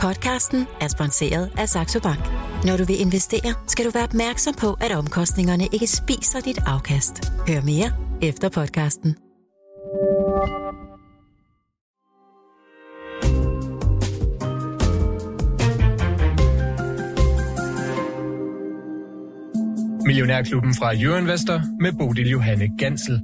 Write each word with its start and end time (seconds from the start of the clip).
Podcasten 0.00 0.66
er 0.80 0.88
sponsoreret 0.88 1.50
af 1.58 1.68
Saxo 1.68 2.00
Bank. 2.00 2.20
Når 2.64 2.76
du 2.76 2.84
vil 2.84 3.00
investere, 3.00 3.54
skal 3.66 3.84
du 3.84 3.90
være 3.90 4.04
opmærksom 4.04 4.54
på, 4.54 4.76
at 4.80 4.92
omkostningerne 4.92 5.68
ikke 5.72 5.86
spiser 5.86 6.40
dit 6.40 6.58
afkast. 6.66 7.32
Hør 7.48 7.60
mere 7.62 7.92
efter 8.22 8.48
podcasten. 8.48 9.16
Millionærklubben 20.06 20.74
fra 20.74 20.94
Jørgen 20.94 21.26
med 21.80 21.92
Bodil 21.98 22.30
Johanne 22.30 22.78
Gansel. 22.78 23.22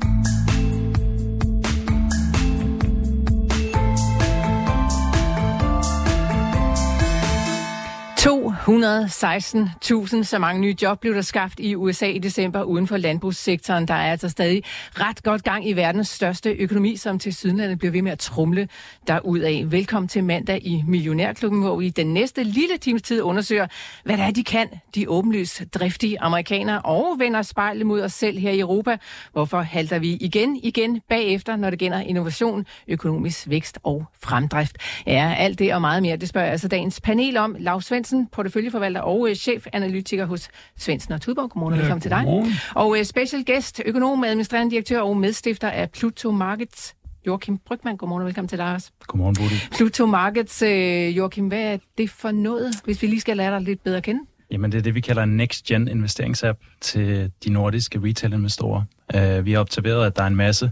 116.000 8.63 10.23
så 10.23 10.39
mange 10.39 10.61
nye 10.61 10.75
job 10.83 11.01
blev 11.01 11.15
der 11.15 11.23
skabt 11.23 11.61
i 11.61 11.75
USA 11.75 12.07
i 12.07 12.19
december 12.19 12.63
uden 12.63 12.87
for 12.87 12.97
landbrugssektoren. 12.97 13.89
Der 13.89 13.95
er 13.95 14.11
altså 14.11 14.29
stadig 14.29 14.63
ret 14.95 15.23
godt 15.23 15.45
gang 15.45 15.69
i 15.69 15.73
verdens 15.73 16.09
største 16.09 16.51
økonomi, 16.51 16.97
som 16.97 17.19
til 17.19 17.35
Sydlandet 17.35 17.79
bliver 17.79 17.93
ved 17.93 18.03
med 18.03 18.13
at 18.13 18.19
trumle 18.19 18.69
derudad. 19.07 19.65
Velkommen 19.65 20.09
til 20.09 20.25
mandag 20.25 20.67
i 20.67 20.85
Millionærklubben, 20.87 21.63
hvor 21.63 21.77
vi 21.77 21.89
den 21.89 22.15
næste 22.15 22.43
lille 22.43 22.79
times 22.79 23.03
tid 23.03 23.23
undersøger, 23.23 23.67
hvad 24.05 24.17
det 24.17 24.25
er, 24.25 24.31
de 24.31 24.45
kan, 24.45 24.69
de 24.95 25.11
åbenlyst 25.11 25.63
driftige 25.75 26.21
amerikanere, 26.21 26.81
og 26.81 27.17
vender 27.19 27.43
spejlet 27.43 27.87
mod 27.87 28.03
os 28.03 28.13
selv 28.13 28.39
her 28.39 28.51
i 28.51 28.61
Europa. 28.61 28.97
Hvorfor 29.33 29.61
halter 29.61 29.99
vi 29.99 30.13
igen, 30.21 30.57
igen 30.63 31.01
bagefter, 31.09 31.57
når 31.57 31.71
det 31.71 31.79
gælder 31.79 32.01
innovation, 32.01 32.67
økonomisk 32.89 33.49
vækst 33.49 33.79
og 33.83 34.05
fremdrift? 34.23 34.77
Ja, 35.07 35.35
alt 35.39 35.59
det 35.59 35.75
og 35.75 35.81
meget 35.81 36.03
mere, 36.03 36.17
det 36.17 36.29
spørger 36.29 36.51
altså 36.51 36.69
dagens 36.69 37.01
panel 37.01 37.37
om. 37.37 37.57
Lars 37.59 37.85
Svendsen, 37.85 38.29
porteføljeforvalter 38.53 39.01
og 39.01 39.21
uh, 39.21 39.33
chefanalytiker 39.33 40.27
hos 40.27 40.49
Svendsen 40.79 41.13
og 41.15 41.21
Tudborg. 41.21 41.73
Ja, 41.73 41.79
velkommen 41.79 42.01
til 42.01 42.11
dig. 42.11 42.27
Og 42.75 42.89
uh, 42.89 43.03
special 43.03 43.45
guest, 43.45 43.83
økonom, 43.87 44.25
administrerende 44.25 44.71
direktør 44.71 45.01
og 45.01 45.17
medstifter 45.17 45.69
af 45.69 45.91
Pluto 45.91 46.31
Markets, 46.31 46.95
Joachim 47.27 47.59
Brygman, 47.59 47.97
godmorgen 47.97 48.23
og 48.23 48.27
velkommen 48.27 48.49
til 48.49 48.59
dig 48.59 48.75
også. 48.75 48.91
Godmorgen, 49.07 49.35
Bodil. 49.35 49.59
Pluto 49.77 50.07
Markets, 50.07 50.63
uh, 50.63 51.17
Joachim, 51.17 51.49
hvad 51.49 51.73
er 51.73 51.79
det 51.99 52.11
for 52.11 52.31
noget, 52.31 52.75
hvis 52.85 53.03
vi 53.03 53.07
lige 53.07 53.21
skal 53.21 53.37
lære 53.37 53.55
dig 53.55 53.63
lidt 53.63 53.85
bedre 53.85 53.97
at 53.97 54.03
kende? 54.03 54.21
Jamen, 54.51 54.73
det 54.73 54.79
er 54.79 54.83
det, 54.83 54.95
vi 54.95 55.01
kalder 55.01 55.23
en 55.23 55.37
next-gen 55.37 55.89
investeringsapp 55.89 56.59
til 56.81 57.31
de 57.45 57.51
nordiske 57.51 58.01
retail-investorer. 58.05 58.83
Uh, 59.15 59.47
vi 59.47 59.53
har 59.53 59.61
observeret, 59.61 60.07
at 60.07 60.17
der 60.17 60.23
er 60.23 60.27
en 60.27 60.37
masse 60.37 60.71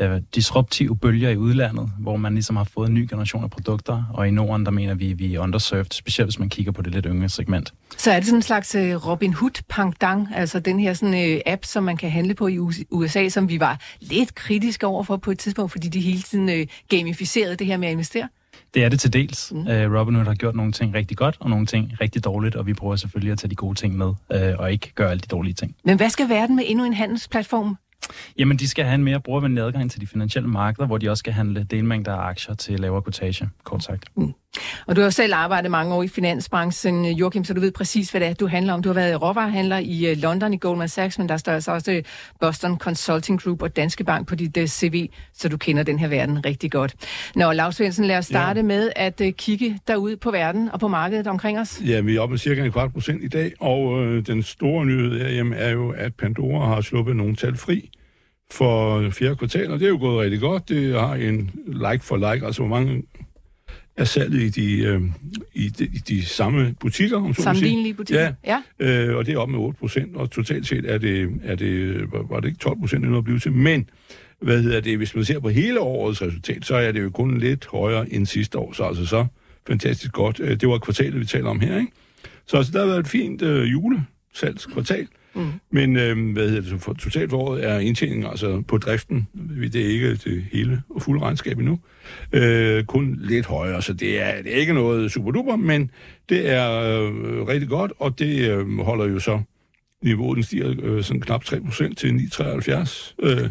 øh, 0.00 0.20
disruptive 0.34 0.96
bølger 0.96 1.30
i 1.30 1.36
udlandet, 1.36 1.90
hvor 1.98 2.16
man 2.16 2.34
ligesom 2.34 2.56
har 2.56 2.64
fået 2.64 2.88
en 2.88 2.94
ny 2.94 3.06
generation 3.10 3.44
af 3.44 3.50
produkter, 3.50 4.04
og 4.14 4.28
i 4.28 4.30
Norden, 4.30 4.64
der 4.64 4.70
mener 4.70 4.94
vi, 4.94 5.12
vi 5.12 5.34
er 5.34 5.40
underserved, 5.40 5.86
specielt 5.90 6.26
hvis 6.26 6.38
man 6.38 6.48
kigger 6.48 6.72
på 6.72 6.82
det 6.82 6.92
lidt 6.92 7.06
yngre 7.08 7.28
segment. 7.28 7.74
Så 7.96 8.10
er 8.10 8.16
det 8.16 8.26
sådan 8.26 8.38
en 8.38 8.42
slags 8.42 8.74
øh, 8.74 9.06
Robin 9.06 9.32
Hood 9.32 9.62
pangdang, 9.68 10.28
altså 10.34 10.60
den 10.60 10.80
her 10.80 10.94
sådan, 10.94 11.32
øh, 11.32 11.40
app, 11.46 11.64
som 11.64 11.82
man 11.82 11.96
kan 11.96 12.10
handle 12.10 12.34
på 12.34 12.46
i 12.48 12.58
USA, 12.90 13.28
som 13.28 13.48
vi 13.48 13.60
var 13.60 13.80
lidt 14.00 14.34
kritiske 14.34 14.86
overfor 14.86 15.16
på 15.16 15.30
et 15.30 15.38
tidspunkt, 15.38 15.72
fordi 15.72 15.88
de 15.88 16.00
hele 16.00 16.22
tiden 16.22 16.48
øh, 16.48 16.66
gamificerede 16.88 17.56
det 17.56 17.66
her 17.66 17.76
med 17.76 17.88
at 17.88 17.92
investere? 17.92 18.28
Det 18.74 18.84
er 18.84 18.88
det 18.88 19.00
til 19.00 19.12
dels. 19.12 19.52
Mm. 19.52 19.58
Uh, 19.58 19.66
Robinhood 19.66 20.26
har 20.26 20.34
gjort 20.34 20.56
nogle 20.56 20.72
ting 20.72 20.94
rigtig 20.94 21.16
godt, 21.16 21.36
og 21.40 21.50
nogle 21.50 21.66
ting 21.66 21.92
rigtig 22.00 22.24
dårligt, 22.24 22.56
og 22.56 22.66
vi 22.66 22.74
prøver 22.74 22.96
selvfølgelig 22.96 23.32
at 23.32 23.38
tage 23.38 23.50
de 23.50 23.54
gode 23.54 23.74
ting 23.74 23.96
med, 23.96 24.06
uh, 24.06 24.14
og 24.58 24.72
ikke 24.72 24.92
gøre 24.94 25.10
alle 25.10 25.20
de 25.20 25.26
dårlige 25.26 25.54
ting. 25.54 25.76
Men 25.84 25.96
hvad 25.96 26.10
skal 26.10 26.28
verden 26.28 26.56
med 26.56 26.64
endnu 26.66 26.84
en 26.84 26.94
handelsplatform 26.94 27.76
Jamen, 28.38 28.56
de 28.56 28.68
skal 28.68 28.84
have 28.84 28.94
en 28.94 29.04
mere 29.04 29.20
brugervenlig 29.20 29.62
adgang 29.62 29.90
til 29.90 30.00
de 30.00 30.06
finansielle 30.06 30.48
markeder, 30.48 30.86
hvor 30.86 30.98
de 30.98 31.10
også 31.10 31.18
skal 31.18 31.32
handle 31.32 31.64
delmængder 31.64 32.12
af 32.12 32.28
aktier 32.28 32.54
til 32.54 32.80
lavere 32.80 33.02
quotation, 33.02 33.50
kort 33.64 33.84
sagt. 33.84 34.04
Mm. 34.16 34.34
Og 34.86 34.96
du 34.96 35.00
har 35.00 35.10
selv 35.10 35.34
arbejdet 35.34 35.70
mange 35.70 35.94
år 35.94 36.02
i 36.02 36.08
finansbranchen, 36.08 37.04
Joachim, 37.04 37.44
så 37.44 37.54
du 37.54 37.60
ved 37.60 37.72
præcis, 37.72 38.10
hvad 38.10 38.20
det 38.20 38.28
er, 38.28 38.34
du 38.34 38.46
handler 38.46 38.72
om. 38.72 38.82
Du 38.82 38.88
har 38.88 38.94
været 38.94 39.22
råvarehandler 39.22 39.78
i 39.78 40.10
øh, 40.10 40.16
London 40.16 40.52
i 40.52 40.56
Goldman 40.56 40.88
Sachs, 40.88 41.18
men 41.18 41.28
der 41.28 41.36
står 41.36 41.52
altså 41.52 41.72
også 41.72 42.02
Boston 42.40 42.78
Consulting 42.78 43.42
Group 43.42 43.62
og 43.62 43.76
Danske 43.76 44.04
Bank 44.04 44.28
på 44.28 44.34
dit 44.34 44.56
øh, 44.56 44.66
CV, 44.66 45.08
så 45.34 45.48
du 45.48 45.56
kender 45.56 45.82
den 45.82 45.98
her 45.98 46.08
verden 46.08 46.44
rigtig 46.46 46.72
godt. 46.72 46.94
Nå, 47.34 47.52
Lars 47.52 47.76
Svendsen, 47.76 48.04
lad 48.04 48.18
os 48.18 48.26
starte 48.26 48.60
ja. 48.60 48.66
med 48.66 48.90
at 48.96 49.20
øh, 49.20 49.32
kigge 49.32 49.78
derud 49.88 50.16
på 50.16 50.30
verden 50.30 50.70
og 50.72 50.80
på 50.80 50.88
markedet 50.88 51.26
omkring 51.26 51.58
os. 51.58 51.80
Ja, 51.86 52.00
vi 52.00 52.16
er 52.16 52.20
oppe 52.20 52.32
med 52.32 52.38
cirka 52.38 52.64
en 52.64 52.72
kvart 52.72 52.92
procent 52.92 53.24
i 53.24 53.28
dag, 53.28 53.52
og 53.60 54.04
øh, 54.04 54.26
den 54.26 54.42
store 54.42 54.86
nyhed 54.86 55.18
herhjemme 55.18 55.56
er 55.56 55.70
jo, 55.70 55.90
at 55.90 56.14
Pandora 56.14 56.74
har 56.74 56.80
sluppet 56.80 57.16
nogle 57.16 57.36
tal 57.36 57.56
fri 57.56 57.90
for 58.50 59.10
fjerde 59.10 59.36
kvartal, 59.36 59.70
og 59.70 59.78
det 59.78 59.84
er 59.84 59.88
jo 59.88 59.98
gået 59.98 60.20
rigtig 60.20 60.40
godt. 60.40 60.68
Det 60.68 61.00
har 61.00 61.14
en 61.14 61.50
like 61.66 62.04
for 62.04 62.16
like, 62.16 62.46
altså 62.46 62.62
hvor 62.62 62.76
mange 62.76 63.02
er 63.96 64.04
salget 64.04 64.40
i 64.40 64.48
de, 64.48 64.78
øh, 64.78 65.02
i, 65.54 65.68
de, 65.68 65.84
i 65.84 65.98
de 66.08 66.24
samme 66.24 66.74
butikker. 66.80 67.16
Om 67.16 67.34
så 67.34 67.42
Sammenlignelige 67.42 67.94
butikker? 67.94 68.32
Ja, 68.44 68.62
ja. 68.80 69.06
Øh, 69.08 69.16
og 69.16 69.26
det 69.26 69.34
er 69.34 69.38
op 69.38 69.48
med 69.48 69.58
8 69.58 69.78
procent, 69.78 70.16
og 70.16 70.30
totalt 70.30 70.66
set 70.66 70.90
er 70.90 70.98
det, 70.98 71.40
er 71.44 71.54
det, 71.54 72.02
var 72.12 72.40
det 72.40 72.48
ikke 72.48 72.58
12 72.58 72.78
procent 72.78 73.04
endnu 73.04 73.18
at 73.18 73.24
blive 73.24 73.38
til, 73.38 73.52
men 73.52 73.88
hvad 74.40 74.62
hedder 74.62 74.80
det, 74.80 74.96
hvis 74.96 75.14
man 75.14 75.24
ser 75.24 75.38
på 75.38 75.48
hele 75.48 75.80
årets 75.80 76.22
resultat, 76.22 76.64
så 76.64 76.74
er 76.76 76.92
det 76.92 77.02
jo 77.02 77.10
kun 77.10 77.38
lidt 77.38 77.66
højere 77.66 78.12
end 78.12 78.26
sidste 78.26 78.58
år, 78.58 78.72
så 78.72 78.84
altså 78.84 79.06
så 79.06 79.26
fantastisk 79.66 80.12
godt. 80.12 80.40
Øh, 80.40 80.60
det 80.60 80.68
var 80.68 80.78
kvartalet, 80.78 81.20
vi 81.20 81.24
taler 81.26 81.50
om 81.50 81.60
her, 81.60 81.78
ikke? 81.78 81.92
Så 82.46 82.56
altså, 82.56 82.72
der 82.72 82.78
har 82.78 82.86
været 82.86 83.00
et 83.00 83.08
fint 83.08 83.42
øh, 83.42 83.72
julesalgskvartal. 83.72 85.02
Mm. 85.02 85.08
Mm. 85.34 85.52
Men 85.70 85.96
øh, 85.96 86.32
hvad 86.32 86.48
hedder 86.48 86.70
det, 86.70 86.80
for 86.80 86.92
totalt 86.92 87.30
for 87.30 87.38
året 87.38 87.64
er 87.64 87.78
indtjeningen 87.78 88.26
altså 88.26 88.62
på 88.68 88.78
driften, 88.78 89.28
det 89.72 89.76
er 89.76 89.88
ikke 89.88 90.14
det 90.14 90.44
hele 90.52 90.82
og 90.90 91.02
fulde 91.02 91.22
regnskab 91.22 91.58
endnu, 91.58 91.78
øh, 92.32 92.84
kun 92.84 93.18
lidt 93.20 93.46
højere, 93.46 93.82
så 93.82 93.92
det 93.92 94.22
er, 94.22 94.42
det 94.42 94.52
er 94.52 94.56
ikke 94.56 94.74
noget 94.74 95.12
super 95.12 95.30
duper, 95.30 95.56
men 95.56 95.90
det 96.28 96.50
er 96.50 96.70
øh, 96.70 97.46
rigtig 97.48 97.68
godt, 97.68 97.92
og 97.98 98.18
det 98.18 98.50
øh, 98.50 98.78
holder 98.78 99.04
jo 99.04 99.18
så 99.18 99.40
niveauet, 100.02 100.36
den 100.36 100.42
stiger 100.42 100.74
øh, 100.82 101.02
sådan 101.02 101.20
knap 101.20 101.44
3% 101.44 101.94
til 101.94 102.08
9,73. 102.08 103.14
Øh, 103.22 103.50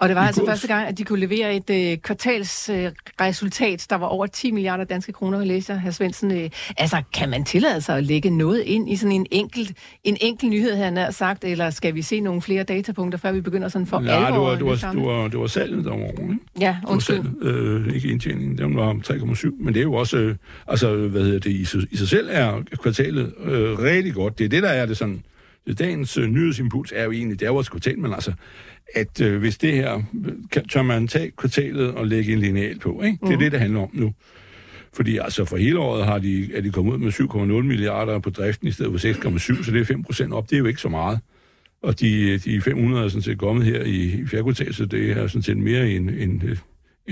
og 0.00 0.08
det 0.08 0.16
var 0.16 0.26
altså 0.26 0.40
kurs. 0.40 0.48
første 0.48 0.66
gang, 0.66 0.88
at 0.88 0.98
de 0.98 1.04
kunne 1.04 1.20
levere 1.20 1.56
et 1.56 1.70
øh, 1.70 1.98
kvartalsresultat, 1.98 3.72
øh, 3.72 3.78
der 3.90 3.96
var 3.96 4.06
over 4.06 4.26
10 4.26 4.50
milliarder 4.50 4.84
danske 4.84 5.12
kroner, 5.12 5.44
læser 5.44 5.74
herr 5.74 5.90
Svendsen. 5.90 6.30
Øh, 6.30 6.50
altså, 6.76 7.02
kan 7.14 7.30
man 7.30 7.44
tillade 7.44 7.80
sig 7.80 7.96
at 7.96 8.04
lægge 8.04 8.30
noget 8.30 8.60
ind 8.60 8.90
i 8.90 8.96
sådan 8.96 9.12
en 9.12 9.26
enkelt, 9.30 9.72
en 10.04 10.16
enkelt 10.20 10.50
nyhed, 10.50 10.76
han 10.76 10.96
har 10.96 11.10
sagt, 11.10 11.44
eller 11.44 11.70
skal 11.70 11.94
vi 11.94 12.02
se 12.02 12.20
nogle 12.20 12.42
flere 12.42 12.62
datapunkter, 12.62 13.18
før 13.18 13.32
vi 13.32 13.40
begynder 13.40 13.68
sådan 13.68 13.86
for 13.86 14.02
ja, 14.02 14.10
alvor? 14.10 14.20
Nej, 14.20 14.30
det 14.30 14.40
var, 14.40 14.74
det, 14.74 14.82
var, 14.82 14.92
det, 14.92 15.02
var, 15.02 15.28
det 15.28 15.40
var 15.40 15.46
salget, 15.46 15.84
var 15.84 15.94
ikke? 15.94 16.36
Ja, 16.60 16.76
undskyld. 16.88 17.16
Det 17.16 17.24
var 17.24 17.52
salget, 17.52 17.86
øh, 17.86 17.94
ikke 17.94 18.08
indtjeningen. 18.08 18.58
Den 18.58 18.76
var 18.76 18.92
3,7, 18.92 19.64
men 19.64 19.74
det 19.74 19.80
er 19.80 19.84
jo 19.84 19.94
også, 19.94 20.16
øh, 20.16 20.36
altså, 20.68 20.96
hvad 20.96 21.22
hedder 21.22 21.38
det, 21.38 21.50
i, 21.50 21.60
i 21.90 21.96
sig 21.96 22.08
selv 22.08 22.28
er 22.30 22.62
kvartalet 22.82 23.34
øh, 23.44 23.78
rigtig 23.78 24.14
godt. 24.14 24.38
Det 24.38 24.44
er 24.44 24.48
det, 24.48 24.62
der 24.62 24.68
er 24.68 24.86
det 24.86 24.96
sådan, 24.96 25.22
dagens 25.78 26.16
øh, 26.16 26.28
nyhedsimpuls 26.28 26.92
er 26.96 27.04
jo 27.04 27.12
egentlig, 27.12 27.40
det 27.40 27.46
er 27.46 27.50
jo 27.50 27.56
også 27.56 27.70
kvartal, 27.70 27.98
men 27.98 28.12
altså, 28.12 28.32
at 28.94 29.20
øh, 29.20 29.38
hvis 29.38 29.58
det 29.58 29.72
her, 29.72 30.02
kan, 30.52 30.68
tør 30.68 30.82
man 30.82 31.08
tage 31.08 31.30
kvartalet 31.30 31.90
og 31.90 32.06
lægge 32.06 32.32
en 32.32 32.38
lineal 32.38 32.78
på, 32.78 33.02
ikke? 33.02 33.18
Det 33.22 33.28
er 33.28 33.32
mm. 33.32 33.38
det, 33.38 33.52
det 33.52 33.60
handler 33.60 33.80
om 33.80 33.90
nu. 33.92 34.12
Fordi 34.92 35.18
altså 35.18 35.44
for 35.44 35.56
hele 35.56 35.78
året 35.78 36.04
har 36.04 36.18
de, 36.18 36.56
er 36.56 36.60
de 36.60 36.70
kommet 36.70 36.92
ud 36.92 36.98
med 36.98 37.12
7,0 37.12 37.66
milliarder 37.66 38.18
på 38.18 38.30
driften 38.30 38.68
i 38.68 38.70
stedet 38.70 39.00
for 39.00 39.28
6,7, 39.58 39.64
så 39.64 39.70
det 39.70 39.80
er 39.80 39.84
5 39.84 40.02
procent 40.02 40.32
op. 40.32 40.50
Det 40.50 40.56
er 40.56 40.58
jo 40.58 40.66
ikke 40.66 40.80
så 40.80 40.88
meget. 40.88 41.18
Og 41.82 42.00
de, 42.00 42.38
de 42.38 42.60
500 42.60 43.04
er 43.04 43.08
sådan 43.08 43.22
set 43.22 43.38
kommet 43.38 43.64
her 43.64 43.82
i, 43.82 44.02
i 44.02 44.26
fjerde 44.26 44.44
kvartal, 44.44 44.74
så 44.74 44.84
det 44.84 45.10
er 45.10 45.26
sådan 45.26 45.42
set 45.42 45.56
mere 45.56 45.90
end, 45.90 46.10
end 46.10 46.40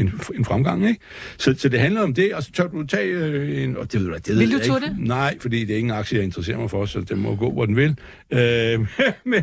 en, 0.00 0.20
en 0.34 0.44
fremgang, 0.44 0.88
ikke? 0.88 1.00
Så, 1.38 1.54
så 1.58 1.68
det 1.68 1.80
handler 1.80 2.02
om 2.02 2.14
det, 2.14 2.34
og 2.34 2.42
så 2.42 2.52
tør 2.52 2.66
du 2.66 2.86
tage 2.86 3.06
øh, 3.06 3.62
en... 3.62 3.76
Og 3.76 3.92
det, 3.92 4.00
det, 4.00 4.26
det 4.26 4.38
Vil 4.38 4.52
du 4.52 4.58
tage 4.58 4.80
det? 4.80 4.96
Nej, 4.98 5.38
fordi 5.40 5.64
det 5.64 5.74
er 5.74 5.78
ingen 5.78 5.94
aktie, 5.94 6.16
jeg 6.16 6.24
interesserer 6.24 6.58
mig 6.58 6.70
for, 6.70 6.86
så 6.86 7.00
det 7.00 7.18
må 7.18 7.36
gå, 7.36 7.52
hvor 7.52 7.66
den 7.66 7.76
vil. 7.76 7.96
Øh, 8.30 8.38
men 9.32 9.42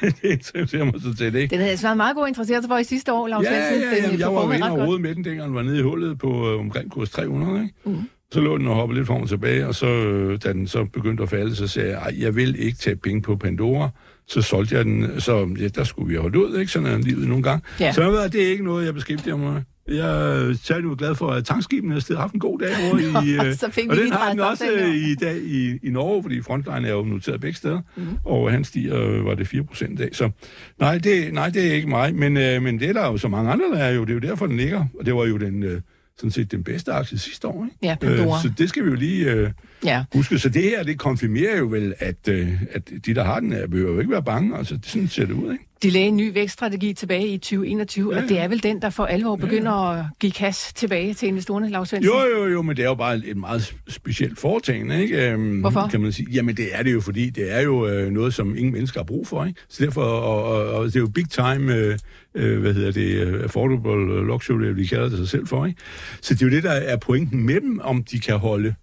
det 0.00 0.14
interesserer 0.22 0.84
mig 0.84 0.94
så 0.94 1.16
til 1.16 1.32
det, 1.32 1.38
ikke? 1.40 1.50
Den 1.50 1.58
havde 1.58 1.70
altså 1.70 1.86
været 1.86 1.96
meget 1.96 2.16
god 2.16 2.28
interesseret 2.28 2.64
for 2.68 2.78
i 2.78 2.84
sidste 2.84 3.12
år, 3.12 3.28
Lars 3.28 3.44
Ja, 3.44 3.52
ja, 3.52 3.60
ja, 3.60 4.12
ja 4.12 4.18
jeg 4.18 4.34
var 4.34 4.52
inde 4.52 4.70
og 4.70 4.88
rode 4.88 4.98
med 4.98 5.14
den, 5.14 5.24
dengang 5.24 5.46
den 5.46 5.54
var 5.54 5.62
nede 5.62 5.78
i 5.78 5.82
hullet 5.82 6.18
på 6.18 6.52
øh, 6.52 6.60
omkring 6.60 6.90
kurs 6.90 7.10
300, 7.10 7.62
ikke? 7.62 7.74
Mm. 7.84 8.08
Så 8.32 8.40
lå 8.40 8.58
den 8.58 8.66
og 8.66 8.74
hoppede 8.74 8.98
lidt 8.98 9.06
frem 9.06 9.22
og 9.22 9.28
tilbage, 9.28 9.66
og 9.66 9.74
så, 9.74 9.86
øh, 9.86 10.38
da 10.44 10.52
den 10.52 10.66
så 10.66 10.84
begyndte 10.84 11.22
at 11.22 11.28
falde, 11.28 11.56
så 11.56 11.68
sagde 11.68 11.90
jeg, 11.90 12.14
jeg 12.18 12.36
vil 12.36 12.56
ikke 12.58 12.78
tage 12.78 12.96
penge 12.96 13.22
på 13.22 13.36
Pandora. 13.36 13.88
Så 14.26 14.42
solgte 14.42 14.76
jeg 14.76 14.84
den, 14.84 15.20
så 15.20 15.48
ja, 15.60 15.68
der 15.68 15.84
skulle 15.84 16.08
vi 16.08 16.16
holde 16.16 16.38
ud, 16.38 16.58
ikke? 16.58 16.72
Sådan 16.72 16.88
er 16.88 16.98
livet 16.98 17.28
nogle 17.28 17.42
gange. 17.42 17.62
Ja. 17.80 17.92
Så 17.92 18.02
jeg 18.02 18.12
ved, 18.12 18.28
det 18.28 18.42
er 18.42 18.50
ikke 18.50 18.64
noget, 18.64 18.86
jeg 18.86 18.94
beskæftiger 18.94 19.36
mig 19.36 19.62
jeg 19.96 20.48
er 20.48 20.54
særlig 20.62 20.98
glad 20.98 21.14
for, 21.14 21.28
at 21.28 21.44
tankskibene 21.44 21.94
har 21.94 22.16
haft 22.16 22.34
en 22.34 22.40
god 22.40 22.58
dag 22.58 22.68
over 22.90 23.22
i... 23.22 23.36
Nå, 23.48 23.52
så 23.52 23.70
fik 23.70 23.88
og 23.90 23.96
den 23.96 24.12
har 24.12 24.30
den 24.30 24.40
også 24.40 24.64
den 24.78 24.94
i 24.94 25.14
dag 25.14 25.36
i, 25.36 25.78
i 25.82 25.90
Norge, 25.90 26.22
fordi 26.22 26.42
Frontline 26.42 26.88
er 26.88 26.92
jo 26.92 27.02
noteret 27.02 27.40
begge 27.40 27.56
steder, 27.56 27.80
mm-hmm. 27.96 28.16
og 28.24 28.50
han 28.50 28.64
stiger, 28.64 29.22
var 29.22 29.34
det 29.34 29.48
4 29.48 29.62
procent 29.62 29.98
dag. 29.98 30.16
Så 30.16 30.30
nej 30.78 30.98
det, 30.98 31.34
nej, 31.34 31.48
det 31.48 31.68
er 31.70 31.72
ikke 31.72 31.88
mig, 31.88 32.14
men, 32.14 32.36
øh, 32.36 32.62
men 32.62 32.80
det 32.80 32.88
er 32.88 32.92
der 32.92 33.06
jo 33.06 33.16
så 33.16 33.28
mange 33.28 33.50
andre, 33.50 33.64
der 33.64 33.78
er 33.78 33.90
jo. 33.90 34.00
Det 34.00 34.10
er 34.10 34.14
jo 34.14 34.20
derfor, 34.20 34.46
den 34.46 34.56
ligger, 34.56 34.84
og 34.98 35.06
det 35.06 35.14
var 35.14 35.24
jo 35.24 35.36
den... 35.36 35.62
Øh, 35.62 35.80
sådan 36.16 36.30
set 36.30 36.50
den 36.52 36.64
bedste 36.64 36.92
aktie 36.92 37.18
sidste 37.18 37.48
år. 37.48 37.64
Ikke? 37.64 37.76
Ja, 37.82 37.96
Pandora. 38.00 38.36
Øh, 38.36 38.42
så 38.42 38.52
det 38.58 38.68
skal 38.68 38.84
vi 38.84 38.88
jo 38.88 38.94
lige 38.94 39.30
øh, 39.30 39.50
ja. 39.84 40.04
huske. 40.14 40.38
Så 40.38 40.48
det 40.48 40.62
her, 40.62 40.82
det 40.82 40.98
konfirmerer 40.98 41.58
jo 41.58 41.66
vel, 41.66 41.94
at, 41.98 42.28
øh, 42.28 42.62
at 42.70 42.90
de, 43.06 43.14
der 43.14 43.24
har 43.24 43.40
den, 43.40 43.70
behøver 43.70 43.92
jo 43.92 43.98
ikke 43.98 44.12
være 44.12 44.22
bange. 44.22 44.58
Altså, 44.58 44.76
det 44.76 44.86
sådan 44.86 45.08
ser 45.08 45.26
det 45.26 45.32
ud, 45.32 45.52
ikke? 45.52 45.64
De 45.82 45.90
lagde 45.90 46.06
en 46.06 46.16
ny 46.16 46.34
vækststrategi 46.34 46.92
tilbage 46.92 47.26
i 47.26 47.38
2021, 47.38 48.14
ja, 48.14 48.22
og 48.22 48.28
det 48.28 48.38
er 48.38 48.48
vel 48.48 48.62
den, 48.62 48.82
der 48.82 48.90
for 48.90 49.04
alvor 49.04 49.36
begynder 49.36 49.92
ja. 49.92 49.98
at 49.98 50.04
give 50.20 50.32
kasse 50.32 50.74
tilbage 50.74 51.14
til 51.14 51.28
investorerne, 51.28 51.68
Lars 51.68 51.88
Svendsen? 51.88 52.12
Jo, 52.12 52.20
jo, 52.36 52.46
jo, 52.46 52.62
men 52.62 52.76
det 52.76 52.82
er 52.82 52.88
jo 52.88 52.94
bare 52.94 53.20
et 53.26 53.36
meget 53.36 53.74
specielt 53.88 54.38
foretagende, 54.38 55.02
ikke? 55.02 55.30
Øhm, 55.30 55.60
Hvorfor? 55.60 55.88
Kan 55.90 56.00
man 56.00 56.12
sige. 56.12 56.28
Jamen, 56.32 56.56
det 56.56 56.68
er 56.72 56.82
det 56.82 56.92
jo, 56.92 57.00
fordi 57.00 57.30
det 57.30 57.52
er 57.52 57.60
jo 57.60 57.86
øh, 57.86 58.10
noget, 58.10 58.34
som 58.34 58.56
ingen 58.56 58.72
mennesker 58.72 59.00
har 59.00 59.04
brug 59.04 59.26
for, 59.26 59.44
ikke? 59.44 59.60
Så 59.68 59.84
derfor, 59.84 60.02
og, 60.02 60.44
og, 60.44 60.74
og 60.74 60.84
det 60.84 60.96
er 60.96 61.00
jo 61.00 61.08
big 61.08 61.30
time, 61.30 61.74
øh, 61.74 61.98
øh, 62.34 62.60
hvad 62.60 62.74
hedder 62.74 62.92
det, 62.92 63.26
øh, 63.26 63.42
affordable 63.42 64.26
luxury, 64.26 64.64
de 64.64 64.88
kalder 64.88 65.08
det 65.08 65.18
sig 65.18 65.28
selv 65.28 65.46
for, 65.46 65.66
ikke? 65.66 65.80
Så 66.20 66.34
det 66.34 66.42
er 66.42 66.46
jo 66.46 66.52
det, 66.52 66.62
der 66.62 66.70
er 66.70 66.96
pointen 66.96 67.46
med 67.46 67.60
dem, 67.60 67.80
om 67.82 68.04
de 68.04 68.20
kan 68.20 68.38
holde 68.38 68.74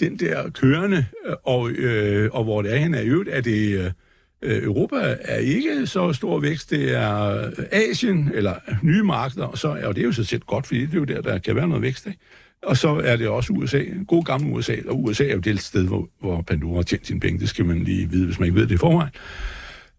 den 0.00 0.18
der 0.18 0.50
kørende, 0.50 1.06
øh, 1.26 1.34
og, 1.44 1.70
øh, 1.70 2.30
og 2.32 2.44
hvor 2.44 2.62
det 2.62 2.72
er 2.72 2.76
hen 2.76 2.94
er 2.94 3.00
i 3.00 3.06
øvrigt, 3.06 3.30
er 3.30 3.40
det... 3.40 3.78
Øh, 3.78 3.90
Europa 4.42 5.16
er 5.20 5.36
ikke 5.36 5.86
så 5.86 6.12
stor 6.12 6.40
vækst, 6.40 6.70
det 6.70 6.96
er 6.96 7.46
øh, 7.46 7.52
Asien, 7.72 8.30
eller 8.34 8.54
øh, 8.68 8.74
nye 8.82 9.02
markeder, 9.02 9.46
og 9.46 9.58
så 9.58 9.68
og 9.68 9.94
det 9.94 10.02
er 10.02 10.06
jo 10.06 10.12
så 10.12 10.24
set 10.24 10.46
godt, 10.46 10.66
fordi 10.66 10.80
det 10.80 10.94
er 10.94 10.98
jo 10.98 11.04
der, 11.04 11.20
der 11.20 11.38
kan 11.38 11.56
være 11.56 11.68
noget 11.68 11.82
vækst. 11.82 12.06
Ikke? 12.06 12.18
Og 12.62 12.76
så 12.76 13.00
er 13.04 13.16
det 13.16 13.28
også 13.28 13.52
USA, 13.52 13.82
god 14.08 14.24
gammel 14.24 14.52
USA, 14.52 14.76
og 14.88 15.04
USA 15.04 15.24
er 15.24 15.34
jo 15.34 15.40
det 15.40 15.60
sted, 15.60 15.86
hvor, 15.86 16.08
hvor 16.20 16.42
Pandora 16.42 16.76
har 16.76 16.82
tjent 16.82 17.06
sine 17.06 17.20
penge, 17.20 17.40
det 17.40 17.48
skal 17.48 17.64
man 17.64 17.78
lige 17.78 18.10
vide, 18.10 18.26
hvis 18.26 18.38
man 18.38 18.46
ikke 18.46 18.60
ved 18.60 18.66
det 18.66 18.74
i 18.74 18.78
forvejen. 18.78 19.10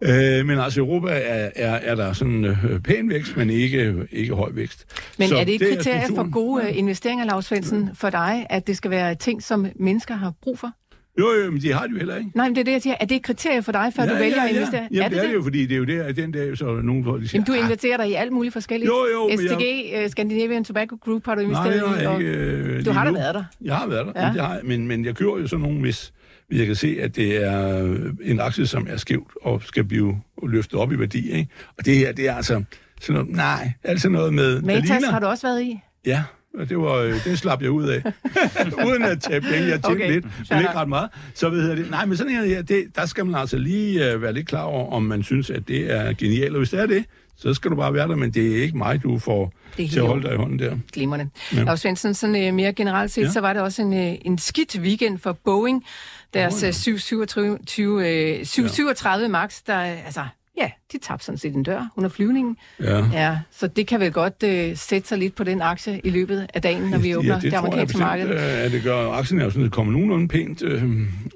Øh, 0.02 0.46
men 0.46 0.60
altså 0.60 0.80
Europa 0.80 1.10
er, 1.12 1.50
er, 1.56 1.74
er 1.76 1.96
der 1.96 2.14
sådan 2.14 2.46
øh, 2.46 2.80
pæn 2.80 3.10
vækst, 3.10 3.38
men 3.38 3.50
ikke, 3.50 3.96
ikke 4.12 4.34
høj 4.34 4.50
vækst. 4.54 4.86
Men 5.20 5.28
så 5.30 5.38
er 5.38 5.44
det 5.44 5.52
ikke 5.52 5.76
kriterier 5.76 6.08
for 6.16 6.32
gode 6.32 6.64
ja. 6.64 6.70
investeringer, 6.70 7.26
Lars 7.26 7.46
Svendsen, 7.46 7.90
for 7.94 8.10
dig, 8.10 8.46
at 8.50 8.68
det 8.68 8.78
skal 8.78 8.92
være 8.92 9.16
ting, 9.16 9.44
som 9.44 9.66
mennesker 9.76 10.16
har 10.16 10.34
brug 10.42 10.60
for? 10.60 10.72
Jo, 11.20 11.28
jo, 11.44 11.52
men 11.52 11.62
de 11.62 11.74
har 11.74 11.86
det 11.88 11.94
jo 11.94 11.98
heller 11.98 12.16
ikke. 12.18 12.32
Nej, 12.36 12.48
men 12.48 12.56
det 12.56 12.62
er 12.62 12.66
det, 12.66 12.72
jeg 12.72 12.82
siger. 12.82 12.96
Er 13.00 13.06
det 13.06 13.16
et 13.16 13.24
kriterie 13.24 13.62
for 13.64 13.72
dig, 13.72 13.94
før 13.96 14.04
ja, 14.04 14.10
du 14.10 14.16
vælger 14.16 14.36
ja, 14.38 14.42
ja. 14.44 14.50
at 14.50 14.56
investere? 14.56 14.88
Jamen, 14.92 15.04
er 15.04 15.10
det, 15.10 15.18
det 15.18 15.24
er 15.24 15.28
det 15.28 15.34
jo, 15.36 15.44
fordi 15.44 15.66
det 15.66 15.72
er 15.72 15.78
jo 15.78 15.84
der, 15.84 16.04
at 16.04 16.16
den 16.16 16.32
dag, 16.32 16.58
så 16.58 16.66
nogen 16.66 17.04
folk, 17.04 17.22
de 17.22 17.28
siger, 17.28 17.44
Jamen, 17.48 17.60
du 17.60 17.66
investerer 17.66 17.98
dig 17.98 18.10
i 18.10 18.14
alt 18.14 18.32
muligt 18.32 18.54
forskelligt. 18.54 18.88
Jo, 18.90 19.06
jo, 19.14 19.28
men 19.28 19.38
STG, 19.38 19.62
jeg... 19.94 20.04
uh, 20.06 20.10
Scandinavian 20.12 20.64
Tobacco 20.64 20.96
Group, 21.06 21.26
har 21.26 21.36
du 21.36 21.42
investeret 21.42 21.82
Nej, 21.82 22.02
jeg 22.02 22.10
har 22.10 22.18
i? 22.18 22.22
ikke, 22.22 22.32
øh, 22.38 22.86
du 22.86 22.92
har 22.92 23.06
da 23.06 23.12
været 23.12 23.36
der. 23.36 23.44
Jeg 23.62 23.76
har 23.76 23.88
været 23.88 24.06
der, 24.06 24.12
Ja. 24.16 24.28
ja. 24.28 24.34
det 24.34 24.42
har, 24.42 24.60
men, 24.64 24.88
men 24.88 25.06
jeg 25.06 25.16
kører 25.16 25.38
jo 25.40 25.48
sådan 25.48 25.66
hvis, 25.66 25.82
hvis 25.82 26.14
jeg 26.52 26.66
kan 26.66 26.76
se, 26.76 26.98
at 27.02 27.16
det 27.16 27.46
er 27.46 27.84
en 28.24 28.40
aktie, 28.40 28.68
som 28.68 28.88
er 28.90 28.98
skævt 28.98 29.32
og 29.42 29.64
skal 29.64 29.84
blive 29.84 30.22
løftet 30.44 30.80
op 30.80 30.92
i 30.92 31.00
værdi. 31.00 31.32
Ikke? 31.32 31.50
Og 31.78 31.86
det 31.86 31.98
her, 31.98 32.12
det 32.12 32.28
er 32.28 32.36
altså 32.36 32.64
sådan 33.02 33.22
noget, 33.22 33.36
nej, 33.36 33.72
altså 33.84 34.10
noget 34.10 34.34
med... 34.34 34.62
Matas 34.62 35.04
har 35.04 35.20
du 35.20 35.26
også 35.26 35.48
været 35.48 35.62
i? 35.62 35.80
Ja, 36.06 36.24
og 36.60 36.70
det, 36.70 36.78
var, 36.78 36.94
øh, 36.94 37.24
det 37.24 37.40
slap 37.40 37.62
jeg 37.62 37.72
ud 37.72 37.84
af. 37.84 38.04
Uden 38.88 39.04
at 39.04 39.22
tage 39.22 39.42
penge. 39.42 39.68
Jeg 39.68 39.70
tjente 39.70 39.88
Okay, 39.88 40.12
lidt, 40.12 40.26
men 40.50 40.60
ikke 40.60 40.76
ret 40.76 40.90
meget. 40.90 41.10
Så 41.34 41.50
ved 41.50 41.68
jeg 41.68 41.78
det. 41.78 41.92
Nej, 41.92 42.06
men 42.06 42.18
sådan 42.18 42.34
her, 42.34 42.44
ja, 42.44 42.62
det, 42.62 42.86
der 42.96 43.06
skal 43.06 43.26
man 43.26 43.36
altså 43.36 43.58
lige 43.58 44.16
uh, 44.16 44.22
være 44.22 44.34
lidt 44.34 44.48
klar 44.48 44.64
over, 44.64 44.92
om 44.94 45.04
man 45.04 45.24
synes, 45.24 45.50
at 45.50 45.68
det 45.68 45.92
er 45.92 46.14
genialt. 46.14 46.52
Og 46.52 46.58
hvis 46.58 46.70
det 46.70 46.80
er 46.80 46.86
det, 46.86 47.06
så 47.38 47.54
skal 47.54 47.72
du 47.72 47.76
bare 47.76 47.94
være 47.94 48.08
der, 48.08 48.16
men 48.16 48.32
det 48.32 48.58
er 48.58 48.64
ikke 48.64 48.78
mig, 48.78 49.04
du 49.04 49.20
får 49.20 49.54
til 49.76 50.00
at 50.00 50.08
holde 50.08 50.28
dig 50.28 50.34
i 50.34 50.38
hånden 50.38 50.60
der. 50.60 50.78
Glimrende. 50.94 51.30
Ja. 51.56 51.64
Lars 51.64 51.80
Svendsen, 51.80 52.14
sådan 52.14 52.48
uh, 52.48 52.54
mere 52.54 52.74
generelt 52.74 53.12
set, 53.12 53.22
ja. 53.22 53.28
Ja. 53.28 53.32
så 53.32 53.42
var 53.42 53.54
det 53.54 53.62
også 53.62 53.82
en, 53.82 53.94
uh, 53.94 54.16
en 54.22 54.38
skidt 54.38 54.80
weekend 54.80 55.20
for 55.20 55.38
Boeing. 55.46 55.86
Deres 56.34 56.56
Åh, 56.56 56.64
ja. 56.64 56.68
oh, 56.68 56.74
737, 56.74 58.40
uh, 58.42 58.46
737 58.46 59.30
Max, 59.30 59.62
der, 59.68 59.78
altså, 59.78 60.26
ja, 60.58 60.72
de 60.92 60.98
tabte 60.98 61.26
sådan 61.26 61.38
set 61.38 61.56
en 61.56 61.64
dør 61.64 61.88
under 61.96 62.10
flyvningen. 62.10 62.58
Ja. 62.80 63.06
Ja, 63.14 63.40
så 63.52 63.68
det 63.68 63.88
kan 63.88 64.00
vel 64.00 64.12
godt 64.12 64.44
uh, 64.44 64.78
sætte 64.78 65.08
sig 65.08 65.18
lidt 65.18 65.36
på 65.36 65.44
den 65.44 65.62
aktie 65.62 66.02
i 66.04 66.10
løbet 66.10 66.48
af 66.54 66.62
dagen, 66.62 66.82
når 66.82 66.98
vi 66.98 67.16
åbner 67.16 67.34
det 67.34 67.44
det 67.44 67.52
jeg 67.52 67.60
amerikanske 67.60 67.98
marked. 67.98 68.30
øh, 68.30 68.66
at 68.66 68.72
det 68.72 68.84
gør. 68.84 69.12
Aktien 69.12 69.40
er 69.40 69.44
jo 69.44 69.50
sådan, 69.50 69.66
at 69.66 69.72
kommer 69.72 69.94
nogenlunde 69.94 70.28
pænt 70.28 70.64
øh, 70.64 70.84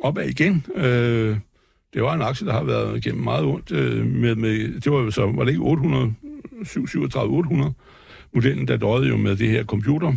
opad 0.03 0.29
igen. 0.29 0.65
Øh, 0.75 1.37
det 1.93 2.03
var 2.03 2.13
en 2.13 2.21
aktie, 2.21 2.47
der 2.47 2.53
har 2.53 2.63
været 2.63 2.97
igennem 2.97 3.23
meget 3.23 3.45
ondt. 3.45 3.71
Øh, 3.71 4.05
med, 4.05 4.35
med, 4.35 4.81
det 4.81 4.91
var 4.91 4.99
jo 4.99 5.11
så, 5.11 5.25
var 5.25 5.43
det 5.43 5.51
ikke 5.51 5.63
800, 5.63 6.13
737 6.63 7.33
800 7.33 7.73
modellen, 8.33 8.67
der 8.67 8.77
døjede 8.77 9.07
jo 9.07 9.17
med 9.17 9.35
det 9.35 9.49
her 9.49 9.63
computer 9.63 10.13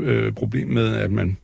øh, 0.00 0.32
problem 0.32 0.68
med, 0.68 0.94
at 0.96 1.10
man 1.10 1.36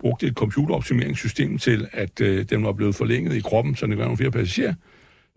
brugte 0.00 0.26
et 0.26 0.34
computeroptimeringssystem 0.34 1.58
til, 1.58 1.88
at 1.92 2.20
øh, 2.20 2.44
den 2.50 2.64
var 2.64 2.72
blevet 2.72 2.94
forlænget 2.94 3.36
i 3.36 3.40
kroppen, 3.40 3.76
så 3.76 3.86
det 3.86 3.98
var 3.98 4.04
nogle 4.04 4.16
flere 4.16 4.30
passagerer. 4.30 4.74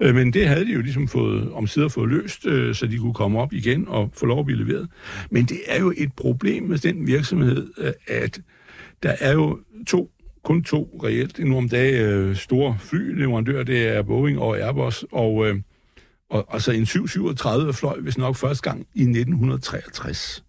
Øh, 0.01 0.15
Men 0.15 0.33
det 0.33 0.48
havde 0.48 0.65
de 0.65 0.74
jo 0.74 0.81
ligesom 0.81 1.07
fået 1.07 1.51
om 1.51 1.68
sider 1.68 1.88
fået 1.88 2.10
løst, 2.10 2.45
øh, 2.45 2.75
så 2.75 2.88
de 2.88 2.98
kunne 2.98 3.13
komme 3.13 3.39
op 3.39 3.54
igen 3.54 3.88
og 3.88 4.10
få 4.13 4.25
lov 4.25 4.39
at 4.39 4.45
blive 4.45 4.65
leveret. 4.65 4.88
Men 5.31 5.45
det 5.45 5.57
er 5.68 5.80
jo 5.80 5.94
et 5.98 6.13
problem 6.13 6.63
med 6.63 6.77
den 6.77 7.07
virksomhed, 7.07 7.68
øh, 7.77 7.92
at 8.07 8.42
der 9.04 9.15
er 9.19 9.33
jo 9.33 9.60
to, 9.88 10.10
kun 10.44 10.63
to 10.63 11.00
reelt 11.04 11.39
nu 11.39 11.57
om 11.57 11.69
dagen 11.69 12.01
øh, 12.01 12.36
store 12.36 12.77
flyleverandører, 12.80 13.63
det 13.63 13.88
er 13.88 14.01
Boeing 14.01 14.39
og 14.39 14.60
Airbus, 14.60 15.06
og, 15.12 15.48
øh, 15.48 15.56
og 16.30 16.45
altså 16.54 16.71
en 16.71 16.86
737 16.86 17.74
fløj 17.74 18.00
hvis 18.00 18.18
nok 18.18 18.36
første 18.36 18.69
gang 18.69 18.80
i 18.80 19.01
1963. 19.01 20.44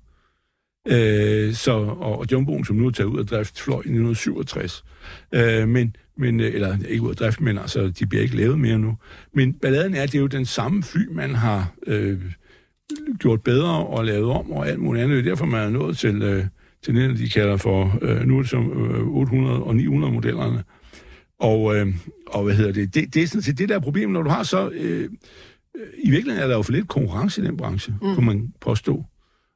Øh, 0.89 1.55
så, 1.55 1.73
og, 2.01 2.27
Jumboen, 2.33 2.65
som 2.65 2.77
nu 2.77 2.87
er 2.87 2.91
taget 2.91 3.09
ud 3.09 3.19
af 3.19 3.27
drift, 3.27 3.61
fløj 3.61 3.77
i 3.77 3.79
1967. 3.79 4.85
Øh, 5.33 5.69
men, 5.69 5.97
men, 6.17 6.41
øh, 6.41 6.55
eller 6.55 6.77
ikke 6.89 7.03
ud 7.03 7.11
af 7.11 7.17
drift, 7.17 7.41
men 7.41 7.59
altså, 7.59 7.89
de 7.89 8.07
bliver 8.07 8.23
ikke 8.23 8.37
lavet 8.37 8.59
mere 8.59 8.79
nu. 8.79 8.97
Men 9.35 9.55
balladen 9.55 9.95
er, 9.95 10.03
at 10.03 10.13
det 10.13 10.19
er 10.19 10.23
jo 10.23 10.27
den 10.27 10.47
samme 10.47 10.83
fly, 10.83 11.09
man 11.11 11.35
har 11.35 11.75
øh, 11.87 12.21
gjort 13.19 13.43
bedre 13.43 13.87
og 13.87 14.05
lavet 14.05 14.31
om 14.31 14.53
og 14.53 14.69
alt 14.69 14.79
muligt 14.79 15.05
andet. 15.05 15.17
Det 15.17 15.27
er 15.27 15.31
derfor, 15.31 15.47
man 15.47 15.61
er 15.61 15.71
nået 15.71 15.99
til, 15.99 16.23
øh, 16.23 16.45
til 16.83 16.95
det, 16.95 17.19
de 17.19 17.29
kalder 17.29 17.57
for, 17.57 17.99
øh, 18.03 18.21
nu 18.21 18.37
er 18.37 18.41
det 18.41 18.51
som 18.51 18.87
øh, 18.87 19.07
800 19.07 19.63
og 19.63 19.77
900 19.77 20.13
modellerne. 20.13 20.63
Og, 21.41 21.77
øh, 21.77 21.87
og 22.27 22.45
hvad 22.45 22.55
hedder 22.55 22.73
det? 22.73 22.95
det? 22.95 23.15
Det 23.15 23.23
er 23.23 23.27
sådan 23.27 23.43
set 23.43 23.59
det 23.59 23.69
der 23.69 23.75
er 23.75 23.81
problem, 23.81 24.11
når 24.11 24.23
du 24.23 24.31
har 24.31 24.43
så... 24.43 24.71
Øh, 24.71 25.09
øh, 25.77 25.87
I 25.99 26.11
virkeligheden 26.11 26.43
er 26.45 26.49
der 26.49 26.57
jo 26.57 26.63
for 26.63 26.73
lidt 26.73 26.89
konkurrence 26.89 27.43
i 27.43 27.45
den 27.45 27.57
branche, 27.57 27.95
mm. 28.03 28.15
kunne 28.15 28.27
man 28.27 28.53
påstå. 28.61 29.05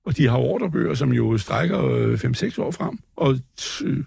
Og 0.09 0.17
de 0.17 0.29
har 0.29 0.37
ordrebøger, 0.37 0.95
som 0.95 1.13
jo 1.13 1.39
strækker 1.39 1.85
øh, 1.85 2.15
5-6 2.15 2.63
år 2.63 2.71
frem. 2.71 2.99
Og, 3.17 3.39
øh, 3.85 4.05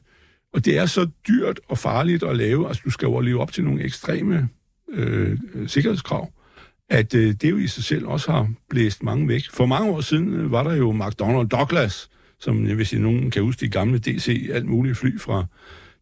og 0.53 0.65
det 0.65 0.77
er 0.77 0.85
så 0.85 1.07
dyrt 1.27 1.59
og 1.67 1.77
farligt 1.77 2.23
at 2.23 2.37
lave. 2.37 2.67
Altså, 2.67 2.81
du 2.85 2.89
skal 2.89 3.05
jo 3.05 3.19
leve 3.19 3.41
op 3.41 3.51
til 3.51 3.63
nogle 3.63 3.83
ekstreme 3.83 4.49
øh, 4.89 5.37
sikkerhedskrav, 5.67 6.31
at 6.89 7.15
øh, 7.15 7.33
det 7.33 7.49
jo 7.49 7.57
i 7.57 7.67
sig 7.67 7.83
selv 7.83 8.07
også 8.07 8.31
har 8.31 8.53
blæst 8.69 9.03
mange 9.03 9.27
væk. 9.27 9.41
For 9.53 9.65
mange 9.65 9.91
år 9.91 10.01
siden 10.01 10.33
øh, 10.33 10.51
var 10.51 10.63
der 10.63 10.75
jo 10.75 10.91
McDonnell 10.91 11.47
Douglas, 11.47 12.09
som 12.39 12.67
jeg 12.67 12.77
vil 12.77 12.85
sige, 12.85 13.01
nogen 13.01 13.31
kan 13.31 13.43
huske 13.43 13.65
de 13.65 13.71
gamle 13.71 13.99
DC, 13.99 14.49
alt 14.53 14.65
muligt 14.65 14.97
fly 14.97 15.19
fra 15.19 15.45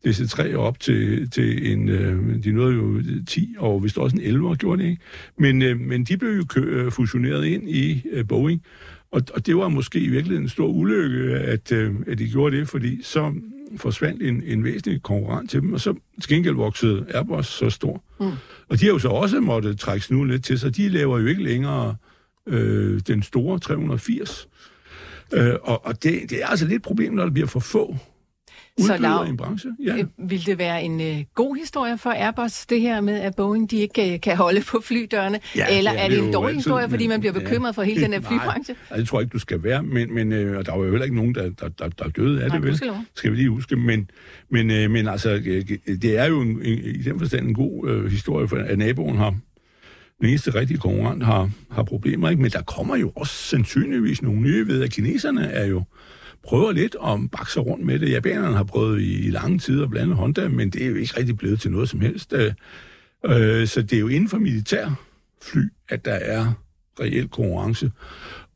DC-3 0.07 0.55
op 0.55 0.79
til, 0.79 1.29
til 1.29 1.71
en, 1.71 1.89
øh, 1.89 2.43
de 2.43 2.51
nåede 2.51 2.73
jo 2.75 3.01
10, 3.27 3.55
og 3.57 3.83
vist 3.83 3.97
også 3.97 4.15
en 4.15 4.21
11 4.21 4.55
gjorde 4.55 4.83
det 4.83 4.89
ikke. 4.89 5.01
Men, 5.37 5.61
øh, 5.61 5.79
men 5.79 6.03
de 6.03 6.17
blev 6.17 6.31
jo 6.31 6.45
kø, 6.45 6.59
øh, 6.59 6.91
fusioneret 6.91 7.45
ind 7.45 7.69
i 7.69 8.03
øh, 8.11 8.27
Boeing, 8.27 8.61
og, 9.11 9.21
og 9.33 9.45
det 9.45 9.57
var 9.57 9.69
måske 9.69 9.99
i 9.99 10.07
virkeligheden 10.07 10.45
en 10.45 10.49
stor 10.49 10.67
ulykke, 10.67 11.35
at, 11.35 11.71
øh, 11.71 11.95
at 12.07 12.17
de 12.17 12.29
gjorde 12.29 12.57
det, 12.57 12.69
fordi 12.69 13.03
så 13.03 13.33
forsvandt 13.77 14.23
en, 14.23 14.43
en 14.45 14.63
væsentlig 14.63 15.01
konkurrent 15.03 15.49
til 15.49 15.61
dem, 15.61 15.73
og 15.73 15.79
så 15.79 15.93
til 16.21 16.29
gengæld 16.29 16.55
voksede 16.55 17.05
Airbus 17.13 17.47
så 17.47 17.69
stor. 17.69 18.03
Mm. 18.19 18.31
Og 18.69 18.79
de 18.79 18.85
har 18.85 18.93
jo 18.93 18.99
så 18.99 19.07
også 19.07 19.39
måttet 19.39 19.79
trække 19.79 20.05
snuden 20.05 20.29
lidt 20.29 20.43
til, 20.43 20.59
så 20.59 20.69
de 20.69 20.89
laver 20.89 21.19
jo 21.19 21.25
ikke 21.25 21.43
længere 21.43 21.95
øh, 22.47 23.01
den 23.07 23.23
store 23.23 23.59
380. 23.59 24.47
Øh, 25.33 25.53
og 25.61 25.85
og 25.85 26.03
det, 26.03 26.29
det 26.29 26.43
er 26.43 26.47
altså 26.47 26.65
lidt 26.65 26.75
et 26.75 26.81
problem, 26.81 27.13
når 27.13 27.23
der 27.23 27.31
bliver 27.31 27.47
for 27.47 27.59
få 27.59 27.97
Så 28.87 29.23
i 29.25 29.29
en 29.29 29.37
branche. 29.37 29.69
Ja. 29.83 29.97
Øh, 29.97 30.29
Vil 30.29 30.45
det 30.45 30.57
være 30.57 30.83
en 30.83 31.01
øh, 31.01 31.23
god 31.35 31.55
historie 31.55 31.97
for 31.97 32.09
Airbus, 32.09 32.65
det 32.65 32.81
her 32.81 33.01
med, 33.01 33.19
at 33.19 33.35
Boeing 33.35 33.71
de 33.71 33.77
ikke 33.77 34.13
øh, 34.13 34.21
kan 34.21 34.37
holde 34.37 34.61
på 34.61 34.81
flydørene? 34.83 35.39
Ja, 35.55 35.77
Eller 35.77 35.93
ja, 35.93 36.03
er 36.03 36.09
det 36.09 36.17
det 36.17 36.25
en 36.27 36.33
dårlig 36.33 36.47
altid, 36.47 36.57
historie, 36.57 36.89
fordi 36.89 37.07
man 37.07 37.19
bliver 37.19 37.33
ja. 37.33 37.39
bekymret 37.39 37.75
for 37.75 37.83
hele 37.83 38.01
den 38.01 38.13
her 38.13 38.21
flybranche? 38.21 38.75
Nej, 38.91 39.05
tror 39.05 39.19
jeg 39.19 39.23
ikke, 39.23 39.33
du 39.33 39.39
skal 39.39 39.63
være, 39.63 39.83
men, 39.83 40.13
men 40.13 40.31
øh, 40.31 40.65
der 40.65 40.71
var 40.71 40.85
jo 40.85 40.89
heller 40.89 41.03
ikke 41.03 41.15
nogen, 41.15 41.35
der, 41.35 41.49
der, 41.49 41.67
der, 41.67 41.89
der 41.89 42.09
døde 42.09 42.43
af 42.43 42.47
Nej, 42.47 42.57
det, 42.57 42.67
vel? 42.67 42.81
Skal 43.15 43.31
vi 43.31 43.35
lige 43.35 43.49
huske. 43.49 43.75
Men, 43.75 44.09
men, 44.49 44.71
øh, 44.71 44.91
men 44.91 45.07
altså, 45.07 45.29
øh, 45.45 45.65
det 46.01 46.17
er 46.17 46.25
jo 46.25 46.41
en, 46.41 46.49
en, 46.49 46.79
i 46.79 47.01
den 47.03 47.19
forstand 47.19 47.47
en 47.47 47.53
god 47.53 47.89
øh, 47.89 48.11
historie, 48.11 48.47
for 48.47 48.55
at 48.55 48.77
naboen 48.77 49.17
har 49.17 49.35
den 50.19 50.29
eneste 50.29 50.55
rigtige 50.55 50.77
konkurrent 50.77 51.23
har, 51.23 51.49
har 51.71 51.83
problemer, 51.83 52.29
ikke? 52.29 52.41
Men 52.41 52.51
der 52.51 52.61
kommer 52.61 52.95
jo 52.95 53.11
også 53.15 53.33
sandsynligvis 53.33 54.21
nogle 54.21 54.41
nye 54.41 54.67
ved, 54.67 54.83
at 54.83 54.91
kineserne 54.91 55.51
er 55.51 55.65
jo 55.65 55.83
prøver 56.43 56.71
lidt 56.71 56.95
om 56.95 57.29
bakser 57.29 57.61
rundt 57.61 57.85
med 57.85 57.99
det. 57.99 58.11
Japanerne 58.11 58.55
har 58.55 58.63
prøvet 58.63 59.01
i, 59.01 59.27
i 59.27 59.31
lange 59.31 59.59
tider, 59.59 59.83
at 59.83 59.89
blande 59.89 60.15
Honda, 60.15 60.47
men 60.47 60.69
det 60.69 60.83
er 60.83 60.87
jo 60.89 60.95
ikke 60.95 61.17
rigtig 61.17 61.37
blevet 61.37 61.61
til 61.61 61.71
noget 61.71 61.89
som 61.89 61.99
helst. 61.99 62.33
Øh, 62.33 62.53
øh 63.25 63.67
så 63.67 63.81
det 63.81 63.93
er 63.93 63.99
jo 63.99 64.07
inden 64.07 64.29
for 64.29 64.37
militær 64.37 64.89
fly, 65.41 65.61
at 65.89 66.05
der 66.05 66.13
er 66.13 66.53
reel 66.99 67.27
konkurrence, 67.27 67.91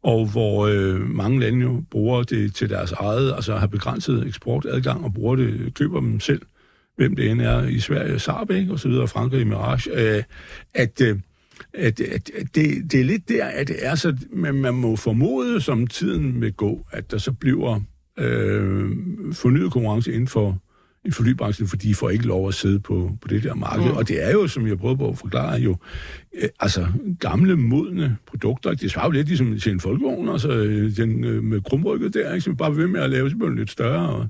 og 0.04 0.26
hvor 0.26 0.68
øh, 0.68 1.02
mange 1.10 1.40
lande 1.40 1.62
jo 1.62 1.84
bruger 1.92 2.24
det 2.24 2.56
til 2.56 2.70
deres 2.70 2.92
eget, 2.92 3.34
altså 3.36 3.56
har 3.56 3.68
begrænset 3.68 4.28
eksportadgang 4.28 5.04
og 5.04 5.14
bruger 5.14 5.36
det, 5.36 5.74
køber 5.74 6.00
dem 6.00 6.20
selv, 6.20 6.42
hvem 6.96 7.16
det 7.16 7.32
end 7.32 7.42
er 7.42 7.64
i 7.64 7.80
Sverige, 7.80 8.20
Saab, 8.20 8.52
og 8.70 8.80
så 8.80 8.88
videre, 8.88 9.08
Frankrig, 9.08 9.48
Mirage, 9.48 10.18
øh, 10.18 10.24
at, 10.74 11.02
øh, 11.02 11.20
at, 11.74 12.00
at, 12.00 12.32
det, 12.56 12.92
det 12.92 13.00
er 13.00 13.04
lidt 13.04 13.30
der, 13.30 13.46
at 13.46 13.68
det 13.68 13.76
er 13.80 13.96
så, 13.96 14.18
man, 14.32 14.56
man 14.56 14.74
må 14.74 14.96
formode, 14.96 15.62
som 15.62 15.88
tiden 15.88 16.42
vil 16.42 16.54
gå, 16.54 16.86
at 16.92 17.12
der 17.12 17.18
så 17.18 17.32
bliver 17.32 17.82
øh, 18.20 18.90
fornyet 19.34 19.72
konkurrence 19.72 20.14
inden 20.14 20.28
for, 20.28 20.64
i 21.06 21.12
flybranchen, 21.12 21.68
fordi 21.68 21.88
de 21.88 21.96
får 21.96 22.10
ikke 22.10 22.26
lov 22.26 22.48
at 22.48 22.54
sidde 22.54 22.80
på, 22.80 23.12
på 23.22 23.28
det 23.28 23.44
der 23.44 23.56
marked. 23.56 23.86
Mm. 23.86 23.98
Og 23.98 24.08
det 24.08 24.24
er 24.24 24.32
jo, 24.32 24.48
som 24.48 24.68
jeg 24.68 24.78
prøver 24.78 24.96
på 24.96 25.10
at 25.10 25.18
forklare, 25.18 25.60
jo 25.60 25.78
øh, 26.42 26.50
altså 26.60 26.88
gamle, 27.20 27.56
modne 27.56 28.18
produkter. 28.28 28.74
Det 28.74 28.92
svarer 28.92 29.06
jo 29.06 29.12
lidt 29.12 29.28
ligesom 29.28 29.60
til 29.60 29.72
en 29.72 29.80
folkevogn, 29.80 30.30
altså 30.30 30.52
øh, 30.52 30.98
den 30.98 31.24
øh, 31.24 31.44
med 31.44 31.62
krumrykket 31.62 32.14
der, 32.14 32.34
ikke, 32.34 32.42
som 32.42 32.58
bare 32.58 32.78
ved 32.78 32.88
med 32.88 33.02
at 33.02 33.10
lave, 33.10 33.30
den 33.30 33.56
lidt 33.56 33.72
større. 33.72 34.10
Og, 34.10 34.28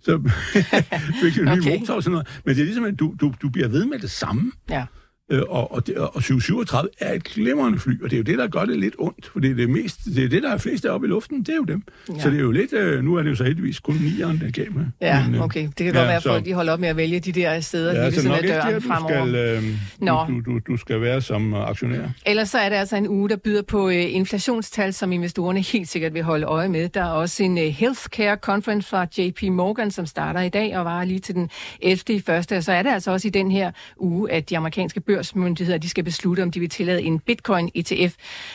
så 0.00 0.30
fik 1.22 1.38
en 1.38 1.44
ny 1.44 1.48
Okay. 1.58 1.78
motor 1.78 1.94
og 1.94 2.02
sådan 2.02 2.12
noget. 2.12 2.40
Men 2.44 2.54
det 2.54 2.60
er 2.60 2.64
ligesom, 2.64 2.84
at 2.84 2.98
du, 2.98 3.14
du, 3.20 3.32
du 3.42 3.48
bliver 3.48 3.68
ved 3.68 3.86
med 3.86 3.98
det 3.98 4.10
samme. 4.10 4.52
Ja. 4.70 4.84
Øh, 5.30 5.42
og, 5.48 5.72
og, 5.72 5.86
det, 5.86 5.96
og 5.96 6.22
737 6.22 6.88
er 7.00 7.12
et 7.12 7.24
glimrende 7.24 7.78
fly, 7.78 8.02
og 8.02 8.10
det 8.10 8.16
er 8.16 8.18
jo 8.18 8.22
det, 8.22 8.38
der 8.38 8.46
gør 8.48 8.64
det 8.64 8.78
lidt 8.78 8.94
ondt, 8.98 9.26
for 9.26 9.40
det 9.40 9.50
er 9.50 9.54
det, 9.54 9.70
mest, 9.70 10.04
det, 10.04 10.24
er 10.24 10.28
det 10.28 10.42
der 10.42 10.52
er 10.52 10.58
flest 10.58 10.82
deroppe 10.84 11.06
i 11.06 11.10
luften, 11.10 11.40
det 11.40 11.48
er 11.48 11.56
jo 11.56 11.64
dem. 11.64 11.82
Ja. 12.08 12.20
Så 12.20 12.30
det 12.30 12.36
er 12.36 12.42
jo 12.42 12.50
lidt, 12.50 12.72
øh, 12.72 13.04
nu 13.04 13.14
er 13.14 13.22
det 13.22 13.30
jo 13.30 13.34
så 13.34 13.44
heldigvis 13.44 13.80
kun 13.80 13.94
nieren, 13.94 14.40
der 14.40 14.50
gav 14.50 14.72
med. 14.72 14.84
Ja, 15.00 15.24
øh, 15.34 15.40
okay. 15.40 15.62
Det 15.66 15.76
kan 15.76 15.86
ja, 15.86 15.92
godt 15.92 16.08
være, 16.08 16.16
at 16.16 16.22
folk 16.22 16.44
de 16.44 16.52
holder 16.52 16.72
op 16.72 16.80
med 16.80 16.88
at 16.88 16.96
vælge 16.96 17.20
de 17.20 17.32
der 17.32 17.60
steder 17.60 17.92
Ja, 17.92 17.98
lige 17.98 18.04
ved 18.04 18.12
så 18.12 18.20
siden 18.20 18.34
af 18.34 18.42
døren 18.42 18.74
der, 18.74 18.80
du 18.80 18.88
fremover. 18.88 19.26
skal, 19.26 19.34
øh, 19.34 19.62
Nå. 20.00 20.24
du, 20.28 20.40
du, 20.40 20.58
du, 20.66 20.76
skal 20.76 21.00
være 21.00 21.20
som 21.20 21.54
aktionær. 21.54 22.08
Ellers 22.26 22.48
så 22.48 22.58
er 22.58 22.68
det 22.68 22.76
altså 22.76 22.96
en 22.96 23.08
uge, 23.08 23.28
der 23.28 23.36
byder 23.36 23.62
på 23.62 23.88
øh, 23.88 24.14
inflationstal, 24.14 24.92
som 24.94 25.12
investorerne 25.12 25.60
helt 25.60 25.88
sikkert 25.88 26.14
vil 26.14 26.22
holde 26.22 26.46
øje 26.46 26.68
med. 26.68 26.88
Der 26.88 27.02
er 27.02 27.10
også 27.10 27.42
en 27.42 27.58
øh, 27.58 27.64
healthcare 27.64 28.36
conference 28.36 28.88
fra 28.88 29.06
JP 29.18 29.42
Morgan, 29.42 29.90
som 29.90 30.06
starter 30.06 30.40
i 30.40 30.48
dag 30.48 30.78
og 30.78 30.84
varer 30.84 31.04
lige 31.04 31.20
til 31.20 31.34
den 31.34 31.50
11. 31.80 31.98
i 32.08 32.20
første. 32.20 32.56
Og 32.56 32.64
så 32.64 32.72
er 32.72 32.82
det 32.82 32.90
altså 32.90 33.10
også 33.10 33.28
i 33.28 33.30
den 33.30 33.50
her 33.50 33.70
uge, 33.96 34.32
at 34.32 34.50
de 34.50 34.56
amerikanske 34.56 35.00
børsmyndigheder 35.16 35.78
de 35.78 35.88
skal 35.88 36.04
beslutte, 36.04 36.42
om 36.42 36.50
de 36.50 36.60
vil 36.60 36.68
tillade 36.68 37.02
en 37.02 37.20
bitcoin-ETF 37.30 38.14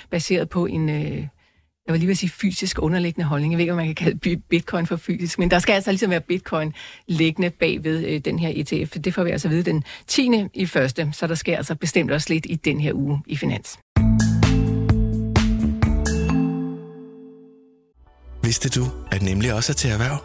baseret 0.09 0.49
på 0.49 0.65
en... 0.65 0.89
Øh, 0.89 1.27
jeg 1.85 1.93
vil 1.93 1.99
lige 1.99 2.07
vil 2.07 2.17
sige 2.17 2.29
fysisk 2.29 2.81
underliggende 2.81 3.27
holdning. 3.27 3.53
Jeg 3.53 3.57
ved 3.57 3.63
ikke, 3.63 3.71
om 3.71 3.77
man 3.77 3.85
kan 3.85 3.95
kalde 3.95 4.37
bitcoin 4.49 4.87
for 4.87 4.95
fysisk, 4.95 5.39
men 5.39 5.51
der 5.51 5.59
skal 5.59 5.73
altså 5.73 5.91
ligesom 5.91 6.09
være 6.09 6.21
bitcoin 6.21 6.73
liggende 7.07 7.49
bag 7.49 7.83
ved 7.83 8.07
øh, 8.07 8.19
den 8.19 8.39
her 8.39 8.51
ETF. 8.55 8.91
Det 8.99 9.13
får 9.13 9.23
vi 9.23 9.29
altså 9.29 9.49
vide 9.49 9.63
den 9.63 9.83
10. 10.07 10.29
i 10.53 10.65
første, 10.65 11.09
så 11.13 11.27
der 11.27 11.35
sker 11.35 11.57
altså 11.57 11.75
bestemt 11.75 12.11
også 12.11 12.33
lidt 12.33 12.45
i 12.49 12.55
den 12.55 12.79
her 12.79 12.93
uge 12.93 13.21
i 13.27 13.35
Finans. 13.35 13.79
Vidste 18.43 18.69
du, 18.69 18.85
at 19.11 19.21
nemlig 19.21 19.53
også 19.53 19.71
er 19.71 19.75
til 19.75 19.89
erhverv? 19.89 20.17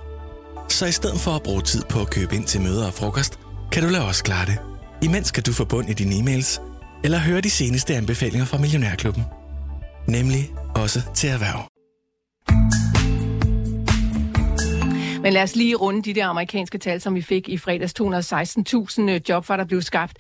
Så 0.69 0.87
i 0.87 0.93
stedet 0.93 1.21
for 1.21 1.31
at 1.31 1.43
bruge 1.43 1.63
tid 1.63 1.83
på 1.89 2.01
at 2.01 2.11
købe 2.11 2.35
ind 2.35 2.45
til 2.45 2.61
møder 2.61 2.87
og 2.87 2.95
frokost, 2.95 3.39
kan 3.73 3.83
du 3.83 3.89
lade 3.89 4.05
os 4.05 4.23
klare 4.23 4.47
det. 4.47 4.76
Imens 5.03 5.31
kan 5.31 5.43
du 5.43 5.53
få 5.53 5.65
bund 5.65 5.91
i 5.91 5.93
dine 5.93 6.15
e-mails, 6.15 6.61
eller 7.05 7.19
høre 7.19 7.41
de 7.41 7.51
seneste 7.51 7.95
anbefalinger 7.95 8.47
fra 8.47 8.59
Millionærklubben. 8.59 9.25
Nemlig 10.09 10.51
også 10.75 11.03
til 11.15 11.31
erhverv. 11.31 11.69
Men 15.23 15.33
lad 15.33 15.43
os 15.43 15.57
lige 15.57 15.75
runde 15.77 16.03
de 16.03 16.15
der 16.15 16.27
amerikanske 16.27 16.79
tal, 16.79 17.01
som 17.01 17.15
vi 17.15 17.23
fik 17.23 17.49
i 17.49 17.59
fredags. 17.59 17.95
216.000 18.01 19.11
øh, 19.11 19.21
job 19.29 19.49
var 19.49 19.57
der 19.57 19.65
blev 19.65 19.83
skabt 19.83 20.17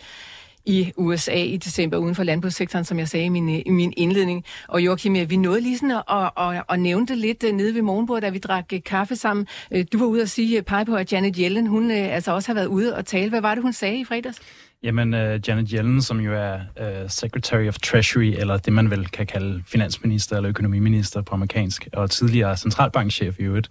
i 0.66 0.92
USA 0.97 1.42
i 1.42 1.56
december 1.56 1.97
uden 1.97 2.14
for 2.14 2.23
landbrugssektoren, 2.23 2.85
som 2.85 2.99
jeg 2.99 3.09
sagde 3.09 3.26
i 3.26 3.28
min, 3.28 3.49
i 3.49 3.71
min 3.71 3.92
indledning. 3.97 4.45
Og 4.68 4.80
Joachim, 4.80 5.16
øh, 5.16 5.30
vi 5.30 5.37
nåede 5.37 5.61
lige 5.61 5.78
sådan 5.78 5.90
at, 5.90 6.02
at, 6.09 6.56
at, 6.56 6.62
at 6.68 6.80
nævne 6.80 7.06
det 7.06 7.18
lidt 7.18 7.45
øh, 7.45 7.52
nede 7.52 7.75
ved 7.75 7.83
morgenbordet, 7.83 8.23
da 8.23 8.28
vi 8.28 8.38
drak 8.38 8.73
kaffe 8.87 9.16
sammen. 9.16 9.47
Du 9.92 9.99
var 9.99 10.06
ude 10.06 10.23
og 10.23 10.28
sige, 10.28 10.62
pege 10.62 10.85
på, 10.85 10.97
at 10.97 11.12
Janet 11.12 11.37
Yellen, 11.38 11.66
hun 11.66 11.90
altså 11.90 12.33
også 12.33 12.49
har 12.49 12.54
været 12.54 12.66
ude 12.66 12.97
og 12.97 13.06
tale. 13.06 13.28
Hvad 13.30 13.40
var 13.40 13.54
det, 13.54 13.62
hun 13.62 13.73
sagde 13.73 14.00
i 14.00 14.04
fredags? 14.04 14.40
Jamen, 14.87 15.14
uh, 15.14 15.49
Janet 15.49 15.71
Yellen, 15.71 16.02
som 16.02 16.21
jo 16.21 16.33
er 16.33 16.61
uh, 16.81 17.11
Secretary 17.11 17.69
of 17.69 17.78
Treasury, 17.78 18.35
eller 18.38 18.57
det 18.57 18.73
man 18.73 18.90
vel 18.90 19.09
kan 19.09 19.26
kalde 19.26 19.62
finansminister 19.66 20.37
eller 20.37 20.49
økonomiminister 20.49 21.23
på 21.23 21.35
amerikansk, 21.35 21.88
og 21.93 22.11
tidligere 22.11 22.57
centralbankchef 22.57 23.38
i 23.38 23.43
øvrigt, 23.43 23.71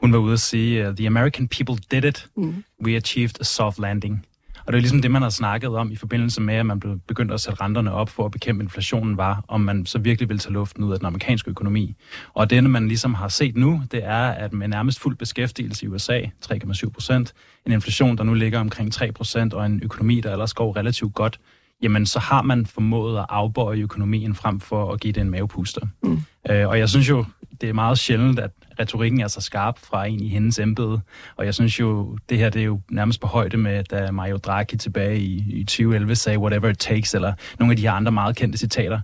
hun 0.00 0.12
var 0.12 0.18
ude 0.18 0.32
at 0.32 0.40
sige, 0.40 0.88
uh, 0.88 0.96
The 0.96 1.06
American 1.06 1.48
people 1.48 1.76
did 1.90 2.04
it. 2.04 2.26
Mm. 2.36 2.64
We 2.84 2.96
achieved 2.96 3.40
a 3.40 3.44
soft 3.44 3.78
landing. 3.78 4.25
Og 4.66 4.72
det 4.72 4.78
er 4.78 4.80
ligesom 4.80 5.02
det, 5.02 5.10
man 5.10 5.22
har 5.22 5.28
snakket 5.28 5.70
om 5.70 5.92
i 5.92 5.96
forbindelse 5.96 6.40
med, 6.40 6.54
at 6.54 6.66
man 6.66 6.80
blev 6.80 7.00
begyndt 7.08 7.32
at 7.32 7.40
sætte 7.40 7.60
renterne 7.60 7.92
op 7.92 8.08
for 8.08 8.24
at 8.24 8.30
bekæmpe 8.30 8.62
inflationen, 8.62 9.16
var, 9.16 9.44
om 9.48 9.60
man 9.60 9.86
så 9.86 9.98
virkelig 9.98 10.28
vil 10.28 10.38
tage 10.38 10.52
luften 10.52 10.84
ud 10.84 10.92
af 10.92 10.98
den 10.98 11.06
amerikanske 11.06 11.50
økonomi. 11.50 11.94
Og 12.34 12.50
det, 12.50 12.64
man 12.64 12.88
ligesom 12.88 13.14
har 13.14 13.28
set 13.28 13.56
nu, 13.56 13.82
det 13.92 14.04
er, 14.04 14.28
at 14.28 14.52
med 14.52 14.68
nærmest 14.68 15.00
fuld 15.00 15.16
beskæftigelse 15.16 15.84
i 15.84 15.88
USA, 15.88 16.20
3,7 16.52 16.90
procent, 16.90 17.34
en 17.66 17.72
inflation, 17.72 18.18
der 18.18 18.24
nu 18.24 18.34
ligger 18.34 18.60
omkring 18.60 18.92
3 18.92 19.12
procent, 19.12 19.54
og 19.54 19.66
en 19.66 19.80
økonomi, 19.82 20.20
der 20.20 20.32
ellers 20.32 20.54
går 20.54 20.76
relativt 20.76 21.14
godt, 21.14 21.40
jamen 21.82 22.06
så 22.06 22.18
har 22.18 22.42
man 22.42 22.66
formået 22.66 23.18
at 23.18 23.26
afbøje 23.28 23.78
økonomien 23.78 24.34
frem 24.34 24.60
for 24.60 24.92
at 24.92 25.00
give 25.00 25.12
det 25.12 25.20
en 25.20 25.30
mavepuster. 25.30 25.86
Mm. 26.02 26.20
Øh, 26.50 26.68
og 26.68 26.78
jeg 26.78 26.88
synes 26.88 27.08
jo, 27.08 27.24
det 27.60 27.68
er 27.68 27.72
meget 27.72 27.98
sjældent, 27.98 28.38
at 28.38 28.50
retorikken 28.80 29.20
er 29.20 29.28
så 29.28 29.40
skarp 29.40 29.78
fra 29.78 30.06
en 30.06 30.20
i 30.20 30.28
hendes 30.28 30.58
embede. 30.58 31.00
Og 31.36 31.46
jeg 31.46 31.54
synes 31.54 31.80
jo, 31.80 32.18
det 32.28 32.38
her 32.38 32.50
det 32.50 32.60
er 32.60 32.66
jo 32.66 32.80
nærmest 32.90 33.20
på 33.20 33.26
højde 33.26 33.56
med, 33.56 33.84
da 33.84 34.10
Mario 34.10 34.36
Draghi 34.36 34.76
tilbage 34.76 35.18
i, 35.18 35.44
i 35.48 35.64
2011 35.64 36.14
sagde, 36.14 36.38
whatever 36.38 36.68
it 36.68 36.78
takes, 36.78 37.14
eller 37.14 37.32
nogle 37.58 37.72
af 37.72 37.76
de 37.76 37.82
her 37.82 37.92
andre 37.92 38.12
meget 38.12 38.36
kendte 38.36 38.58
citater. 38.58 39.00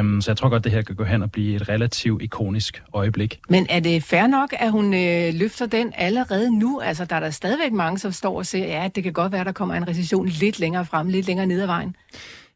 Um, 0.00 0.20
så 0.20 0.30
jeg 0.30 0.36
tror 0.36 0.48
godt, 0.48 0.64
det 0.64 0.72
her 0.72 0.82
kan 0.82 0.96
gå 0.96 1.04
hen 1.04 1.22
og 1.22 1.32
blive 1.32 1.56
et 1.56 1.68
relativt 1.68 2.22
ikonisk 2.22 2.82
øjeblik. 2.92 3.40
Men 3.48 3.66
er 3.70 3.80
det 3.80 4.02
fair 4.02 4.26
nok, 4.26 4.54
at 4.58 4.70
hun 4.70 4.94
øh, 4.94 5.34
løfter 5.34 5.66
den 5.66 5.92
allerede 5.96 6.58
nu? 6.58 6.80
Altså, 6.80 7.04
der 7.04 7.16
er 7.16 7.20
der 7.20 7.30
stadigvæk 7.30 7.72
mange, 7.72 7.98
som 7.98 8.12
står 8.12 8.38
og 8.38 8.46
siger, 8.46 8.66
ja, 8.66 8.88
det 8.94 9.02
kan 9.02 9.12
godt 9.12 9.32
være, 9.32 9.44
der 9.44 9.52
kommer 9.52 9.74
en 9.74 9.88
recession 9.88 10.28
lidt 10.28 10.60
længere 10.60 10.84
frem, 10.84 11.08
lidt 11.08 11.26
længere 11.26 11.46
ned 11.46 11.60
ad 11.60 11.66
vejen. 11.66 11.96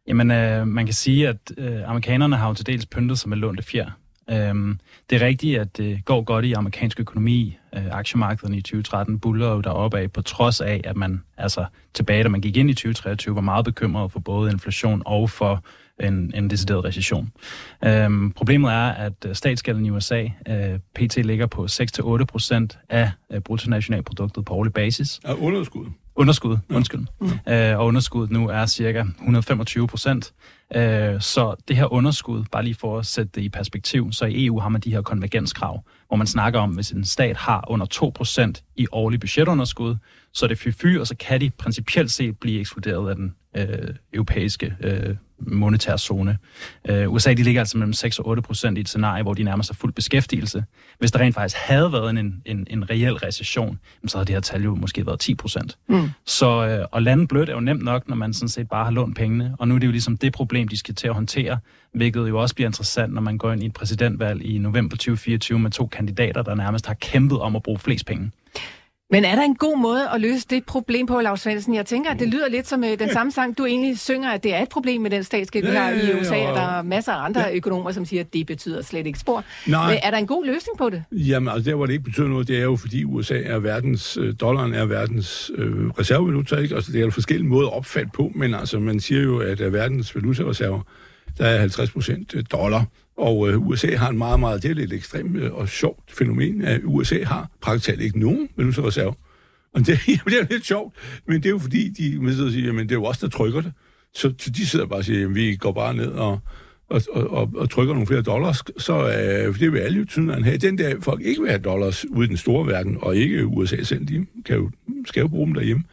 Jamen, 0.07 0.31
øh, 0.31 0.67
man 0.67 0.85
kan 0.85 0.95
sige, 0.95 1.29
at 1.29 1.53
øh, 1.59 1.89
amerikanerne 1.89 2.37
har 2.37 2.49
jo 2.49 2.55
til 2.55 2.67
dels 2.67 2.87
pyntet 2.87 3.19
sig 3.19 3.29
med 3.29 3.37
lånte 3.37 3.63
fjer. 3.63 3.91
Øhm, 4.31 4.79
det 5.11 5.23
er 5.23 5.27
rigtigt, 5.27 5.61
at 5.61 5.77
det 5.77 6.05
går 6.05 6.23
godt 6.23 6.45
i 6.45 6.53
amerikansk 6.53 7.01
økonomi. 7.01 7.59
Øh, 7.75 7.85
aktiemarkederne 7.91 8.57
i 8.57 8.61
2013 8.61 9.19
buller 9.19 9.51
jo 9.51 9.61
deroppe 9.61 9.99
af, 9.99 10.13
på 10.13 10.23
trods 10.23 10.61
af, 10.61 10.81
at 10.85 10.97
man 10.97 11.23
altså 11.37 11.65
tilbage, 11.95 12.23
da 12.23 12.29
man 12.29 12.41
gik 12.41 12.57
ind 12.57 12.71
i 12.71 12.75
2023, 12.75 13.35
var 13.35 13.41
meget 13.41 13.65
bekymret 13.65 14.13
for 14.13 14.21
både 14.21 14.51
inflation 14.51 15.03
og 15.07 15.31
for 15.31 15.65
en, 16.01 16.33
en 16.35 16.51
decideret 16.51 16.85
recession. 16.85 17.33
Øhm, 17.85 18.33
problemet 18.33 18.73
er, 18.73 18.89
at 18.89 19.13
øh, 19.27 19.35
statsgælden 19.35 19.87
i 19.87 19.91
USA 19.91 20.29
øh, 20.49 20.79
pt. 20.95 21.17
ligger 21.17 21.47
på 21.47 21.65
6-8 21.65 22.25
procent 22.25 22.79
af 22.89 23.11
øh, 23.33 23.41
bruttonationalproduktet 23.41 24.45
på 24.45 24.55
årlig 24.55 24.73
basis. 24.73 25.21
Ja, 25.25 25.35
underskud. 25.35 25.87
Underskud, 26.17 26.57
undskyld. 26.71 27.07
Mm. 27.21 27.53
Øh, 27.53 27.79
og 27.79 27.87
underskuddet 27.87 28.31
nu 28.31 28.49
er 28.49 28.67
cirka 28.67 29.05
125 29.19 29.87
procent. 29.87 30.33
Øh, 30.75 31.21
så 31.21 31.55
det 31.69 31.77
her 31.77 31.93
underskud, 31.93 32.45
bare 32.53 32.65
lige 32.65 32.75
for 32.75 32.99
at 32.99 33.07
sætte 33.07 33.31
det 33.35 33.43
i 33.43 33.49
perspektiv, 33.49 34.13
så 34.13 34.25
i 34.25 34.47
EU 34.47 34.59
har 34.59 34.69
man 34.69 34.81
de 34.81 34.91
her 34.91 35.03
konvergenskrav, 35.03 35.85
hvor 36.09 36.17
man 36.17 36.27
snakker 36.27 36.61
om, 36.61 36.71
hvis 36.71 36.91
en 36.91 37.05
stat 37.05 37.37
har 37.37 37.65
under 37.69 37.87
2 37.87 38.13
procent 38.15 38.65
i 38.77 38.87
årlig 38.93 39.21
budgetunderskud, 39.21 39.97
så 40.33 40.47
er 40.47 40.49
det 40.49 40.59
fy 40.59 40.99
og 40.99 41.07
så 41.07 41.17
kan 41.17 41.41
de 41.41 41.51
principielt 41.51 42.11
set 42.11 42.39
blive 42.39 42.61
ekskluderet 42.61 43.11
af 43.11 43.17
den 43.17 43.35
øh, 43.57 43.95
europæiske 44.13 44.77
øh, 44.81 45.17
monetære 45.47 45.99
zone. 45.99 46.39
Øh, 46.89 47.13
USA 47.13 47.33
de 47.33 47.43
ligger 47.43 47.61
altså 47.61 47.79
mellem 47.79 47.93
6 47.93 48.19
og 48.19 48.27
8 48.27 48.43
procent 48.43 48.79
i 48.79 48.81
et 48.81 48.89
scenarie, 48.89 49.23
hvor 49.23 49.35
de 49.35 49.43
nærmer 49.43 49.63
sig 49.63 49.77
fuld 49.77 49.93
beskæftigelse. 49.93 50.65
Hvis 50.99 51.11
der 51.11 51.19
rent 51.19 51.35
faktisk 51.35 51.57
havde 51.57 51.93
været 51.93 52.11
en, 52.11 52.43
en, 52.45 52.67
en 52.71 52.91
reel 52.91 53.15
recession, 53.15 53.79
så 54.07 54.19
havde 54.19 54.27
det 54.27 54.35
her 54.35 54.41
tal 54.41 54.63
jo 54.63 54.75
måske 54.75 55.07
været 55.07 55.21
10 55.21 55.35
procent. 55.35 55.79
Mm. 55.89 56.11
Så 56.27 56.67
øh, 56.67 56.87
at 56.97 57.03
lande 57.03 57.27
blødt 57.27 57.49
er 57.49 57.55
jo 57.55 57.61
nemt 57.61 57.85
nok, 57.85 58.09
når 58.09 58.17
man 58.17 58.33
sådan 58.33 58.49
set 58.49 58.69
bare 58.69 58.85
har 58.85 58.91
lånt 58.91 59.17
pengene. 59.17 59.55
Og 59.59 59.69
nu 59.69 59.75
er 59.75 59.79
det 59.79 59.87
jo 59.87 59.93
ligesom 59.93 60.17
det 60.17 60.33
problem, 60.33 60.69
de 60.69 60.77
skal 60.77 60.95
til 60.95 61.09
at 61.09 61.15
håndtere, 61.15 61.59
hvilket 61.95 62.29
jo 62.29 62.41
også 62.41 62.55
bliver 62.55 62.69
interessant, 62.69 63.13
når 63.13 63.21
man 63.21 63.39
går 63.39 63.53
ind 63.53 63.63
i 63.63 63.67
et 63.67 63.73
præsidentvalg 63.73 64.43
i 64.43 64.59
november 64.59 64.97
2024 64.97 65.59
med 65.59 65.71
to 65.71 65.87
kandidater, 65.87 66.43
der 66.43 66.55
nærmest 66.55 66.87
har 66.87 66.95
kæmpet 66.95 67.41
om 67.41 67.57
at 67.57 67.63
bruge 67.63 67.79
flest 67.79 68.07
penge. 68.07 68.31
Men 69.13 69.25
er 69.25 69.35
der 69.35 69.43
en 69.43 69.55
god 69.55 69.79
måde 69.79 70.09
at 70.15 70.21
løse 70.21 70.47
det 70.51 70.65
problem 70.67 71.07
på, 71.07 71.21
Lars 71.21 71.41
Svendsen? 71.41 71.75
Jeg 71.75 71.87
tænker, 71.87 72.11
at 72.11 72.19
det 72.21 72.29
lyder 72.29 72.49
lidt 72.49 72.69
som 72.69 72.85
øh, 72.85 72.99
den 72.99 73.11
samme 73.13 73.33
sang, 73.33 73.59
du 73.59 73.65
egentlig 73.67 73.99
synger, 73.99 74.31
at 74.31 74.43
det 74.43 74.55
er 74.55 74.63
et 74.63 74.69
problem 74.69 75.01
med 75.01 75.11
den 75.11 75.25
statsgæld, 75.25 75.67
vi 75.71 75.77
har 75.77 75.91
i 75.91 76.21
USA, 76.21 76.37
og- 76.49 76.57
der 76.57 76.63
er 76.79 76.83
masser 76.83 77.13
af 77.13 77.25
andre 77.25 77.41
ja. 77.41 77.55
økonomer, 77.57 77.93
som 77.93 78.05
siger, 78.05 78.21
at 78.21 78.33
det 78.33 78.47
betyder 78.47 78.83
slet 78.83 79.07
ikke 79.07 79.19
spor. 79.19 79.45
Nej. 79.67 79.91
Men 79.91 79.99
er 80.03 80.11
der 80.11 80.19
en 80.19 80.27
god 80.27 80.47
løsning 80.47 80.79
på 80.79 80.91
det? 80.91 81.05
Jamen, 81.13 81.49
altså 81.55 81.71
der, 81.71 81.77
hvor 81.77 81.87
det 81.87 81.93
ikke 81.93 82.05
betyder 82.05 82.29
noget, 82.29 82.49
det 82.49 82.59
er 82.59 82.63
jo, 82.63 82.77
fordi 82.77 83.05
USA 83.05 83.41
er 83.45 83.59
verdens, 83.59 84.17
øh, 84.21 84.35
dollaren 84.41 84.75
er 84.75 84.85
verdens 84.85 85.51
øh, 85.55 85.89
reservevaluta, 85.89 86.57
ikke? 86.57 86.75
Altså, 86.75 86.93
det 86.93 87.01
er 87.01 87.05
der 87.05 87.11
forskellige 87.11 87.49
måder 87.49 87.69
at 87.69 87.75
opfatte 87.77 88.11
på, 88.15 88.33
men 88.35 88.55
altså, 88.55 88.79
man 88.79 89.01
siger 89.01 89.23
jo, 89.23 89.39
at 89.39 89.73
verdens 89.73 90.15
valutareserver, 90.17 90.81
der 91.39 91.45
er 91.47 91.59
50 91.59 91.91
procent 91.91 92.35
dollar, 92.53 92.85
og 93.17 93.49
øh, 93.49 93.67
USA 93.67 93.97
har 93.97 94.09
en 94.09 94.19
meget, 94.19 94.41
meget, 94.41 94.63
det 94.63 94.71
er 94.71 94.75
lidt 94.75 94.93
ekstremt 94.93 95.37
øh, 95.37 95.55
og 95.55 95.69
sjovt 95.69 96.13
fænomen, 96.13 96.63
at 96.63 96.81
USA 96.85 97.25
har 97.25 97.51
praktisk 97.61 97.87
talt 97.87 98.01
ikke 98.01 98.21
nogen 98.21 98.49
valutareserve. 98.57 99.15
Og 99.75 99.87
det, 99.87 99.89
jamen, 100.09 100.21
det 100.27 100.35
er 100.35 100.39
jo 100.39 100.47
lidt 100.51 100.67
sjovt, 100.67 100.95
men 101.27 101.37
det 101.37 101.47
er 101.47 101.51
jo 101.51 101.59
fordi, 101.59 101.89
de 101.89 102.23
med 102.23 102.47
at 102.47 102.53
sige, 102.53 102.67
jamen, 102.67 102.89
det 102.89 102.93
er 102.93 102.99
jo 102.99 103.05
os, 103.05 103.19
der 103.19 103.29
trykker 103.29 103.61
det. 103.61 103.73
Så, 104.15 104.35
så 104.39 104.51
de 104.51 104.67
sidder 104.67 104.87
bare 104.87 104.99
og 104.99 105.05
siger, 105.05 105.21
jamen, 105.21 105.35
vi 105.35 105.57
går 105.57 105.73
bare 105.73 105.95
ned 105.95 106.11
og, 106.13 106.39
og, 106.89 107.03
og, 107.13 107.31
og, 107.31 107.51
og 107.57 107.71
trykker 107.71 107.95
nogle 107.95 108.07
flere 108.07 108.23
dollars, 108.23 108.63
så 108.79 109.09
øh, 109.09 109.59
det 109.59 109.73
vil 109.73 109.79
alle 109.79 109.99
jo 109.99 110.05
tydeligere 110.05 110.43
have. 110.43 110.59
Den 110.59 110.79
der 110.79 111.01
folk 111.01 111.23
ikke 111.23 111.41
vil 111.41 111.51
have 111.51 111.63
dollars 111.63 112.05
ude 112.11 112.25
i 112.25 112.29
den 112.29 112.37
store 112.37 112.67
verden, 112.67 112.99
og 113.01 113.17
ikke 113.17 113.47
USA 113.47 113.83
selv, 113.83 114.05
de 114.05 114.27
kan 114.45 114.57
jo, 114.57 114.71
skal 115.07 115.21
jo 115.21 115.29
bruge 115.29 115.47
dem 115.47 115.55
derhjemme 115.55 115.85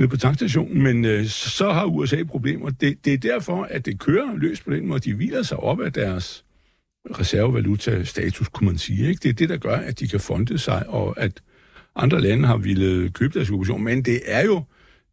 nede 0.00 0.10
på 0.10 0.16
tankstationen, 0.16 0.82
men 0.82 1.04
øh, 1.04 1.26
så 1.26 1.72
har 1.72 1.84
USA 1.84 2.24
problemer. 2.24 2.70
Det, 2.70 3.04
det 3.04 3.12
er 3.12 3.18
derfor, 3.18 3.62
at 3.70 3.86
det 3.86 3.98
kører 3.98 4.36
løs 4.36 4.60
på 4.60 4.70
den 4.70 4.86
måde. 4.86 5.00
De 5.00 5.14
hviler 5.14 5.42
sig 5.42 5.56
op 5.56 5.80
af 5.80 5.92
deres 5.92 6.44
reservevaluta-status, 7.18 8.48
kunne 8.48 8.66
man 8.66 8.78
sige. 8.78 9.08
Ikke? 9.08 9.20
Det 9.22 9.28
er 9.28 9.32
det, 9.32 9.48
der 9.48 9.56
gør, 9.56 9.76
at 9.76 10.00
de 10.00 10.08
kan 10.08 10.20
fonde 10.20 10.58
sig, 10.58 10.88
og 10.88 11.20
at 11.20 11.32
andre 11.96 12.20
lande 12.20 12.46
har 12.46 12.56
ville 12.56 13.10
købe 13.10 13.38
deres 13.38 13.50
obligationer. 13.50 13.84
Men 13.84 14.02
det 14.02 14.20
er 14.26 14.44
jo 14.44 14.62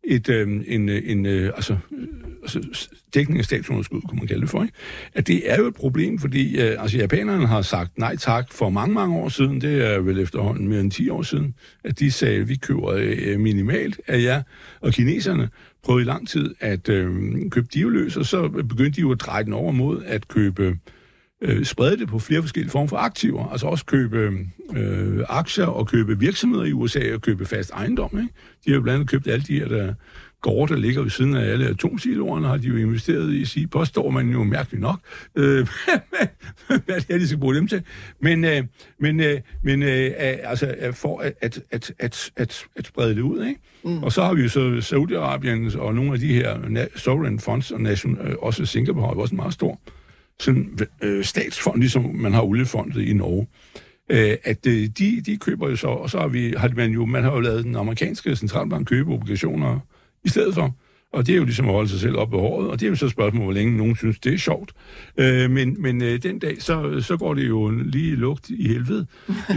et, 0.07 0.29
øhm, 0.29 0.57
øh, 0.57 0.63
en, 0.67 0.89
en, 0.89 1.25
øh, 1.25 1.51
altså, 1.55 1.77
øh, 1.91 2.07
altså 2.41 2.89
dækning 3.13 3.39
af 3.39 3.45
statsunderskud, 3.45 4.01
kunne 4.01 4.17
man 4.17 4.27
kalde 4.27 4.41
det 4.41 4.49
for, 4.49 4.63
ikke? 4.63 4.73
at 5.13 5.27
det 5.27 5.51
er 5.51 5.57
jo 5.57 5.67
et 5.67 5.75
problem, 5.75 6.19
fordi 6.19 6.61
øh, 6.61 6.81
altså, 6.81 6.97
japanerne 6.97 7.47
har 7.47 7.61
sagt 7.61 7.97
nej 7.97 8.15
tak 8.15 8.51
for 8.51 8.69
mange, 8.69 8.93
mange 8.93 9.15
år 9.15 9.29
siden, 9.29 9.61
det 9.61 9.85
er 9.85 9.99
vel 9.99 10.19
efterhånden 10.19 10.67
mere 10.67 10.79
end 10.79 10.91
10 10.91 11.09
år 11.09 11.21
siden, 11.21 11.55
at 11.83 11.99
de 11.99 12.11
sagde, 12.11 12.41
at 12.41 12.49
vi 12.49 12.55
køber 12.55 12.93
øh, 12.97 13.39
minimalt 13.39 14.01
af 14.07 14.21
jer, 14.21 14.41
og 14.81 14.93
kineserne 14.93 15.49
prøvede 15.83 16.01
i 16.01 16.05
lang 16.05 16.27
tid 16.27 16.55
at 16.59 16.89
øh, 16.89 17.09
købe 17.49 17.67
divløs, 17.73 18.17
og 18.17 18.25
så 18.25 18.49
begyndte 18.49 18.95
de 18.95 19.01
jo 19.01 19.11
at 19.11 19.21
dreje 19.21 19.43
den 19.43 19.53
over 19.53 19.71
mod 19.71 20.03
at 20.05 20.27
købe 20.27 20.77
øh, 21.41 21.65
sprede 21.65 21.97
det 21.97 22.07
på 22.07 22.19
flere 22.19 22.41
forskellige 22.41 22.71
former 22.71 22.87
for 22.87 22.97
aktiver. 22.97 23.51
Altså 23.51 23.67
også 23.67 23.85
købe 23.85 24.37
øh, 24.75 25.23
aktier 25.29 25.65
og 25.65 25.87
købe 25.87 26.19
virksomheder 26.19 26.65
i 26.65 26.73
USA 26.73 27.13
og 27.13 27.21
købe 27.21 27.45
fast 27.45 27.71
ejendom. 27.71 28.19
Ikke? 28.19 28.33
De 28.65 28.69
har 28.69 28.75
jo 28.75 28.81
blandt 28.81 28.95
andet 28.95 29.09
købt 29.09 29.27
alle 29.27 29.45
de 29.45 29.59
her 29.59 29.67
der 29.67 29.93
gårde, 30.41 30.73
der 30.73 30.79
ligger 30.79 31.01
ved 31.01 31.09
siden 31.09 31.35
af 31.35 31.51
alle 31.51 31.67
atomsiloerne, 31.67 32.47
har 32.47 32.57
de 32.57 32.67
jo 32.67 32.75
investeret 32.75 33.33
i, 33.33 33.45
sige, 33.45 33.67
påstår 33.67 34.09
man 34.09 34.29
jo 34.29 34.43
mærkeligt 34.43 34.81
nok, 34.81 34.99
øh, 35.35 35.67
hvad 36.85 37.01
det 37.01 37.09
er, 37.09 37.17
de 37.17 37.27
skal 37.27 37.39
bruge 37.39 37.55
dem 37.55 37.67
til. 37.67 37.83
Men, 38.19 38.45
øh, 38.45 38.63
men, 38.99 39.19
øh, 39.19 39.39
men 39.63 39.83
øh, 39.83 40.11
altså, 40.17 40.75
for 40.91 41.19
at, 41.19 41.33
at, 41.41 41.59
at, 41.71 41.93
at, 41.99 42.31
at, 42.35 42.65
at 42.75 42.87
sprede 42.87 43.15
det 43.15 43.21
ud, 43.21 43.45
ikke? 43.45 43.61
Mm. 43.83 44.03
Og 44.03 44.11
så 44.11 44.23
har 44.23 44.33
vi 44.33 44.41
jo 44.41 44.49
så 44.49 44.59
Saudi-Arabien 44.59 45.79
og 45.79 45.95
nogle 45.95 46.13
af 46.13 46.19
de 46.19 46.33
her 46.33 46.85
sovereign 46.95 47.39
funds, 47.39 47.71
og 47.71 47.81
nation, 47.81 48.17
øh, 48.27 48.35
også 48.39 48.65
Singapore 48.65 49.07
har 49.07 49.13
jo 49.13 49.19
også 49.19 49.35
en 49.35 49.37
meget 49.37 49.53
stor 49.53 49.79
sådan, 50.39 50.79
øh, 51.01 51.23
statsfond, 51.23 51.79
ligesom 51.79 52.15
man 52.15 52.33
har 52.33 52.41
oliefondet 52.41 53.01
i 53.01 53.13
Norge. 53.13 53.47
Øh, 54.09 54.37
at 54.43 54.67
øh, 54.67 54.87
de, 54.97 55.21
de 55.25 55.37
køber 55.37 55.69
jo 55.69 55.75
så, 55.75 55.87
og 55.87 56.09
så 56.09 56.19
har, 56.19 56.27
vi, 56.27 56.53
har 56.57 56.71
man 56.75 56.91
jo, 56.91 57.05
man 57.05 57.23
har 57.23 57.31
jo 57.31 57.39
lavet 57.39 57.63
den 57.63 57.75
amerikanske 57.75 58.35
centralbank 58.35 58.87
købe 58.87 59.13
obligationer 59.13 59.79
i 60.23 60.29
stedet 60.29 60.53
for. 60.53 60.75
Og 61.13 61.27
det 61.27 61.33
er 61.33 61.37
jo 61.37 61.43
ligesom 61.43 61.67
at 61.67 61.73
holde 61.73 61.89
sig 61.89 61.99
selv 61.99 62.17
op 62.17 62.29
på 62.29 62.39
håret, 62.39 62.69
og 62.69 62.79
det 62.79 62.85
er 62.85 62.89
jo 62.89 62.95
så 62.95 63.05
et 63.05 63.11
spørgsmål, 63.11 63.43
hvor 63.43 63.53
længe 63.53 63.77
nogen 63.77 63.95
synes, 63.95 64.19
det 64.19 64.33
er 64.33 64.37
sjovt. 64.37 64.73
Øh, 65.17 65.51
men 65.51 65.81
men 65.81 66.01
øh, 66.01 66.23
den 66.23 66.39
dag, 66.39 66.61
så, 66.61 67.01
så 67.01 67.17
går 67.17 67.33
det 67.33 67.47
jo 67.47 67.69
lige 67.69 68.15
lugt 68.15 68.49
i 68.49 68.67
helvede, 68.67 69.05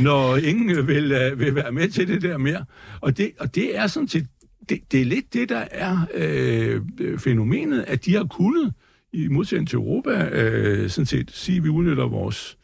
når 0.03 0.37
ingen 0.51 0.87
vil, 0.87 1.13
øh, 1.13 1.41
vil 1.41 1.55
være 1.55 1.73
med 1.73 1.89
til 1.89 2.09
det 2.09 2.23
der 2.23 2.39
mere. 2.39 2.65
Og 3.01 3.19
det, 3.19 3.31
og 3.39 3.55
det 3.55 3.79
er 3.79 3.87
sådan 3.87 4.09
set, 4.09 4.27
det, 4.69 4.81
det 4.93 5.01
er 5.01 5.05
lidt 5.05 5.35
det, 5.35 5.49
der 5.49 5.65
er 5.71 5.99
øh, 6.15 6.81
fænomenet, 7.19 7.85
at 7.89 8.05
de 8.05 8.15
har 8.15 8.25
kunnet, 8.25 8.73
i 9.13 9.29
modsætning 9.29 9.69
til 9.69 9.77
Europa, 9.77 10.29
øh, 10.33 10.91
sådan 10.91 11.07
set 11.07 11.31
sige, 11.31 11.59
at 11.59 11.65
vi 11.65 11.69
udnytter 11.69 12.09
vores 12.09 12.57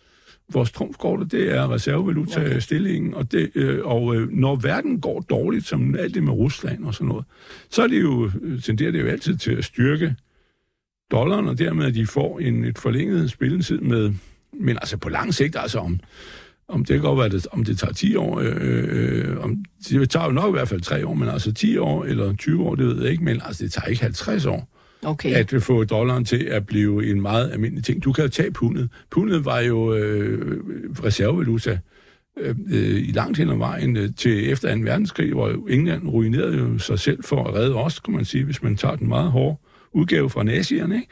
vores 0.52 0.72
trumfkort, 0.72 1.32
det 1.32 1.54
er 1.54 1.72
reservevaluta-stillingen, 1.72 3.14
og, 3.14 3.32
det, 3.32 3.50
øh, 3.54 3.86
og 3.86 4.16
øh, 4.16 4.30
når 4.30 4.56
verden 4.56 5.00
går 5.00 5.20
dårligt, 5.20 5.66
som 5.66 5.94
alt 5.94 6.14
det 6.14 6.22
med 6.22 6.32
Rusland 6.32 6.84
og 6.84 6.94
sådan 6.94 7.08
noget, 7.08 7.24
så 7.70 7.82
er 7.82 7.86
det 7.86 8.02
jo, 8.02 8.30
tenderer 8.64 8.90
det 8.90 9.00
jo 9.00 9.06
altid 9.06 9.36
til 9.36 9.52
at 9.52 9.64
styrke 9.64 10.14
dollaren, 11.10 11.48
og 11.48 11.58
dermed 11.58 11.86
at 11.86 11.94
de 11.94 12.06
får 12.06 12.38
en, 12.40 12.64
et 12.64 12.78
forlænget 12.78 13.30
spilletid 13.30 13.78
med, 13.78 14.12
men 14.52 14.76
altså 14.76 14.96
på 14.96 15.08
lang 15.08 15.34
sigt, 15.34 15.56
altså 15.58 15.78
om, 15.78 16.00
om 16.68 16.84
det 16.84 16.94
kan 16.94 17.02
godt 17.02 17.18
være, 17.18 17.28
det, 17.28 17.46
om 17.50 17.64
det 17.64 17.78
tager 17.78 17.92
10 17.92 18.16
år, 18.16 18.40
øh, 18.40 18.84
øh, 18.88 19.44
om, 19.44 19.64
det 19.88 20.10
tager 20.10 20.26
jo 20.26 20.32
nok 20.32 20.48
i 20.48 20.56
hvert 20.56 20.68
fald 20.68 20.80
3 20.80 21.06
år, 21.06 21.14
men 21.14 21.28
altså 21.28 21.52
10 21.52 21.76
år 21.76 22.04
eller 22.04 22.36
20 22.36 22.62
år, 22.62 22.74
det 22.74 22.86
ved 22.86 23.02
jeg 23.02 23.10
ikke, 23.10 23.24
men 23.24 23.40
altså 23.44 23.64
det 23.64 23.72
tager 23.72 23.86
ikke 23.86 24.02
50 24.02 24.46
år 24.46 24.75
okay. 25.06 25.32
at 25.32 25.62
få 25.62 25.84
dollaren 25.84 26.24
til 26.24 26.44
at 26.44 26.66
blive 26.66 27.10
en 27.10 27.20
meget 27.20 27.52
almindelig 27.52 27.84
ting. 27.84 28.04
Du 28.04 28.12
kan 28.12 28.24
jo 28.24 28.30
tage 28.30 28.50
pundet. 28.50 28.88
Pundet 29.10 29.44
var 29.44 29.60
jo 29.60 29.94
øh, 29.94 30.60
reservevaluta 31.04 31.78
øh, 32.38 32.54
øh 32.70 33.08
i 33.08 33.12
langt 33.12 33.38
hen 33.38 33.50
ad 33.50 33.56
vejen 33.56 33.96
øh, 33.96 34.10
til 34.16 34.52
efter 34.52 34.76
2. 34.76 34.80
verdenskrig, 34.82 35.32
hvor 35.32 35.68
England 35.68 36.08
ruinerede 36.08 36.58
jo 36.58 36.78
sig 36.78 36.98
selv 36.98 37.24
for 37.24 37.44
at 37.44 37.54
redde 37.54 37.74
os, 37.74 38.00
kan 38.00 38.14
man 38.14 38.24
sige, 38.24 38.44
hvis 38.44 38.62
man 38.62 38.76
tager 38.76 38.96
den 38.96 39.08
meget 39.08 39.30
hårde 39.30 39.56
udgave 39.92 40.30
fra 40.30 40.42
nazierne, 40.42 40.94
ikke? 40.94 41.08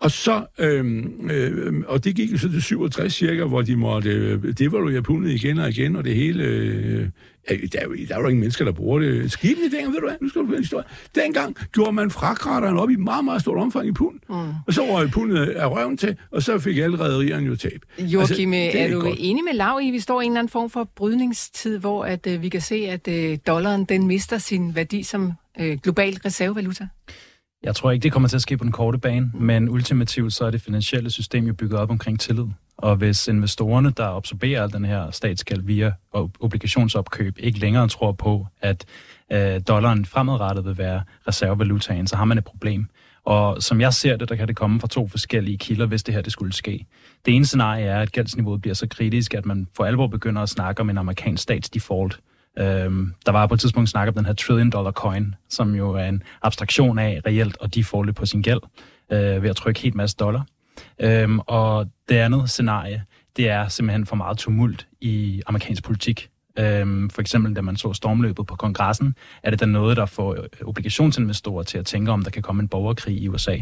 Og 0.00 0.10
så, 0.10 0.46
øhm, 0.58 1.30
øh, 1.30 1.82
og 1.86 2.04
det 2.04 2.16
gik 2.16 2.32
jo 2.32 2.38
så 2.38 2.50
til 2.50 2.62
67 2.62 3.14
cirka, 3.14 3.44
hvor 3.44 3.62
de 3.62 3.76
måtte 3.76 4.10
øh, 4.10 4.52
devaluere 4.58 5.02
pundet 5.02 5.30
igen 5.30 5.58
og 5.58 5.68
igen, 5.68 5.96
og 5.96 6.04
det 6.04 6.14
hele 6.14 6.44
øh, 6.44 7.08
der 7.48 7.78
er, 7.78 7.84
jo, 7.84 7.94
der 8.08 8.14
er 8.14 8.20
jo 8.20 8.26
ingen 8.26 8.40
mennesker, 8.40 8.64
der 8.64 8.72
bruger 8.72 8.98
det. 8.98 9.32
Skibene 9.32 9.70
dengang, 9.70 9.92
ved 9.92 10.00
du 10.00 10.06
hvad, 10.06 10.16
nu 10.20 10.28
skal 10.28 10.42
du 10.42 10.46
høre 10.46 10.56
en 10.56 10.62
historie. 10.62 10.84
Dengang 11.14 11.56
gjorde 11.72 11.92
man 11.92 12.10
frakrateren 12.10 12.76
op 12.76 12.90
i 12.90 12.96
meget, 12.96 13.24
meget 13.24 13.40
stort 13.40 13.58
omfang 13.58 13.88
i 13.88 13.92
pund. 13.92 14.20
Mm. 14.28 14.34
Og 14.66 14.72
så 14.72 14.82
røg 14.82 15.10
pundet 15.10 15.46
af 15.46 15.70
røven 15.70 15.96
til, 15.96 16.16
og 16.30 16.42
så 16.42 16.58
fik 16.58 16.78
alle 16.78 16.98
rædderierne 16.98 17.46
jo 17.46 17.56
tab. 17.56 17.80
Joachim, 17.98 18.52
altså, 18.52 18.78
er, 18.78 18.84
er 18.84 18.90
du 18.90 19.00
godt. 19.00 19.16
enig 19.18 19.44
med 19.44 19.52
Lav 19.52 19.80
i, 19.82 19.88
at 19.88 19.92
vi 19.92 20.00
står 20.00 20.20
i 20.20 20.24
en 20.24 20.32
eller 20.32 20.38
anden 20.38 20.50
form 20.50 20.70
for 20.70 20.88
brydningstid, 20.96 21.78
hvor 21.78 22.04
at, 22.04 22.26
uh, 22.26 22.42
vi 22.42 22.48
kan 22.48 22.60
se, 22.60 22.74
at 22.74 23.08
uh, 23.08 23.38
dollaren 23.46 23.84
den 23.84 24.06
mister 24.06 24.38
sin 24.38 24.74
værdi 24.74 25.02
som 25.02 25.32
uh, 25.60 25.72
global 25.82 26.14
reservevaluta? 26.24 26.88
Jeg 27.66 27.74
tror 27.74 27.90
ikke, 27.90 28.02
det 28.02 28.12
kommer 28.12 28.28
til 28.28 28.36
at 28.36 28.42
ske 28.42 28.56
på 28.56 28.64
den 28.64 28.72
korte 28.72 28.98
bane, 28.98 29.30
men 29.34 29.68
ultimativt 29.68 30.32
så 30.32 30.44
er 30.44 30.50
det 30.50 30.60
finansielle 30.60 31.10
system 31.10 31.46
jo 31.46 31.54
bygget 31.54 31.80
op 31.80 31.90
omkring 31.90 32.20
tillid. 32.20 32.44
Og 32.76 32.96
hvis 32.96 33.28
investorerne, 33.28 33.90
der 33.90 34.16
absorberer 34.16 34.66
den 34.66 34.84
her 34.84 35.10
statsgæld 35.10 35.62
via 35.62 35.92
obligationsopkøb, 36.40 37.36
ikke 37.38 37.58
længere 37.58 37.88
tror 37.88 38.12
på, 38.12 38.46
at 38.60 38.84
øh, 39.32 39.60
dollaren 39.68 40.04
fremadrettet 40.04 40.64
vil 40.64 40.78
være 40.78 41.02
reservevalutaen, 41.28 42.06
så 42.06 42.16
har 42.16 42.24
man 42.24 42.38
et 42.38 42.44
problem. 42.44 42.86
Og 43.24 43.62
som 43.62 43.80
jeg 43.80 43.94
ser 43.94 44.16
det, 44.16 44.28
der 44.28 44.36
kan 44.36 44.48
det 44.48 44.56
komme 44.56 44.80
fra 44.80 44.88
to 44.88 45.08
forskellige 45.08 45.58
kilder, 45.58 45.86
hvis 45.86 46.02
det 46.02 46.14
her 46.14 46.22
det 46.22 46.32
skulle 46.32 46.52
ske. 46.52 46.86
Det 47.26 47.34
ene 47.34 47.46
scenarie 47.46 47.84
er, 47.84 48.00
at 48.00 48.12
gældsniveauet 48.12 48.60
bliver 48.60 48.74
så 48.74 48.88
kritisk, 48.88 49.34
at 49.34 49.46
man 49.46 49.66
for 49.76 49.84
alvor 49.84 50.06
begynder 50.06 50.42
at 50.42 50.48
snakke 50.48 50.80
om 50.80 50.90
en 50.90 50.98
amerikansk 50.98 51.42
statsdefault. 51.42 52.20
Øhm, 52.58 53.14
der 53.26 53.32
var 53.32 53.46
på 53.46 53.54
et 53.54 53.60
tidspunkt 53.60 53.90
snak 53.90 54.08
om 54.08 54.14
den 54.14 54.26
her 54.26 54.32
trillion 54.32 54.70
dollar 54.70 54.92
coin, 54.92 55.34
som 55.48 55.74
jo 55.74 55.90
er 55.92 56.04
en 56.04 56.22
abstraktion 56.42 56.98
af 56.98 57.20
reelt 57.26 57.56
at 57.60 57.74
defaulte 57.74 58.12
på 58.12 58.26
sin 58.26 58.42
gæld 58.42 58.60
øh, 59.12 59.42
ved 59.42 59.50
at 59.50 59.56
trykke 59.56 59.80
helt 59.80 59.94
masse 59.94 60.16
dollar. 60.16 60.46
Øhm, 61.00 61.38
og 61.38 61.86
det 62.08 62.16
andet 62.16 62.50
scenarie, 62.50 63.04
det 63.36 63.48
er 63.48 63.68
simpelthen 63.68 64.06
for 64.06 64.16
meget 64.16 64.38
tumult 64.38 64.86
i 65.00 65.42
amerikansk 65.46 65.84
politik. 65.84 66.30
Øhm, 66.58 67.10
for 67.10 67.20
eksempel, 67.20 67.56
da 67.56 67.60
man 67.60 67.76
så 67.76 67.92
stormløbet 67.92 68.46
på 68.46 68.56
kongressen, 68.56 69.14
er 69.42 69.50
det 69.50 69.60
da 69.60 69.66
noget, 69.66 69.96
der 69.96 70.06
får 70.06 70.34
øh, 70.34 70.68
obligationsinvestorer 70.68 71.62
til 71.62 71.78
at 71.78 71.86
tænke 71.86 72.12
om, 72.12 72.22
der 72.22 72.30
kan 72.30 72.42
komme 72.42 72.62
en 72.62 72.68
borgerkrig 72.68 73.22
i 73.22 73.28
USA. 73.28 73.56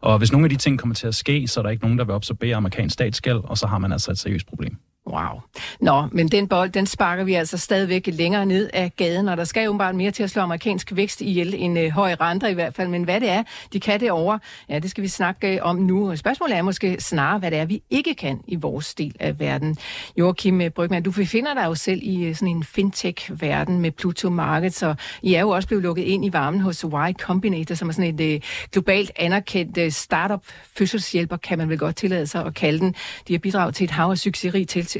Og 0.00 0.18
hvis 0.18 0.32
nogle 0.32 0.44
af 0.44 0.50
de 0.50 0.56
ting 0.56 0.78
kommer 0.78 0.94
til 0.94 1.06
at 1.06 1.14
ske, 1.14 1.48
så 1.48 1.60
er 1.60 1.62
der 1.62 1.70
ikke 1.70 1.84
nogen, 1.84 1.98
der 1.98 2.04
vil 2.04 2.12
absorbere 2.12 2.56
amerikansk 2.56 2.94
statsgæld, 2.94 3.40
og 3.44 3.58
så 3.58 3.66
har 3.66 3.78
man 3.78 3.92
altså 3.92 4.10
et 4.10 4.18
seriøst 4.18 4.46
problem. 4.46 4.76
Wow. 5.06 5.40
Nå, 5.80 6.06
men 6.12 6.28
den 6.28 6.48
bold, 6.48 6.70
den 6.70 6.86
sparker 6.86 7.24
vi 7.24 7.34
altså 7.34 7.58
stadigvæk 7.58 8.06
længere 8.06 8.46
ned 8.46 8.70
af 8.72 8.92
gaden, 8.96 9.28
og 9.28 9.36
der 9.36 9.44
skal 9.44 9.64
jo 9.64 9.72
bare 9.72 9.92
mere 9.92 10.10
til 10.10 10.22
at 10.22 10.30
slå 10.30 10.42
amerikansk 10.42 10.92
vækst 10.96 11.20
ihjel 11.20 11.54
end 11.58 11.78
øh, 11.78 11.90
høje 11.90 12.14
renter 12.14 12.48
i 12.48 12.54
hvert 12.54 12.74
fald. 12.74 12.88
Men 12.88 13.02
hvad 13.02 13.20
det 13.20 13.28
er, 13.28 13.42
de 13.72 13.80
kan 13.80 14.00
det 14.00 14.10
over, 14.10 14.38
ja, 14.68 14.78
det 14.78 14.90
skal 14.90 15.02
vi 15.02 15.08
snakke 15.08 15.54
øh, 15.54 15.58
om 15.62 15.76
nu. 15.76 16.16
Spørgsmålet 16.16 16.56
er 16.56 16.62
måske 16.62 16.96
snarere, 17.00 17.38
hvad 17.38 17.50
det 17.50 17.58
er, 17.58 17.64
vi 17.64 17.82
ikke 17.90 18.14
kan 18.14 18.40
i 18.46 18.56
vores 18.56 18.94
del 18.94 19.14
af 19.20 19.40
verden. 19.40 19.76
Joachim 20.16 20.62
Brygman, 20.74 21.02
du 21.02 21.10
befinder 21.10 21.54
dig 21.54 21.64
jo 21.64 21.74
selv 21.74 22.00
i 22.02 22.24
øh, 22.24 22.34
sådan 22.34 22.48
en 22.48 22.64
fintech-verden 22.64 23.80
med 23.80 23.90
Pluto 23.90 24.30
Markets, 24.30 24.82
og 24.82 24.96
I 25.22 25.34
er 25.34 25.40
jo 25.40 25.48
også 25.48 25.68
blevet 25.68 25.82
lukket 25.82 26.02
ind 26.02 26.24
i 26.24 26.32
varmen 26.32 26.60
hos 26.60 26.80
Y 26.80 27.12
Combinator, 27.18 27.74
som 27.74 27.88
er 27.88 27.92
sådan 27.92 28.20
et 28.20 28.34
øh, 28.34 28.40
globalt 28.72 29.10
anerkendt 29.16 29.78
øh, 29.78 29.90
startup 29.90 30.44
fødselshjælper, 30.76 31.36
kan 31.36 31.58
man 31.58 31.68
vel 31.68 31.78
godt 31.78 31.96
tillade 31.96 32.26
sig 32.26 32.44
at 32.46 32.54
kalde 32.54 32.78
den. 32.78 32.94
De 33.28 33.32
har 33.32 33.38
bidraget 33.38 33.74
til 33.74 33.84
et 33.84 33.90
hav 33.90 34.10
af 34.10 34.18
succesrige 34.18 34.64
til 34.64 34.91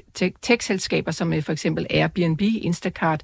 tech-selskaber 0.42 1.10
som 1.10 1.32
øh, 1.32 1.42
for 1.42 1.52
eksempel 1.52 1.86
Airbnb, 1.90 2.40
Instacart, 2.40 3.22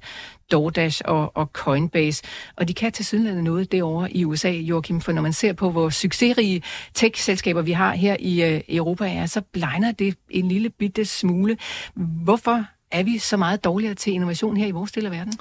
DoorDash 0.51 1.01
og, 1.05 1.37
og 1.37 1.49
Coinbase. 1.53 2.23
Og 2.55 2.67
de 2.67 2.73
kan 2.73 2.91
til 2.91 3.05
sydenlandet 3.05 3.43
noget 3.43 3.71
derovre 3.71 4.11
i 4.11 4.25
USA, 4.25 4.49
Joachim, 4.49 5.01
for 5.01 5.11
når 5.11 5.21
man 5.21 5.33
ser 5.33 5.53
på, 5.53 5.71
hvor 5.71 5.89
succesrige 5.89 6.63
tech-selskaber 6.93 7.61
vi 7.61 7.71
har 7.71 7.95
her 7.95 8.17
i 8.19 8.43
øh, 8.43 8.61
Europa 8.69 9.13
er, 9.13 9.25
så 9.25 9.41
blegner 9.41 9.91
det 9.91 10.15
en 10.29 10.47
lille 10.47 10.69
bitte 10.69 11.05
smule. 11.05 11.57
Hvorfor 11.95 12.65
er 12.91 13.03
vi 13.03 13.17
så 13.17 13.37
meget 13.37 13.63
dårligere 13.63 13.93
til 13.93 14.13
innovation 14.13 14.57
her 14.57 14.67
i 14.67 14.71
vores 14.71 14.91
del 14.91 15.05
af 15.05 15.11
verden? 15.11 15.33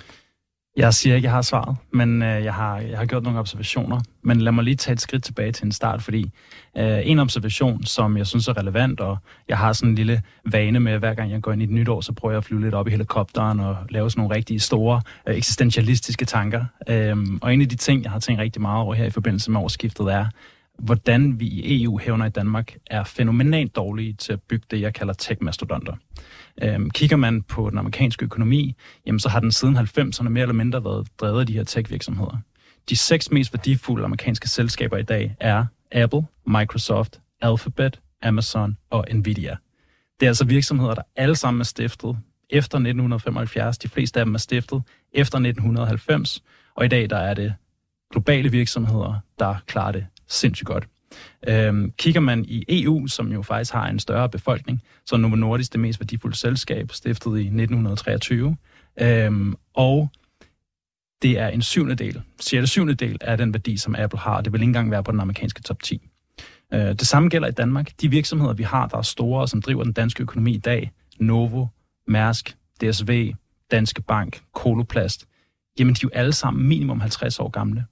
Jeg 0.79 0.95
siger 0.95 1.17
ikke, 1.17 1.27
jeg 1.27 1.33
har 1.33 1.43
svaret, 1.43 1.77
men 1.91 2.23
øh, 2.23 2.45
jeg, 2.45 2.55
har, 2.55 2.79
jeg 2.79 2.99
har 2.99 3.07
gjort 3.07 3.23
nogle 3.23 3.39
observationer. 3.39 4.01
Men 4.23 4.41
lad 4.41 4.53
mig 4.53 4.65
lige 4.65 4.77
tage 4.77 4.93
et 4.93 5.01
skridt 5.01 5.25
tilbage 5.25 5.53
til 5.53 5.65
en 5.65 5.73
start, 5.73 6.03
fordi 6.03 6.31
øh, 6.77 7.01
en 7.05 7.19
observation, 7.19 7.85
som 7.85 8.17
jeg 8.17 8.27
synes 8.27 8.49
er 8.49 8.59
relevant, 8.59 9.01
og 9.01 9.19
jeg 9.49 9.59
har 9.59 9.73
sådan 9.73 9.89
en 9.89 9.95
lille 9.95 10.23
vane 10.45 10.81
med, 10.81 10.93
at 10.93 10.99
hver 10.99 11.15
gang 11.15 11.31
jeg 11.31 11.43
går 11.43 11.53
ind 11.53 11.63
i 11.63 11.65
et 11.65 11.71
nyt 11.71 11.89
år, 11.89 12.01
så 12.01 12.13
prøver 12.13 12.33
jeg 12.33 12.39
at 12.39 12.45
flyve 12.45 12.61
lidt 12.61 12.75
op 12.75 12.89
i 12.89 12.91
helikopteren 12.91 13.61
og 13.61 13.77
lave 13.91 14.11
sådan 14.11 14.21
nogle 14.21 14.37
rigtig 14.37 14.61
store 14.61 15.01
øh, 15.27 15.37
eksistentialistiske 15.37 16.25
tanker. 16.25 16.65
Øh, 16.89 17.17
og 17.43 17.55
en 17.55 17.61
af 17.61 17.69
de 17.69 17.77
ting, 17.77 18.03
jeg 18.03 18.13
har 18.13 18.19
tænkt 18.19 18.41
rigtig 18.41 18.63
meget 18.63 18.83
over 18.83 18.95
her 18.95 19.05
i 19.05 19.11
forbindelse 19.11 19.51
med 19.51 19.61
årsskiftet, 19.61 20.07
er, 20.07 20.27
hvordan 20.79 21.41
vi 21.41 21.47
i 21.47 21.83
EU 21.83 21.99
hævner 21.99 22.27
i 22.27 22.31
Danmark 22.31 22.77
er 22.87 23.05
fænomenalt 23.05 23.77
dårlige 23.77 24.13
til 24.13 24.33
at 24.33 24.43
bygge 24.43 24.67
det, 24.71 24.81
jeg 24.81 24.95
kalder 24.95 25.15
tech-mastodonter. 25.15 25.95
Øhm, 26.63 26.91
kigger 26.91 27.17
man 27.17 27.43
på 27.43 27.71
den 27.71 27.79
amerikanske 27.79 28.25
økonomi, 28.25 28.75
jamen 29.07 29.21
så 29.21 29.29
har 29.29 29.41
den 29.41 29.53
siden 29.53 29.77
90'erne 29.77 30.29
mere 30.29 30.43
eller 30.43 30.55
mindre 30.55 30.85
været 30.85 31.09
drevet 31.21 31.41
af 31.41 31.47
de 31.47 31.53
her 31.53 31.65
tech-virksomheder. 31.65 32.39
De 32.89 32.97
seks 32.97 33.31
mest 33.31 33.53
værdifulde 33.53 34.05
amerikanske 34.05 34.49
selskaber 34.49 34.97
i 34.97 35.03
dag 35.03 35.37
er 35.41 35.67
Apple, 35.93 36.23
Microsoft, 36.47 37.21
Alphabet, 37.41 38.01
Amazon 38.23 38.77
og 38.91 39.07
Nvidia. 39.13 39.57
Det 40.21 40.27
er 40.27 40.31
altså 40.31 40.45
virksomheder, 40.45 40.95
der 40.95 41.03
alle 41.17 41.37
sammen 41.37 41.61
er 41.61 41.65
stiftet 41.65 42.19
efter 42.51 42.79
1975. 42.79 43.79
De 43.79 43.89
fleste 43.89 44.21
af 44.21 44.27
dem 44.27 44.35
er 44.35 44.39
stiftet 44.39 44.83
efter 45.13 45.39
1990, 45.39 46.43
og 46.75 46.85
i 46.85 46.89
dag 46.89 47.11
der 47.11 47.17
er 47.17 47.35
det 47.35 47.55
globale 48.11 48.51
virksomheder, 48.51 49.21
der 49.39 49.55
klarer 49.67 49.93
det 49.93 50.07
sindssygt 50.29 50.67
godt. 50.67 50.89
Øhm, 51.49 51.93
kigger 51.99 52.21
man 52.21 52.45
i 52.45 52.65
EU, 52.69 53.07
som 53.07 53.33
jo 53.33 53.43
faktisk 53.43 53.73
har 53.73 53.89
en 53.89 53.99
større 53.99 54.29
befolkning, 54.29 54.83
så 55.07 55.15
er 55.15 55.19
Novo 55.19 55.37
Nordisk 55.37 55.73
det 55.73 55.81
mest 55.81 56.01
værdifulde 56.01 56.37
selskab, 56.37 56.93
stiftet 56.93 57.39
i 57.39 57.45
1923. 57.45 58.57
Øhm, 59.01 59.55
og 59.75 60.11
det 61.23 61.39
er 61.39 61.49
en 61.49 61.63
syvende 61.63 61.95
del, 61.95 62.23
cirka 62.41 62.67
syvende 62.67 62.95
del 62.95 63.19
af 63.21 63.39
den 63.39 63.55
værdi, 63.55 63.77
som 63.77 63.95
Apple 63.99 64.19
har. 64.19 64.41
Det 64.41 64.53
vil 64.53 64.61
ikke 64.61 64.69
engang 64.69 64.91
være 64.91 65.05
på 65.05 65.13
den 65.13 65.21
amerikanske 65.21 65.63
top 65.63 65.83
10. 65.83 66.09
Øh, 66.75 66.81
det 66.81 67.07
samme 67.07 67.29
gælder 67.29 67.49
i 67.49 67.53
Danmark. 67.53 67.91
De 68.01 68.11
virksomheder, 68.11 68.53
vi 68.53 68.63
har, 68.63 68.87
der 68.87 68.99
er 68.99 69.03
store 69.03 69.41
og 69.41 69.49
som 69.49 69.63
driver 69.63 69.85
den 69.85 69.93
danske 69.93 70.23
økonomi 70.23 70.55
i 70.55 70.59
dag, 70.59 70.93
Novo, 71.21 71.67
Mærsk, 72.07 72.57
DSV, 72.81 73.33
Danske 73.71 74.03
Bank, 74.03 74.41
Koloplast, 74.55 75.27
jamen 75.79 75.95
de 75.95 75.99
er 75.99 76.01
jo 76.03 76.11
alle 76.13 76.33
sammen 76.33 76.69
minimum 76.69 77.01
50 77.01 77.41
år 77.41 77.49
gamle. 77.49 77.85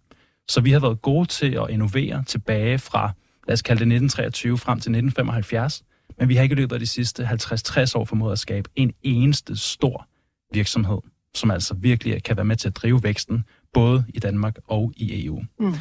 Så 0.48 0.60
vi 0.60 0.70
har 0.70 0.80
været 0.80 1.02
gode 1.02 1.26
til 1.26 1.54
at 1.54 1.66
innovere 1.70 2.24
tilbage 2.26 2.78
fra, 2.78 3.12
lad 3.48 3.52
os 3.52 3.62
kalde 3.62 3.78
det 3.78 3.94
1923 3.94 4.58
frem 4.58 4.76
til 4.76 4.90
1975, 4.90 5.84
men 6.18 6.28
vi 6.28 6.34
har 6.34 6.42
ikke 6.42 6.52
i 6.52 6.56
løbet 6.56 6.76
af 6.76 6.80
de 6.80 6.86
sidste 6.86 7.24
50-60 7.24 7.92
år 7.96 8.04
formået 8.04 8.32
at 8.32 8.38
skabe 8.38 8.70
en 8.76 8.92
eneste 9.02 9.56
stor 9.56 10.06
virksomhed, 10.52 10.98
som 11.34 11.50
altså 11.50 11.74
virkelig 11.74 12.22
kan 12.22 12.36
være 12.36 12.44
med 12.44 12.56
til 12.56 12.68
at 12.68 12.76
drive 12.76 13.02
væksten, 13.02 13.44
både 13.72 14.04
i 14.08 14.18
Danmark 14.18 14.56
og 14.68 14.92
i 14.96 15.26
EU. 15.26 15.42
Mm. 15.60 15.74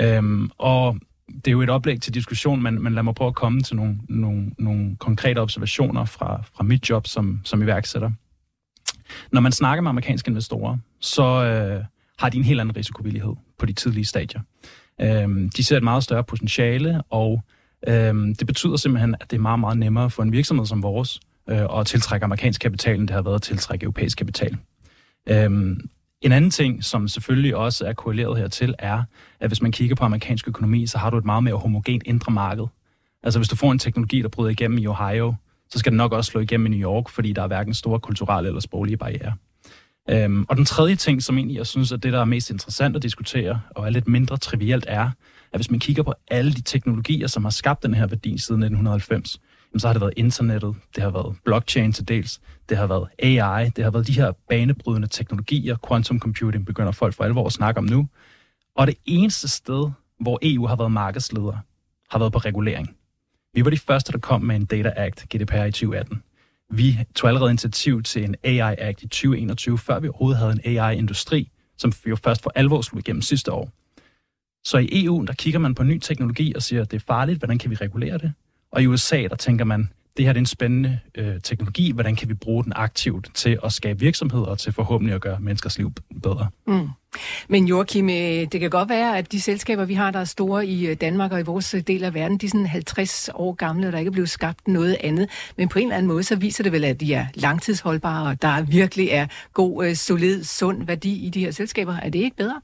Øhm, 0.00 0.50
og 0.58 0.96
det 1.28 1.48
er 1.48 1.52
jo 1.52 1.62
et 1.62 1.70
oplæg 1.70 2.02
til 2.02 2.14
diskussion, 2.14 2.62
men, 2.62 2.82
men 2.82 2.94
lad 2.94 3.02
mig 3.02 3.14
prøve 3.14 3.28
at 3.28 3.34
komme 3.34 3.62
til 3.62 3.76
nogle, 3.76 3.98
nogle, 4.08 4.50
nogle 4.58 4.96
konkrete 4.96 5.38
observationer 5.38 6.04
fra, 6.04 6.42
fra 6.54 6.64
mit 6.64 6.90
job 6.90 7.06
som, 7.06 7.40
som 7.44 7.62
iværksætter. 7.62 8.10
Når 9.32 9.40
man 9.40 9.52
snakker 9.52 9.82
med 9.82 9.88
amerikanske 9.88 10.28
investorer, 10.28 10.76
så 11.00 11.44
øh, 11.44 11.84
har 12.18 12.28
de 12.28 12.38
en 12.38 12.44
helt 12.44 12.60
anden 12.60 12.76
risikovillighed 12.76 13.34
på 13.58 13.66
de 13.66 13.72
tidlige 13.72 14.04
stadier. 14.04 14.40
Øhm, 15.00 15.50
de 15.50 15.64
ser 15.64 15.76
et 15.76 15.82
meget 15.82 16.04
større 16.04 16.24
potentiale, 16.24 17.02
og 17.10 17.42
øhm, 17.88 18.34
det 18.34 18.46
betyder 18.46 18.76
simpelthen, 18.76 19.14
at 19.20 19.30
det 19.30 19.36
er 19.36 19.40
meget, 19.40 19.60
meget 19.60 19.78
nemmere 19.78 20.10
for 20.10 20.22
en 20.22 20.32
virksomhed 20.32 20.66
som 20.66 20.82
vores 20.82 21.20
øh, 21.48 21.78
at 21.78 21.86
tiltrække 21.86 22.24
amerikansk 22.24 22.60
kapital, 22.60 22.98
end 22.98 23.08
det 23.08 23.14
har 23.14 23.22
været 23.22 23.34
at 23.34 23.42
tiltrække 23.42 23.84
europæisk 23.84 24.18
kapital. 24.18 24.56
Øhm, 25.30 25.88
en 26.22 26.32
anden 26.32 26.50
ting, 26.50 26.84
som 26.84 27.08
selvfølgelig 27.08 27.56
også 27.56 27.86
er 27.86 27.92
korreleret 27.92 28.38
hertil, 28.38 28.74
er, 28.78 29.02
at 29.40 29.50
hvis 29.50 29.62
man 29.62 29.72
kigger 29.72 29.96
på 29.96 30.04
amerikansk 30.04 30.48
økonomi, 30.48 30.86
så 30.86 30.98
har 30.98 31.10
du 31.10 31.18
et 31.18 31.24
meget 31.24 31.44
mere 31.44 31.54
homogent 31.54 32.02
indre 32.06 32.32
marked. 32.32 32.64
Altså 33.22 33.38
hvis 33.38 33.48
du 33.48 33.56
får 33.56 33.72
en 33.72 33.78
teknologi, 33.78 34.22
der 34.22 34.28
bryder 34.28 34.50
igennem 34.50 34.78
i 34.78 34.86
Ohio, 34.86 35.34
så 35.70 35.78
skal 35.78 35.92
den 35.92 35.96
nok 35.96 36.12
også 36.12 36.30
slå 36.30 36.40
igennem 36.40 36.66
i 36.66 36.76
New 36.76 36.90
York, 36.90 37.08
fordi 37.08 37.32
der 37.32 37.42
er 37.42 37.46
hverken 37.46 37.74
store 37.74 38.00
kulturelle 38.00 38.48
eller 38.48 38.60
sproglige 38.60 38.96
barriere. 38.96 39.32
Øhm, 40.10 40.46
og 40.48 40.56
den 40.56 40.64
tredje 40.64 40.96
ting, 40.96 41.22
som 41.22 41.36
egentlig 41.36 41.56
jeg 41.56 41.66
synes 41.66 41.92
er 41.92 41.96
det, 41.96 42.12
der 42.12 42.20
er 42.20 42.24
mest 42.24 42.50
interessant 42.50 42.96
at 42.96 43.02
diskutere, 43.02 43.60
og 43.70 43.86
er 43.86 43.90
lidt 43.90 44.08
mindre 44.08 44.36
trivielt, 44.36 44.84
er, 44.88 45.10
at 45.52 45.58
hvis 45.58 45.70
man 45.70 45.80
kigger 45.80 46.02
på 46.02 46.14
alle 46.30 46.52
de 46.52 46.60
teknologier, 46.62 47.26
som 47.26 47.44
har 47.44 47.50
skabt 47.50 47.82
den 47.82 47.94
her 47.94 48.06
værdi 48.06 48.38
siden 48.38 48.62
1990, 48.62 49.40
så 49.76 49.86
har 49.86 49.92
det 49.92 50.00
været 50.00 50.14
internettet, 50.16 50.74
det 50.94 51.02
har 51.02 51.10
været 51.10 51.36
blockchain 51.44 51.92
til 51.92 52.08
dels, 52.08 52.40
det 52.68 52.76
har 52.76 52.86
været 52.86 53.08
AI, 53.18 53.70
det 53.76 53.84
har 53.84 53.90
været 53.90 54.06
de 54.06 54.12
her 54.12 54.32
banebrydende 54.48 55.08
teknologier, 55.08 55.76
quantum 55.88 56.20
computing 56.20 56.66
begynder 56.66 56.92
folk 56.92 57.14
for 57.14 57.24
alvor 57.24 57.46
at 57.46 57.52
snakke 57.52 57.78
om 57.78 57.84
nu. 57.84 58.08
Og 58.76 58.86
det 58.86 58.94
eneste 59.04 59.48
sted, 59.48 59.90
hvor 60.20 60.38
EU 60.42 60.66
har 60.66 60.76
været 60.76 60.92
markedsleder, 60.92 61.56
har 62.10 62.18
været 62.18 62.32
på 62.32 62.38
regulering. 62.38 62.96
Vi 63.54 63.64
var 63.64 63.70
de 63.70 63.78
første, 63.78 64.12
der 64.12 64.18
kom 64.18 64.42
med 64.42 64.56
en 64.56 64.64
Data 64.64 64.92
Act, 64.96 65.26
GDPR 65.28 65.64
i 65.64 65.70
2018. 65.70 66.22
Vi 66.70 66.98
tog 67.14 67.28
allerede 67.28 67.50
initiativ 67.50 68.02
til 68.02 68.24
en 68.24 68.34
AI 68.42 68.74
Act 68.78 69.02
i 69.02 69.08
2021, 69.08 69.78
før 69.78 70.00
vi 70.00 70.08
overhovedet 70.08 70.38
havde 70.38 70.52
en 70.52 70.78
AI-industri, 70.78 71.50
som 71.76 71.92
jo 72.06 72.16
først 72.16 72.42
for 72.42 72.52
alvor 72.54 72.80
slog 72.80 72.98
igennem 72.98 73.22
sidste 73.22 73.52
år. 73.52 73.70
Så 74.64 74.78
i 74.78 75.04
EU, 75.04 75.24
der 75.24 75.32
kigger 75.32 75.60
man 75.60 75.74
på 75.74 75.82
ny 75.82 75.98
teknologi 75.98 76.54
og 76.54 76.62
siger, 76.62 76.82
at 76.82 76.90
det 76.90 76.96
er 76.96 77.04
farligt, 77.06 77.38
hvordan 77.38 77.58
kan 77.58 77.70
vi 77.70 77.74
regulere 77.74 78.18
det? 78.18 78.32
Og 78.70 78.82
i 78.82 78.86
USA, 78.86 79.22
der 79.22 79.36
tænker 79.36 79.64
man, 79.64 79.92
det 80.18 80.26
her 80.26 80.32
er 80.32 80.38
en 80.38 80.46
spændende 80.46 81.00
øh, 81.14 81.34
teknologi, 81.42 81.92
hvordan 81.92 82.16
kan 82.16 82.28
vi 82.28 82.34
bruge 82.34 82.64
den 82.64 82.72
aktivt 82.76 83.30
til 83.34 83.58
at 83.64 83.72
skabe 83.72 84.00
virksomheder 84.00 84.46
og 84.46 84.58
til 84.58 84.72
forhåbentlig 84.72 85.14
at 85.14 85.20
gøre 85.20 85.40
menneskers 85.40 85.78
liv 85.78 85.92
bedre. 86.22 86.48
Mm. 86.66 86.88
Men 87.48 87.68
Joachim, 87.68 88.08
øh, 88.08 88.14
det 88.52 88.60
kan 88.60 88.70
godt 88.70 88.88
være, 88.88 89.18
at 89.18 89.32
de 89.32 89.40
selskaber, 89.40 89.84
vi 89.84 89.94
har, 89.94 90.10
der 90.10 90.18
er 90.18 90.24
store 90.24 90.66
i 90.66 90.86
øh, 90.86 90.96
Danmark 91.00 91.32
og 91.32 91.40
i 91.40 91.42
vores 91.42 91.74
øh, 91.74 91.80
del 91.86 92.04
af 92.04 92.14
verden, 92.14 92.38
de 92.38 92.46
er 92.46 92.50
sådan 92.50 92.66
50 92.66 93.30
år 93.34 93.52
gamle, 93.52 93.86
og 93.86 93.92
der 93.92 93.98
ikke 93.98 94.08
er 94.08 94.12
blevet 94.12 94.30
skabt 94.30 94.68
noget 94.68 94.96
andet. 95.00 95.28
Men 95.56 95.68
på 95.68 95.78
en 95.78 95.84
eller 95.84 95.96
anden 95.96 96.08
måde, 96.08 96.22
så 96.22 96.36
viser 96.36 96.62
det 96.62 96.72
vel, 96.72 96.84
at 96.84 97.00
de 97.00 97.14
er 97.14 97.26
langtidsholdbare, 97.34 98.28
og 98.28 98.42
der 98.42 98.62
virkelig 98.62 99.08
er 99.08 99.26
god, 99.52 99.94
solid, 99.94 100.44
sund 100.44 100.86
værdi 100.86 101.26
i 101.26 101.30
de 101.30 101.40
her 101.40 101.50
selskaber. 101.50 101.96
Er 101.96 102.10
det 102.10 102.18
ikke 102.18 102.36
bedre? 102.36 102.60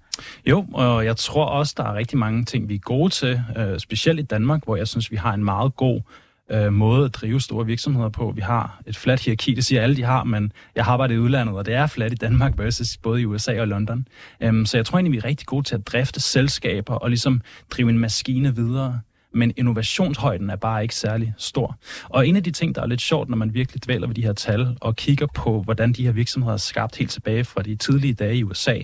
Jo, 0.47 0.67
og 0.73 1.05
jeg 1.05 1.17
tror 1.17 1.45
også, 1.45 1.75
der 1.77 1.85
er 1.85 1.95
rigtig 1.95 2.19
mange 2.19 2.45
ting, 2.45 2.69
vi 2.69 2.75
er 2.75 2.79
gode 2.79 3.11
til, 3.11 3.40
specielt 3.79 4.21
i 4.21 4.23
Danmark, 4.23 4.64
hvor 4.64 4.77
jeg 4.77 4.88
synes, 4.88 5.11
vi 5.11 5.17
har 5.17 5.35
en 5.35 5.45
meget 5.45 5.77
god 5.77 6.01
øh, 6.50 6.72
måde 6.72 7.04
at 7.04 7.14
drive 7.14 7.40
store 7.40 7.66
virksomheder 7.66 8.09
på. 8.09 8.33
Vi 8.35 8.40
har 8.40 8.83
et 8.87 8.96
fladt 8.96 9.20
hierarki, 9.20 9.54
det 9.54 9.64
siger 9.64 9.83
alle, 9.83 9.96
de 9.96 10.02
har, 10.02 10.24
men 10.24 10.52
jeg 10.74 10.85
har 10.85 10.92
arbejdet 10.92 11.14
i 11.14 11.18
udlandet, 11.18 11.54
og 11.54 11.66
det 11.66 11.74
er 11.74 11.87
fladt 11.87 12.12
i 12.12 12.16
Danmark 12.16 12.59
versus 12.59 12.96
både 12.96 13.20
i 13.20 13.24
USA 13.24 13.61
og 13.61 13.68
London. 13.68 14.09
Øhm, 14.40 14.66
så 14.66 14.76
jeg 14.76 14.87
tror 14.87 14.98
egentlig, 14.98 15.12
vi 15.12 15.18
er 15.18 15.24
rigtig 15.24 15.46
gode 15.46 15.66
til 15.66 15.74
at 15.74 15.87
drifte 15.87 16.20
selskaber 16.20 16.94
og 16.94 17.09
ligesom 17.09 17.40
drive 17.70 17.90
en 17.90 17.98
maskine 17.98 18.54
videre. 18.54 19.00
Men 19.37 19.52
innovationshøjden 19.57 20.50
er 20.50 20.57
bare 20.57 20.83
ikke 20.83 20.94
særlig 20.94 21.35
stor. 21.38 21.78
Og 22.04 22.28
en 22.28 22.37
af 22.37 22.42
de 22.42 22.50
ting, 22.50 22.74
der 22.74 22.83
er 22.83 22.87
lidt 22.87 23.00
sjovt, 23.00 23.28
når 23.28 23.37
man 23.37 23.54
virkelig 23.54 23.85
dvæler 23.85 24.07
ved 24.07 24.14
de 24.14 24.22
her 24.22 24.33
tal 24.33 24.76
og 24.80 24.96
kigger 24.96 25.26
på, 25.35 25.62
hvordan 25.62 25.92
de 25.92 26.04
her 26.04 26.12
virksomheder 26.12 26.52
er 26.52 26.59
skabt 26.59 26.96
helt 26.96 27.11
tilbage 27.11 27.44
fra 27.44 27.62
de 27.62 27.76
tidlige 27.76 28.14
dage 28.14 28.37
i 28.37 28.44
USA, 28.44 28.78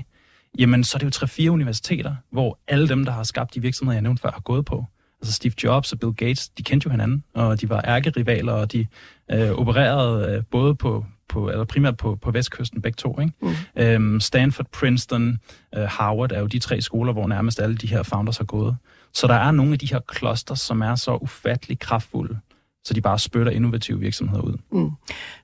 jamen 0.59 0.85
så 0.85 0.97
er 0.97 0.99
det 0.99 1.07
jo 1.07 1.11
tre-fire 1.11 1.51
universiteter, 1.51 2.15
hvor 2.33 2.59
alle 2.69 2.89
dem, 2.89 3.05
der 3.05 3.13
har 3.13 3.23
skabt 3.23 3.55
de 3.55 3.63
virksomheder, 3.63 3.97
jeg 3.97 4.03
nævnte 4.03 4.21
før, 4.21 4.31
har 4.31 4.41
gået 4.41 4.65
på. 4.65 4.85
Altså 5.23 5.33
Steve 5.33 5.53
Jobs 5.65 5.93
og 5.93 6.01
Bill 6.01 6.13
Gates, 6.13 6.49
de 6.49 6.63
kendte 6.63 6.85
jo 6.87 6.91
hinanden, 6.91 7.25
og 7.35 7.61
de 7.61 7.69
var 7.69 7.85
ærkerivaler, 7.87 8.53
og 8.53 8.73
de 8.73 8.87
øh, 9.31 9.51
opererede 9.51 10.37
øh, 10.37 10.43
både 10.51 10.75
på, 10.75 11.05
på, 11.29 11.51
eller 11.51 11.65
primært 11.65 11.97
på, 11.97 12.19
på 12.23 12.31
vestkysten, 12.31 12.83
begge 12.83 12.97
to. 12.97 13.21
Ikke? 13.21 13.33
Mm. 13.43 13.83
Øhm, 13.83 14.21
Stanford, 14.21 14.67
Princeton, 14.73 15.39
øh, 15.75 15.83
Harvard 15.83 16.33
er 16.33 16.41
jo 16.41 16.47
de 16.47 16.59
tre 16.59 16.81
skoler, 16.81 17.13
hvor 17.13 17.27
nærmest 17.27 17.61
alle 17.61 17.77
de 17.77 17.87
her 17.87 18.03
founders 18.03 18.37
har 18.37 18.45
gået. 18.45 18.77
Så 19.15 19.27
der 19.27 19.35
er 19.35 19.51
nogle 19.51 19.73
af 19.73 19.79
de 19.79 19.87
her 19.87 20.01
kloster, 20.09 20.55
som 20.55 20.81
er 20.81 20.95
så 20.95 21.15
ufattelig 21.15 21.79
kraftfulde, 21.79 22.39
så 22.85 22.95
de 22.95 23.01
bare 23.01 23.19
spytter 23.19 23.53
innovative 23.53 24.01
virksomheder 24.01 24.43
ud. 24.43 24.57
Mm. 24.73 24.91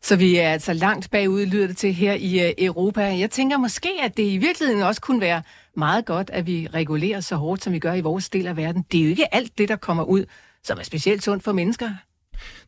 Så 0.03 0.17
vi 0.17 0.37
er 0.37 0.51
altså 0.51 0.73
langt 0.73 1.11
bagud, 1.11 1.47
lyder 1.47 1.67
det 1.67 1.77
til 1.77 1.95
her 1.95 2.12
i 2.12 2.47
uh, 2.47 2.65
Europa. 2.65 3.01
Jeg 3.01 3.31
tænker 3.31 3.59
måske, 3.59 3.89
at 4.03 4.17
det 4.17 4.23
i 4.23 4.37
virkeligheden 4.37 4.83
også 4.83 5.01
kunne 5.01 5.21
være 5.21 5.43
meget 5.77 6.05
godt, 6.05 6.31
at 6.31 6.47
vi 6.47 6.69
regulerer 6.75 7.21
så 7.21 7.37
hårdt, 7.37 7.65
som 7.65 7.73
vi 7.73 7.79
gør 7.79 7.93
i 7.93 8.01
vores 8.01 8.29
del 8.29 8.47
af 8.47 8.57
verden. 8.57 8.85
Det 8.93 9.01
er 9.01 9.05
jo 9.05 9.11
ikke 9.11 9.35
alt 9.35 9.59
det, 9.59 9.69
der 9.69 9.77
kommer 9.77 10.03
ud, 10.03 10.25
som 10.65 10.79
er 10.79 10.83
specielt 10.83 11.23
sundt 11.23 11.45
for 11.45 11.53
mennesker. 11.53 11.91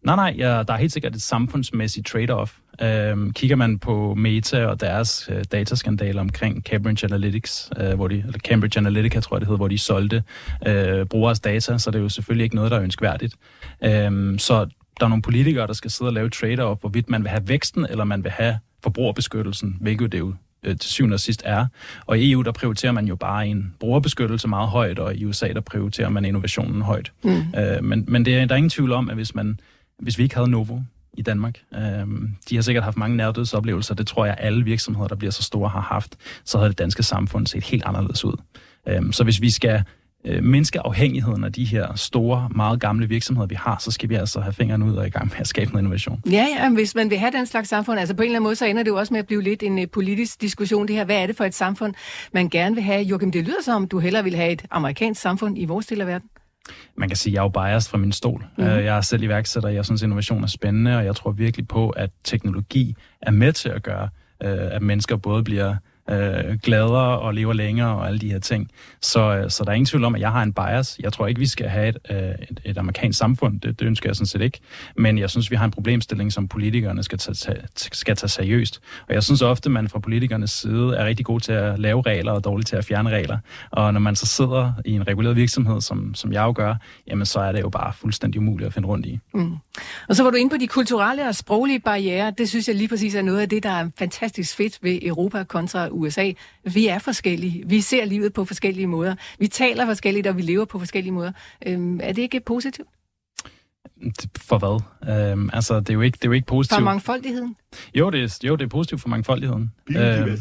Nej, 0.03 0.17
nej, 0.17 0.35
ja, 0.39 0.63
der 0.63 0.73
er 0.73 0.77
helt 0.77 0.93
sikkert 0.93 1.15
et 1.15 1.23
samfundsmæssigt 1.23 2.15
trade-off. 2.15 2.61
Øhm, 2.83 3.33
kigger 3.33 3.57
man 3.57 3.79
på 3.79 4.15
Meta 4.15 4.67
og 4.67 4.81
deres 4.81 5.29
øh, 5.33 5.45
dataskandaler 5.53 6.21
omkring 6.21 6.63
Cambridge 6.63 7.07
Analytics, 7.07 7.71
øh, 7.77 7.95
hvor 7.95 8.09
de, 8.09 8.15
eller 8.15 8.39
Cambridge 8.39 8.79
Analytica, 8.79 9.21
tror 9.21 9.37
jeg 9.37 9.41
det 9.41 9.47
hedder, 9.47 9.57
hvor 9.57 9.69
de 9.69 9.79
solgte 9.79 10.23
øh, 10.67 11.07
brugeres 11.07 11.41
data, 11.41 11.79
så 11.79 11.91
det 11.91 11.99
er 11.99 12.03
jo 12.03 12.09
selvfølgelig 12.09 12.45
ikke 12.45 12.57
noget, 12.57 12.71
der 12.71 12.77
er 12.77 12.83
ønskværdigt. 12.83 13.35
Øhm, 13.85 14.39
så 14.39 14.55
der 15.01 15.05
er 15.05 15.09
nogle 15.09 15.23
politikere, 15.23 15.67
der 15.67 15.73
skal 15.73 15.91
sidde 15.91 16.09
og 16.09 16.13
lave 16.13 16.31
trade-off, 16.35 16.81
hvorvidt 16.81 17.11
man 17.11 17.23
vil 17.23 17.31
have 17.31 17.49
væksten, 17.49 17.87
eller 17.91 18.05
man 18.05 18.25
vil 18.25 18.33
have 18.33 18.59
forbrugerbeskyttelsen, 18.83 19.77
hvilket 19.81 20.13
det 20.13 20.19
jo 20.19 20.35
øh, 20.63 20.77
til 20.77 20.91
syvende 20.91 21.15
og 21.15 21.21
sidst 21.21 21.43
er. 21.45 21.67
Og 22.07 22.19
i 22.19 22.33
EU, 22.33 22.43
der 22.43 22.53
prioriterer 22.53 22.93
man 22.93 23.07
jo 23.07 23.17
bare 23.17 23.47
en 23.47 23.75
brugerbeskyttelse 23.81 24.49
meget 24.49 24.69
højt, 24.69 24.99
og 24.99 25.15
i 25.15 25.25
USA, 25.25 25.53
der 25.53 25.61
prioriterer 25.61 26.09
man 26.09 26.25
innovationen 26.25 26.83
højt. 26.83 27.13
Mm. 27.25 27.43
Øh, 27.59 27.85
men 27.85 28.05
men 28.09 28.25
det 28.25 28.39
er, 28.39 28.45
der 28.45 28.55
er 28.55 28.57
ingen 28.57 28.71
tvivl 28.71 28.93
om, 28.93 29.09
at 29.09 29.15
hvis, 29.15 29.35
man, 29.35 29.61
hvis 29.99 30.19
vi 30.19 30.23
ikke 30.23 30.35
havde 30.35 30.51
Novo 30.51 30.79
i 31.15 31.23
Danmark, 31.23 31.59
øh, 31.75 32.07
de 32.51 32.55
har 32.55 32.63
sikkert 32.63 32.85
haft 32.85 32.97
mange 32.97 33.17
nærdødsoplevelser, 33.17 33.95
det 33.95 34.07
tror 34.07 34.27
jeg, 34.27 34.37
alle 34.39 34.65
virksomheder, 34.65 35.09
der 35.09 35.17
bliver 35.17 35.31
så 35.31 35.43
store, 35.43 35.69
har 35.69 35.81
haft, 35.81 36.17
så 36.45 36.59
havde 36.59 36.69
det 36.71 36.79
danske 36.79 37.03
samfund 37.03 37.47
set 37.47 37.65
helt 37.65 37.85
anderledes 37.85 38.25
ud. 38.25 38.37
Øh, 38.89 39.13
så 39.13 39.25
hvis 39.25 39.41
vi 39.41 39.51
skal 39.51 39.83
øh, 40.25 40.45
mindske 40.45 40.81
afhængigheden 40.81 41.45
af 41.45 41.53
de 41.53 41.65
her 41.65 41.95
store, 41.95 42.49
meget 42.55 42.81
gamle 42.81 43.09
virksomheder, 43.09 43.47
vi 43.47 43.55
har, 43.55 43.77
så 43.81 43.91
skal 43.91 44.09
vi 44.09 44.15
altså 44.15 44.41
have 44.41 44.53
fingrene 44.53 44.85
ud 44.85 44.97
og 44.97 45.07
i 45.07 45.11
gang 45.11 45.29
med 45.29 45.41
at 45.41 45.47
skabe 45.47 45.71
noget 45.71 45.83
innovation. 45.83 46.23
Ja, 46.31 46.47
ja, 46.59 46.71
hvis 46.71 46.95
man 46.95 47.11
vil 47.11 47.19
have 47.19 47.33
den 47.33 47.47
slags 47.47 47.69
samfund, 47.69 48.01
altså 48.01 48.15
på 48.15 48.23
en 48.23 48.27
eller 48.27 48.37
anden 48.37 48.47
måde, 48.47 48.57
så 48.57 48.67
ender 48.67 48.83
det 48.83 48.91
jo 48.91 48.97
også 48.97 49.15
med 49.15 49.19
at 49.19 49.27
blive 49.27 49.43
lidt 49.43 49.63
en 49.63 49.79
uh, 49.79 49.85
politisk 49.93 50.41
diskussion, 50.41 50.89
det 50.89 50.97
her, 50.97 51.05
hvad 51.05 51.23
er 51.23 51.27
det 51.27 51.37
for 51.37 51.45
et 51.45 51.55
samfund, 51.55 51.95
man 52.33 52.49
gerne 52.49 52.75
vil 52.75 52.85
have? 52.85 53.03
Joachim, 53.03 53.33
det 53.33 53.45
lyder 53.45 53.63
som, 53.65 53.89
du 53.89 53.99
hellere 53.99 54.25
vil 54.25 54.35
have 54.35 54.51
et 54.51 54.65
amerikansk 54.71 55.21
samfund 55.21 55.59
i 55.59 55.65
vores 55.65 55.87
del 55.87 56.01
af 56.01 56.07
verden. 56.07 56.29
Man 56.97 57.09
kan 57.09 57.17
sige, 57.17 57.33
at 57.33 57.35
jeg 57.35 57.41
er 57.41 57.45
jo 57.45 57.49
biased 57.49 57.91
fra 57.91 57.99
min 57.99 58.13
stol. 58.13 58.45
Mm. 58.59 58.65
Jeg 58.65 58.97
er 58.97 59.01
selv 59.01 59.23
iværksætter, 59.23 59.69
jeg 59.69 59.85
synes, 59.85 60.03
innovation 60.03 60.43
er 60.43 60.47
spændende, 60.47 60.97
og 60.97 61.05
jeg 61.05 61.17
tror 61.17 61.31
virkelig 61.31 61.69
på, 61.69 61.91
at 61.91 62.11
teknologi 62.25 62.95
er 63.23 63.31
med 63.31 63.53
til 63.53 63.69
at 63.69 63.83
gøre, 63.83 64.09
øh, 64.43 64.59
at 64.71 64.83
mennesker 64.83 65.17
både 65.17 65.45
bliver 65.45 65.77
øh, 66.11 66.59
gladere 66.63 67.19
og 67.19 67.35
lever 67.35 67.53
længere 67.53 67.97
og 67.97 68.07
alle 68.07 68.19
de 68.19 68.31
her 68.31 68.39
ting. 68.39 68.71
Så, 69.03 69.37
øh, 69.37 69.51
så 69.51 69.65
der 69.65 69.71
er 69.71 69.75
ingen 69.75 69.87
tvivl 69.87 70.05
om, 70.05 70.15
at 70.15 70.21
jeg 70.21 70.33
har 70.33 70.43
en 70.43 70.53
bias. 70.53 70.99
Jeg 71.01 71.13
tror 71.13 71.27
ikke, 71.27 71.39
vi 71.39 71.47
skal 71.47 71.69
have 71.69 71.89
et, 71.89 71.99
øh, 72.11 72.19
et, 72.19 72.61
et 72.65 72.79
amerikansk 72.79 73.19
samfund. 73.19 73.61
Det, 73.61 73.81
det 73.81 73.87
ønsker 73.87 74.09
jeg 74.09 74.17
sådan 74.17 74.27
set 74.27 74.41
ikke. 74.41 74.61
Men 74.97 75.19
jeg 75.19 75.31
synes, 75.31 75.51
vi 75.51 75.57
har 75.57 75.65
en 75.65 75.71
problemstilling, 75.71 76.33
som 76.33 76.49
politikerne 76.49 77.03
skal 77.03 77.19
tage, 77.19 77.35
tage, 77.35 77.61
skal 77.77 78.17
tage 78.17 78.29
seriøst. 78.29 78.81
Og 79.09 79.15
jeg 79.15 79.23
synes 79.23 79.43
ofte, 79.43 79.71
man 79.71 79.89
fra 79.89 79.99
politikernes 79.99 80.51
side 80.51 80.97
er 80.97 81.05
rigtig 81.05 81.27
god 81.27 81.41
til 81.41 81.53
at 81.53 81.79
lave 81.79 82.03
regler 82.03 82.33
og 82.33 82.45
dårlig 82.45 82.67
til 82.67 82.77
at 82.77 82.85
fjerne 82.85 83.11
regler. 83.11 83.39
Og 83.71 83.93
når 83.93 84.01
man 84.01 84.17
så 84.17 84.27
sidder 84.27 84.73
i 84.85 84.93
en 84.93 85.09
reguleret 85.09 85.37
virksomhed, 85.37 85.81
som, 85.81 86.15
som 86.15 86.33
jeg 86.33 86.43
jo 86.43 86.53
gør, 86.57 86.75
jamen 87.07 87.27
så 87.27 87.41
er 87.41 87.53
det 87.53 87.61
jo 87.61 87.69
bare 87.69 87.93
fuldstændig 87.93 88.41
umuligt 88.41 88.67
at 88.67 88.75
finde 88.75 88.89
rundt 88.89 89.07
i. 89.07 89.19
Mm. 89.35 89.57
Og 90.09 90.17
så 90.17 90.23
var 90.23 90.31
du 90.31 90.37
inde 90.37 90.51
på 90.51 90.57
de 90.61 90.67
kulturelle 90.67 91.29
og 91.29 91.35
sproglige 91.35 91.81
barriere. 91.81 92.33
Det 92.39 92.49
synes 92.49 92.69
jeg 92.69 92.77
lige 92.77 92.89
præcis 92.89 93.15
er 93.15 93.23
noget 93.23 93.41
af 93.41 93.49
det, 93.49 93.63
der 93.63 93.71
er 93.71 93.91
fantastisk 93.99 94.57
fedt 94.57 94.79
ved 94.83 94.99
Europa 95.03 95.45
kontra 95.45 95.89
USA. 95.99 96.33
Vi 96.65 96.87
er 96.87 96.99
forskellige. 96.99 97.65
Vi 97.67 97.81
ser 97.81 98.05
livet 98.05 98.33
på 98.33 98.45
forskellige 98.45 98.87
måder. 98.87 99.15
Vi 99.39 99.49
taler 99.49 99.87
forskelligt, 99.87 100.27
og 100.27 100.37
vi 100.37 100.43
lever 100.43 100.65
på 100.65 100.79
forskellige 100.79 101.13
måder. 101.13 101.33
Øhm, 101.67 102.01
er 102.03 102.13
det 102.13 102.23
ikke 102.23 102.41
positivt? 102.41 102.89
For 104.37 104.59
hvad? 104.59 104.81
Øhm, 105.13 105.51
altså, 105.53 105.81
det 105.81 105.91
er, 105.91 105.95
jo 105.95 106.01
ikke, 106.01 106.17
det 106.17 106.25
er 106.25 106.29
jo 106.29 106.33
ikke 106.33 106.47
positivt. 106.47 106.77
For 106.77 106.85
mangfoldigheden? 106.85 107.57
Jo, 107.95 108.11
det 108.11 108.23
er, 108.23 108.49
jo, 108.49 108.57
det 108.57 108.65
er 108.65 108.69
positivt 108.69 109.01
for 109.01 109.09
mangfoldigheden. 109.09 109.73
Øhm, 109.97 110.39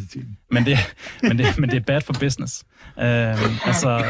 men, 0.51 0.65
det, 0.65 0.77
men, 1.21 1.37
det, 1.37 1.45
men 1.59 1.69
det 1.69 1.75
er 1.75 1.83
bad 1.83 2.01
for 2.01 2.13
business. 2.13 2.65
Øhm, 2.99 3.05
altså, 3.65 4.05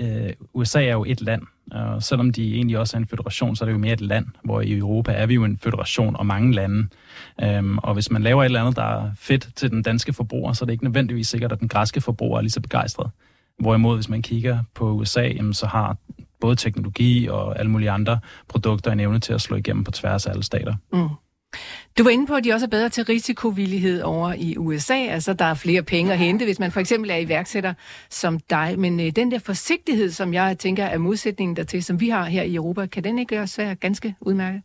øh, 0.00 0.32
USA 0.54 0.84
er 0.84 0.92
jo 0.92 1.04
et 1.04 1.20
land, 1.20 1.42
og 1.72 2.02
selvom 2.02 2.32
de 2.32 2.54
egentlig 2.54 2.78
også 2.78 2.96
er 2.96 3.00
en 3.00 3.06
federation, 3.06 3.56
så 3.56 3.64
er 3.64 3.66
det 3.66 3.72
jo 3.72 3.78
mere 3.78 3.92
et 3.92 4.00
land, 4.00 4.26
hvor 4.44 4.60
i 4.60 4.76
Europa 4.76 5.12
er 5.12 5.26
vi 5.26 5.34
jo 5.34 5.44
en 5.44 5.58
federation 5.58 6.16
og 6.16 6.26
mange 6.26 6.54
lande. 6.54 6.88
Øhm, 7.42 7.78
og 7.78 7.94
hvis 7.94 8.10
man 8.10 8.22
laver 8.22 8.42
et 8.42 8.44
eller 8.44 8.60
andet, 8.60 8.76
der 8.76 8.82
er 8.82 9.10
fedt 9.18 9.48
til 9.56 9.70
den 9.70 9.82
danske 9.82 10.12
forbruger, 10.12 10.52
så 10.52 10.64
er 10.64 10.66
det 10.66 10.72
ikke 10.72 10.84
nødvendigvis 10.84 11.28
sikkert, 11.28 11.52
at 11.52 11.60
den 11.60 11.68
græske 11.68 12.00
forbruger 12.00 12.38
er 12.38 12.42
lige 12.42 12.50
så 12.50 12.60
begejstret. 12.60 13.10
Hvorimod, 13.58 13.96
hvis 13.96 14.08
man 14.08 14.22
kigger 14.22 14.58
på 14.74 14.90
USA, 14.90 15.22
jamen, 15.22 15.54
så 15.54 15.66
har 15.66 15.96
både 16.40 16.56
teknologi 16.56 17.26
og 17.26 17.58
alle 17.58 17.70
mulige 17.70 17.90
andre 17.90 18.18
produkter 18.48 18.92
en 18.92 19.00
evne 19.00 19.20
til 19.20 19.32
at 19.32 19.40
slå 19.40 19.56
igennem 19.56 19.84
på 19.84 19.90
tværs 19.90 20.26
af 20.26 20.30
alle 20.30 20.42
stater. 20.42 20.74
Mm. 20.92 21.08
Du 21.98 22.02
var 22.04 22.10
inde 22.10 22.26
på, 22.26 22.34
at 22.34 22.44
de 22.44 22.52
også 22.52 22.66
er 22.66 22.70
bedre 22.70 22.88
til 22.88 23.04
risikovillighed 23.04 24.02
over 24.02 24.32
i 24.32 24.56
USA. 24.56 24.94
Altså, 24.94 25.32
der 25.32 25.44
er 25.44 25.54
flere 25.54 25.82
penge 25.82 26.12
at 26.12 26.18
hente, 26.18 26.44
hvis 26.44 26.58
man 26.58 26.72
for 26.72 26.80
eksempel 26.80 27.10
er 27.10 27.16
iværksætter 27.16 27.74
som 28.10 28.40
dig. 28.50 28.74
Men 28.78 29.00
øh, 29.00 29.10
den 29.16 29.30
der 29.30 29.38
forsigtighed, 29.38 30.10
som 30.10 30.34
jeg 30.34 30.58
tænker 30.58 30.84
er 30.84 30.98
modsætningen 30.98 31.56
dertil, 31.56 31.82
som 31.82 32.00
vi 32.00 32.08
har 32.08 32.24
her 32.24 32.42
i 32.42 32.54
Europa, 32.54 32.86
kan 32.86 33.04
den 33.04 33.18
ikke 33.18 33.40
også 33.40 33.62
være 33.62 33.74
ganske 33.74 34.14
udmærket? 34.20 34.62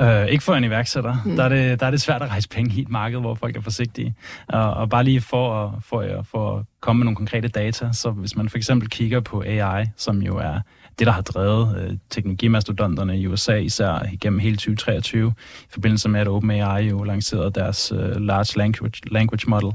Øh, 0.00 0.26
ikke 0.26 0.44
for 0.44 0.54
en 0.54 0.64
iværksætter. 0.64 1.16
Mm. 1.24 1.36
Der, 1.36 1.44
er 1.44 1.48
det, 1.48 1.80
der 1.80 1.86
er 1.86 1.90
det 1.90 2.00
svært 2.00 2.22
at 2.22 2.30
rejse 2.30 2.48
penge 2.48 2.74
i 2.76 2.80
et 2.80 2.88
marked, 2.88 3.20
hvor 3.20 3.34
folk 3.34 3.56
er 3.56 3.60
forsigtige. 3.60 4.14
Og, 4.48 4.74
og 4.74 4.90
bare 4.90 5.04
lige 5.04 5.20
for, 5.20 5.78
for, 5.84 6.24
for 6.30 6.56
at 6.56 6.64
komme 6.80 6.98
med 6.98 7.04
nogle 7.04 7.16
konkrete 7.16 7.48
data, 7.48 7.92
så 7.92 8.10
hvis 8.10 8.36
man 8.36 8.48
for 8.48 8.56
eksempel 8.56 8.88
kigger 8.88 9.20
på 9.20 9.42
AI, 9.46 9.84
som 9.96 10.22
jo 10.22 10.36
er 10.36 10.60
det, 10.98 11.06
der 11.06 11.12
har 11.12 11.22
drevet 11.22 11.78
øh, 11.78 11.96
teknologimastodonterne 12.10 13.18
i 13.18 13.26
USA, 13.26 13.56
især 13.56 14.06
igennem 14.12 14.38
hele 14.38 14.56
2023, 14.56 15.34
i 15.62 15.66
forbindelse 15.70 16.08
med, 16.08 16.20
at 16.20 16.28
OpenAI 16.28 16.88
jo 16.88 17.02
lancerede 17.02 17.50
deres 17.50 17.92
øh, 17.92 18.16
Large 18.16 18.58
Language, 18.58 19.00
language 19.06 19.50
Model. 19.50 19.72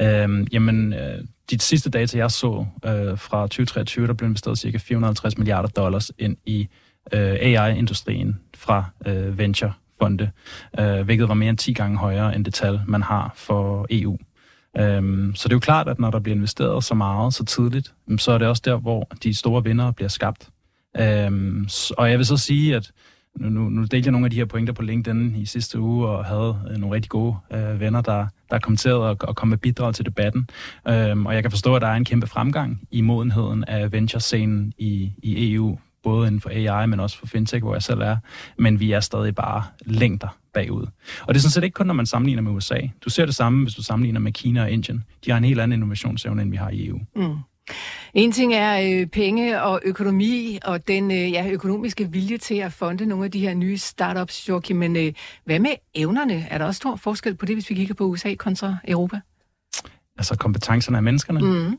Øh, 0.00 0.46
jamen, 0.52 0.92
øh, 0.92 1.24
de 1.50 1.60
sidste 1.60 1.90
data, 1.90 2.18
jeg 2.18 2.30
så 2.30 2.66
øh, 2.84 3.18
fra 3.18 3.42
2023, 3.42 4.06
der 4.06 4.12
blev 4.12 4.28
investeret 4.28 4.58
ca. 4.58 4.78
450 4.78 5.38
milliarder 5.38 5.68
dollars 5.68 6.12
ind 6.18 6.36
i 6.46 6.68
øh, 7.12 7.36
AI-industrien 7.40 8.40
fra 8.56 8.84
øh, 9.06 9.38
venture-fonde, 9.38 10.30
øh, 10.78 11.00
hvilket 11.00 11.28
var 11.28 11.34
mere 11.34 11.50
end 11.50 11.58
10 11.58 11.72
gange 11.72 11.98
højere 11.98 12.36
end 12.36 12.44
det 12.44 12.54
tal, 12.54 12.80
man 12.86 13.02
har 13.02 13.32
for 13.36 13.86
EU. 13.90 14.18
Øhm, 14.76 15.34
så 15.34 15.48
det 15.48 15.52
er 15.52 15.56
jo 15.56 15.60
klart, 15.60 15.88
at 15.88 15.98
når 15.98 16.10
der 16.10 16.18
bliver 16.18 16.36
investeret 16.36 16.84
så 16.84 16.94
meget 16.94 17.34
så 17.34 17.44
tidligt, 17.44 17.94
så 18.18 18.32
er 18.32 18.38
det 18.38 18.48
også 18.48 18.62
der, 18.64 18.76
hvor 18.76 19.08
de 19.22 19.34
store 19.34 19.64
vinder 19.64 19.90
bliver 19.90 20.08
skabt. 20.08 20.48
Øhm, 20.98 21.68
og 21.98 22.10
jeg 22.10 22.18
vil 22.18 22.26
så 22.26 22.36
sige, 22.36 22.76
at 22.76 22.92
nu, 23.38 23.48
nu, 23.48 23.68
nu 23.68 23.80
delte 23.80 24.06
jeg 24.06 24.12
nogle 24.12 24.24
af 24.26 24.30
de 24.30 24.36
her 24.36 24.44
pointer 24.44 24.72
på 24.72 24.82
LinkedIn 24.82 25.36
i 25.36 25.46
sidste 25.46 25.80
uge, 25.80 26.08
og 26.08 26.24
havde 26.24 26.58
øh, 26.70 26.76
nogle 26.76 26.94
rigtig 26.94 27.10
gode 27.10 27.36
øh, 27.52 27.80
venner, 27.80 28.00
der, 28.00 28.26
der 28.50 28.58
kommenterede 28.58 29.08
og, 29.10 29.16
og 29.20 29.36
kom 29.36 29.48
med 29.48 29.58
bidrag 29.58 29.94
til 29.94 30.06
debatten. 30.06 30.48
Øhm, 30.88 31.26
og 31.26 31.34
jeg 31.34 31.42
kan 31.42 31.50
forstå, 31.50 31.74
at 31.74 31.82
der 31.82 31.88
er 31.88 31.94
en 31.94 32.04
kæmpe 32.04 32.26
fremgang 32.26 32.80
i 32.90 33.00
modenheden 33.00 33.64
af 33.64 33.92
venture-scenen 33.92 34.72
i, 34.78 35.12
i 35.22 35.54
EU, 35.54 35.78
både 36.02 36.26
inden 36.26 36.40
for 36.40 36.50
AI, 36.50 36.86
men 36.86 37.00
også 37.00 37.18
for 37.18 37.26
fintech, 37.26 37.62
hvor 37.62 37.74
jeg 37.74 37.82
selv 37.82 38.00
er. 38.00 38.16
Men 38.58 38.80
vi 38.80 38.92
er 38.92 39.00
stadig 39.00 39.34
bare 39.34 39.64
længder 39.86 40.28
bagud. 40.54 40.86
Og 41.22 41.34
det 41.34 41.36
er 41.36 41.42
sådan 41.42 41.50
set 41.50 41.64
ikke 41.64 41.74
kun, 41.74 41.86
når 41.86 41.94
man 41.94 42.06
sammenligner 42.06 42.42
med 42.42 42.52
USA. 42.52 42.78
Du 43.04 43.10
ser 43.10 43.26
det 43.26 43.34
samme, 43.34 43.62
hvis 43.62 43.74
du 43.74 43.82
sammenligner 43.82 44.20
med 44.20 44.32
Kina 44.32 44.62
og 44.62 44.70
Indien. 44.70 45.04
De 45.24 45.30
har 45.30 45.38
en 45.38 45.44
helt 45.44 45.60
anden 45.60 45.72
innovationsevne, 45.72 46.42
end 46.42 46.50
vi 46.50 46.56
har 46.56 46.70
i 46.70 46.86
EU. 46.86 47.00
Mm. 47.16 47.36
En 48.14 48.32
ting 48.32 48.54
er 48.54 49.00
øh, 49.00 49.06
penge 49.06 49.62
og 49.62 49.80
økonomi 49.84 50.58
og 50.64 50.88
den 50.88 51.10
øh, 51.10 51.32
ja, 51.32 51.50
økonomiske 51.50 52.10
vilje 52.10 52.38
til 52.38 52.54
at 52.54 52.72
fonde 52.72 53.06
nogle 53.06 53.24
af 53.24 53.30
de 53.30 53.40
her 53.40 53.54
nye 53.54 53.78
startups, 53.78 54.48
Joachim. 54.48 54.76
Men 54.76 54.96
øh, 54.96 55.12
hvad 55.44 55.58
med 55.58 55.70
evnerne? 55.94 56.46
Er 56.50 56.58
der 56.58 56.64
også 56.64 56.78
stor 56.78 56.96
forskel 56.96 57.34
på 57.34 57.46
det, 57.46 57.56
hvis 57.56 57.70
vi 57.70 57.74
kigger 57.74 57.94
på 57.94 58.04
USA 58.04 58.34
kontra 58.34 58.76
Europa? 58.88 59.20
Altså 60.18 60.36
kompetencerne 60.36 60.96
af 60.96 61.02
menneskerne? 61.02 61.40
Mm. 61.40 61.78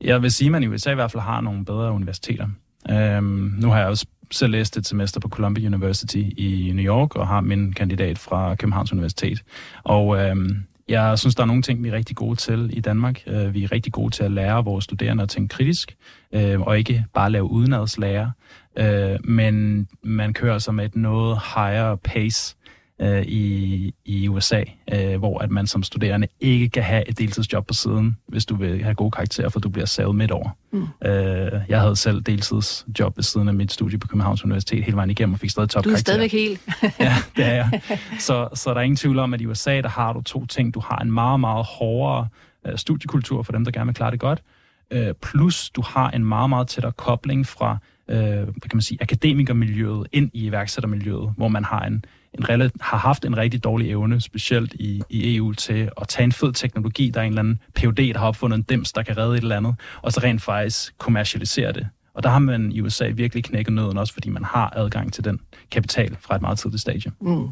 Jeg 0.00 0.22
vil 0.22 0.30
sige, 0.30 0.46
at 0.46 0.52
man 0.52 0.62
i 0.62 0.66
USA 0.66 0.90
i 0.90 0.94
hvert 0.94 1.12
fald 1.12 1.22
har 1.22 1.40
nogle 1.40 1.64
bedre 1.64 1.92
universiteter. 1.92 2.48
Øhm, 2.90 3.54
nu 3.58 3.68
har 3.68 3.78
jeg 3.78 3.88
også 3.88 4.06
selv 4.32 4.52
læst 4.52 4.76
et 4.76 4.86
semester 4.86 5.20
på 5.20 5.28
Columbia 5.28 5.66
University 5.66 6.24
i 6.36 6.72
New 6.74 6.84
York, 6.84 7.16
og 7.16 7.28
har 7.28 7.40
min 7.40 7.72
kandidat 7.72 8.18
fra 8.18 8.54
Københavns 8.54 8.92
Universitet. 8.92 9.42
Og 9.84 10.18
øhm, 10.18 10.56
jeg 10.90 11.18
synes, 11.18 11.34
der 11.34 11.42
er 11.42 11.46
nogle 11.46 11.62
ting, 11.62 11.82
vi 11.82 11.88
er 11.88 11.92
rigtig 11.92 12.16
gode 12.16 12.36
til 12.36 12.70
i 12.72 12.80
Danmark. 12.80 13.22
Øh, 13.26 13.54
vi 13.54 13.64
er 13.64 13.72
rigtig 13.72 13.92
gode 13.92 14.10
til 14.10 14.24
at 14.24 14.30
lære 14.30 14.64
vores 14.64 14.84
studerende 14.84 15.22
at 15.22 15.28
tænke 15.28 15.52
kritisk, 15.56 15.96
øh, 16.32 16.60
og 16.60 16.78
ikke 16.78 17.04
bare 17.14 17.30
lave 17.30 17.50
udenadslære. 17.50 18.32
Øh, 18.78 19.18
men 19.24 19.88
man 20.02 20.32
kører 20.32 20.52
altså 20.52 20.72
med 20.72 20.84
et 20.84 20.96
noget 20.96 21.38
higher 21.54 21.94
pace 21.94 22.56
øh, 23.00 23.22
i, 23.22 23.94
i 24.04 24.28
USA, 24.28 24.62
øh, 24.92 25.18
hvor 25.18 25.38
at 25.38 25.50
man 25.50 25.66
som 25.66 25.82
studerende 25.82 26.28
ikke 26.40 26.68
kan 26.68 26.82
have 26.82 27.08
et 27.08 27.18
deltidsjob 27.18 27.66
på 27.66 27.74
siden, 27.74 28.16
hvis 28.26 28.46
du 28.46 28.56
vil 28.56 28.82
have 28.82 28.94
gode 28.94 29.10
karakterer, 29.10 29.48
for 29.48 29.60
du 29.60 29.68
bliver 29.68 29.86
savet 29.86 30.16
midt 30.16 30.30
over. 30.30 30.48
Mm. 30.72 30.86
Øh, 31.08 31.60
jeg 31.68 31.80
havde 31.80 31.96
selv 31.96 32.20
deltidsjob 32.20 33.16
ved 33.16 33.22
siden 33.24 33.48
af 33.48 33.54
mit 33.54 33.72
studie 33.72 33.98
på 33.98 34.06
Københavns 34.06 34.44
Universitet 34.44 34.84
hele 34.84 34.96
vejen 34.96 35.10
igennem 35.10 35.32
og 35.32 35.40
fik 35.40 35.50
stadig 35.50 35.70
topkarakterer. 35.70 36.16
Du 36.16 36.22
er 36.22 36.28
stadigvæk 36.28 36.32
helt. 36.32 36.60
ja, 37.06 37.14
det 37.36 37.44
er 37.44 37.54
jeg. 37.54 37.80
Så, 38.18 38.48
så 38.54 38.70
der 38.70 38.76
er 38.76 38.84
ingen 38.84 38.96
tvivl 38.96 39.18
om, 39.18 39.34
at 39.34 39.40
i 39.40 39.46
USA, 39.46 39.80
der 39.80 39.88
har 39.88 40.12
du 40.12 40.22
to 40.22 40.46
ting. 40.46 40.74
Du 40.74 40.80
har 40.80 40.98
en 40.98 41.12
meget, 41.12 41.40
meget 41.40 41.64
hårdere 41.64 42.28
øh, 42.66 42.78
studiekultur 42.78 43.42
for 43.42 43.52
dem, 43.52 43.64
der 43.64 43.72
gerne 43.72 43.86
vil 43.86 43.94
klare 43.94 44.10
det 44.10 44.20
godt, 44.20 44.42
øh, 44.90 45.14
plus 45.22 45.70
du 45.70 45.82
har 45.82 46.10
en 46.10 46.24
meget, 46.24 46.48
meget 46.48 46.68
tættere 46.68 46.92
kobling 46.92 47.46
fra 47.46 47.78
øh, 48.10 48.18
hvad 48.18 48.68
kan 48.68 48.76
man 48.76 48.82
sige, 48.82 48.98
akademikermiljøet 49.00 50.06
ind 50.12 50.30
i 50.34 50.46
iværksættermiljøet, 50.46 51.32
hvor 51.36 51.48
man 51.48 51.64
har 51.64 51.80
en, 51.80 52.04
en 52.34 52.70
har 52.80 52.96
haft 52.96 53.24
en 53.24 53.36
rigtig 53.36 53.64
dårlig 53.64 53.90
evne, 53.90 54.20
specielt 54.20 54.74
i, 54.74 55.02
i 55.10 55.36
EU, 55.36 55.52
til 55.52 55.90
at 56.00 56.08
tage 56.08 56.24
en 56.24 56.32
fed 56.32 56.52
teknologi, 56.52 57.10
der 57.10 57.20
er 57.20 57.24
en 57.24 57.32
eller 57.32 57.42
anden 57.42 57.60
PhD, 57.74 58.12
der 58.12 58.18
har 58.18 58.28
opfundet 58.28 58.56
en 58.56 58.62
dims, 58.62 58.92
der 58.92 59.02
kan 59.02 59.16
redde 59.16 59.36
et 59.36 59.42
eller 59.42 59.56
andet, 59.56 59.74
og 60.02 60.12
så 60.12 60.20
rent 60.20 60.42
faktisk 60.42 60.98
kommercialisere 60.98 61.72
det. 61.72 61.88
Og 62.14 62.22
der 62.22 62.28
har 62.28 62.38
man 62.38 62.72
i 62.72 62.80
USA 62.80 63.08
virkelig 63.08 63.44
knækket 63.44 63.72
nøden, 63.72 63.98
også 63.98 64.12
fordi 64.12 64.30
man 64.30 64.44
har 64.44 64.72
adgang 64.76 65.12
til 65.12 65.24
den 65.24 65.40
kapital 65.70 66.16
fra 66.20 66.36
et 66.36 66.42
meget 66.42 66.58
tidligt 66.58 66.80
stadie. 66.80 67.12
Mm. 67.20 67.48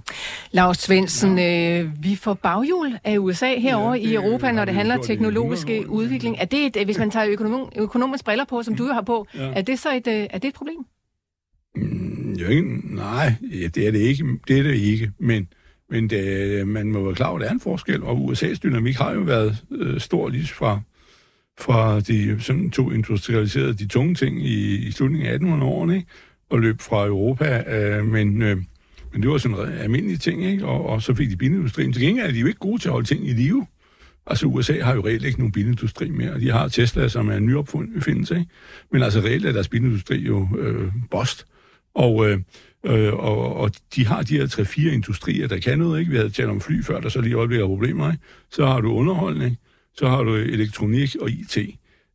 Lars 0.50 0.78
Svendsen, 0.78 1.38
ja. 1.38 1.80
øh, 1.80 1.90
vi 2.02 2.16
får 2.16 2.34
baghjul 2.34 2.98
af 3.04 3.18
USA 3.18 3.58
herover 3.58 3.94
ja, 3.94 4.08
i 4.08 4.14
Europa, 4.14 4.52
når 4.52 4.64
det 4.64 4.74
handler 4.74 4.96
om 4.96 5.02
teknologisk 5.02 5.68
udvikling. 5.88 6.36
Er 6.38 6.44
det 6.44 6.76
et, 6.76 6.84
hvis 6.84 6.98
man 6.98 7.10
tager 7.10 7.26
økonom, 7.28 7.72
økonomiske 7.76 8.24
briller 8.24 8.44
på, 8.44 8.62
som 8.62 8.76
du 8.76 8.86
har 8.86 9.02
på, 9.02 9.26
ja. 9.34 9.52
er 9.56 9.62
det 9.62 9.78
så 9.78 9.94
et, 9.94 10.06
øh, 10.06 10.26
er 10.30 10.38
det 10.38 10.48
et 10.48 10.54
problem? 10.54 10.86
Mm, 11.76 12.32
jo 12.32 12.48
ikke, 12.48 12.94
nej, 12.94 13.34
ja, 13.52 13.66
det 13.66 13.86
er 13.86 13.90
det 13.90 13.98
ikke. 13.98 14.24
Det 14.48 14.58
er 14.58 14.62
det 14.62 14.74
ikke, 14.74 15.12
men, 15.18 15.48
men 15.90 16.10
det, 16.10 16.68
man 16.68 16.92
må 16.92 17.04
være 17.04 17.14
klar 17.14 17.28
over, 17.28 17.38
at 17.38 17.42
der 17.42 17.48
er 17.48 17.52
en 17.52 17.60
forskel, 17.60 18.02
og 18.02 18.16
USA's 18.16 18.58
dynamik 18.62 18.96
har 18.96 19.12
jo 19.12 19.20
været 19.20 19.64
øh, 19.70 20.00
stor 20.00 20.28
lige 20.28 20.46
fra, 20.46 20.80
fra 21.60 22.00
de 22.00 22.40
sådan 22.40 22.70
to 22.70 22.90
industrialiserede 22.90 23.74
de 23.74 23.86
tunge 23.86 24.14
ting 24.14 24.46
i, 24.46 24.76
i 24.76 24.90
slutningen 24.90 25.28
af 25.28 25.38
1800-årene, 25.38 25.96
ikke? 25.96 26.06
og 26.50 26.60
løb 26.60 26.80
fra 26.80 27.06
Europa, 27.06 27.76
øh, 27.76 28.06
men, 28.06 28.42
øh, 28.42 28.56
men 29.12 29.22
det 29.22 29.30
var 29.30 29.38
sådan 29.38 29.56
en 29.56 29.72
almindelig 29.72 30.20
ting, 30.20 30.44
ikke? 30.44 30.66
Og, 30.66 30.86
og 30.86 31.02
så 31.02 31.14
fik 31.14 31.30
de 31.30 31.36
bilindustrien. 31.36 31.92
Til 31.92 32.02
gengæld 32.02 32.26
er 32.26 32.32
de 32.32 32.38
jo 32.38 32.46
ikke 32.46 32.58
gode 32.58 32.82
til 32.82 32.88
at 32.88 32.92
holde 32.92 33.06
ting 33.06 33.28
i 33.28 33.32
live. 33.32 33.66
Altså 34.26 34.46
USA 34.46 34.82
har 34.82 34.94
jo 34.94 35.06
reelt 35.06 35.24
ikke 35.24 35.38
nogen 35.38 35.52
bilindustri 35.52 36.10
mere, 36.10 36.40
de 36.40 36.50
har 36.50 36.68
Tesla, 36.68 37.08
som 37.08 37.28
er 37.28 37.36
en 37.36 37.46
nyopfindelse, 37.46 38.38
ikke? 38.38 38.50
Men 38.92 39.02
altså 39.02 39.20
reelt 39.20 39.46
er 39.46 39.52
deres 39.52 39.68
bilindustri 39.68 40.16
jo 40.16 40.48
øh, 40.58 40.92
bost. 41.10 41.46
Og, 41.98 42.30
øh, 42.30 42.38
øh, 42.86 43.14
og, 43.14 43.56
og 43.56 43.70
de 43.94 44.06
har 44.06 44.22
de 44.22 44.38
her 44.38 44.46
tre-fire 44.46 44.92
industrier, 44.92 45.48
der 45.48 45.58
kan 45.58 45.78
noget, 45.78 46.00
ikke? 46.00 46.10
Vi 46.10 46.16
havde 46.16 46.30
talt 46.30 46.48
om 46.48 46.60
fly 46.60 46.82
før, 46.82 47.00
der 47.00 47.08
så 47.08 47.20
lige 47.20 47.34
øjeblik 47.34 47.60
problemer, 47.60 48.12
ikke? 48.12 48.24
Så 48.50 48.66
har 48.66 48.80
du 48.80 48.92
underholdning, 48.92 49.58
så 49.94 50.08
har 50.08 50.22
du 50.22 50.34
øh, 50.34 50.48
elektronik 50.48 51.16
og 51.20 51.30
IT, 51.30 51.58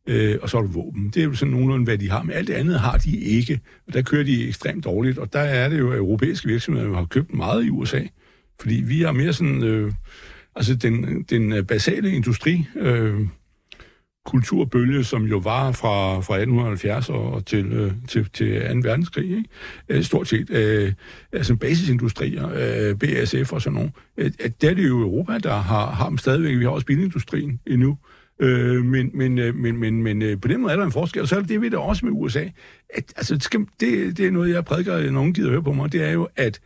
øh, 0.08 0.38
og 0.42 0.50
så 0.50 0.56
har 0.56 0.62
du 0.62 0.72
våben. 0.72 1.10
Det 1.14 1.20
er 1.20 1.24
jo 1.24 1.34
sådan 1.34 1.52
nogenlunde, 1.52 1.84
hvad 1.84 1.98
de 1.98 2.10
har, 2.10 2.22
men 2.22 2.36
alt 2.36 2.48
det 2.48 2.54
andet 2.54 2.80
har 2.80 2.96
de 2.98 3.16
ikke. 3.16 3.60
Og 3.86 3.92
der 3.92 4.02
kører 4.02 4.24
de 4.24 4.48
ekstremt 4.48 4.84
dårligt, 4.84 5.18
og 5.18 5.32
der 5.32 5.40
er 5.40 5.68
det 5.68 5.78
jo, 5.78 5.90
at 5.90 5.98
europæiske 5.98 6.48
virksomheder 6.48 6.94
har 6.94 7.04
købt 7.04 7.34
meget 7.34 7.64
i 7.64 7.70
USA, 7.70 8.02
fordi 8.60 8.74
vi 8.74 9.02
har 9.02 9.12
mere 9.12 9.32
sådan... 9.32 9.62
Øh, 9.62 9.92
Altså 10.56 10.74
den, 10.74 11.22
den 11.22 11.66
basale 11.66 12.10
industri, 12.10 12.66
øh, 12.76 13.20
kulturbølge, 14.24 15.04
som 15.04 15.24
jo 15.24 15.38
var 15.38 15.72
fra, 15.72 16.14
fra 16.14 16.34
1870 16.34 17.08
og 17.08 17.46
til, 17.46 17.72
øh, 17.72 17.92
til, 18.08 18.30
til 18.32 18.60
2. 18.60 18.88
verdenskrig, 18.88 19.30
ikke? 19.30 19.44
Øh, 19.88 20.02
stort 20.02 20.28
set, 20.28 20.50
øh, 20.50 20.92
altså 21.32 21.56
basisindustrier, 21.56 22.48
øh, 22.48 22.98
BASF 22.98 23.52
og 23.52 23.62
sådan 23.62 23.74
nogle, 23.74 23.92
øh, 24.16 24.30
det 24.60 24.70
er 24.70 24.74
det 24.74 24.88
jo 24.88 25.00
Europa, 25.00 25.38
der 25.38 25.54
har, 25.54 25.90
har 25.90 26.08
dem 26.08 26.18
stadigvæk. 26.18 26.58
Vi 26.58 26.64
har 26.64 26.70
også 26.70 26.86
bilindustrien 26.86 27.60
endnu. 27.66 27.98
Øh, 28.40 28.84
men, 28.84 29.10
men, 29.14 29.38
øh, 29.38 29.54
men, 29.54 29.76
men, 29.76 30.02
men 30.02 30.22
øh, 30.22 30.40
på 30.40 30.48
den 30.48 30.60
måde 30.60 30.72
er 30.72 30.76
der 30.76 30.84
en 30.84 30.92
forskel, 30.92 31.22
og 31.22 31.28
så 31.28 31.36
er 31.36 31.40
det 31.40 31.48
det 31.48 31.60
ved 31.60 31.70
det 31.70 31.78
også 31.78 32.06
med 32.06 32.12
USA. 32.16 32.44
At, 32.94 33.12
altså, 33.16 33.34
det, 33.34 33.42
skal, 33.42 33.60
det, 33.80 34.16
det 34.16 34.26
er 34.26 34.30
noget, 34.30 34.50
jeg 34.54 34.64
prædiker, 34.64 35.10
nogen 35.10 35.34
gider 35.34 35.50
høre 35.50 35.62
på 35.62 35.72
mig, 35.72 35.92
det 35.92 36.02
er 36.02 36.10
jo, 36.10 36.28
at 36.36 36.60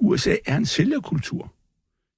USA 0.00 0.34
er 0.46 0.56
en 0.56 0.66
sælgerkultur. 0.66 1.52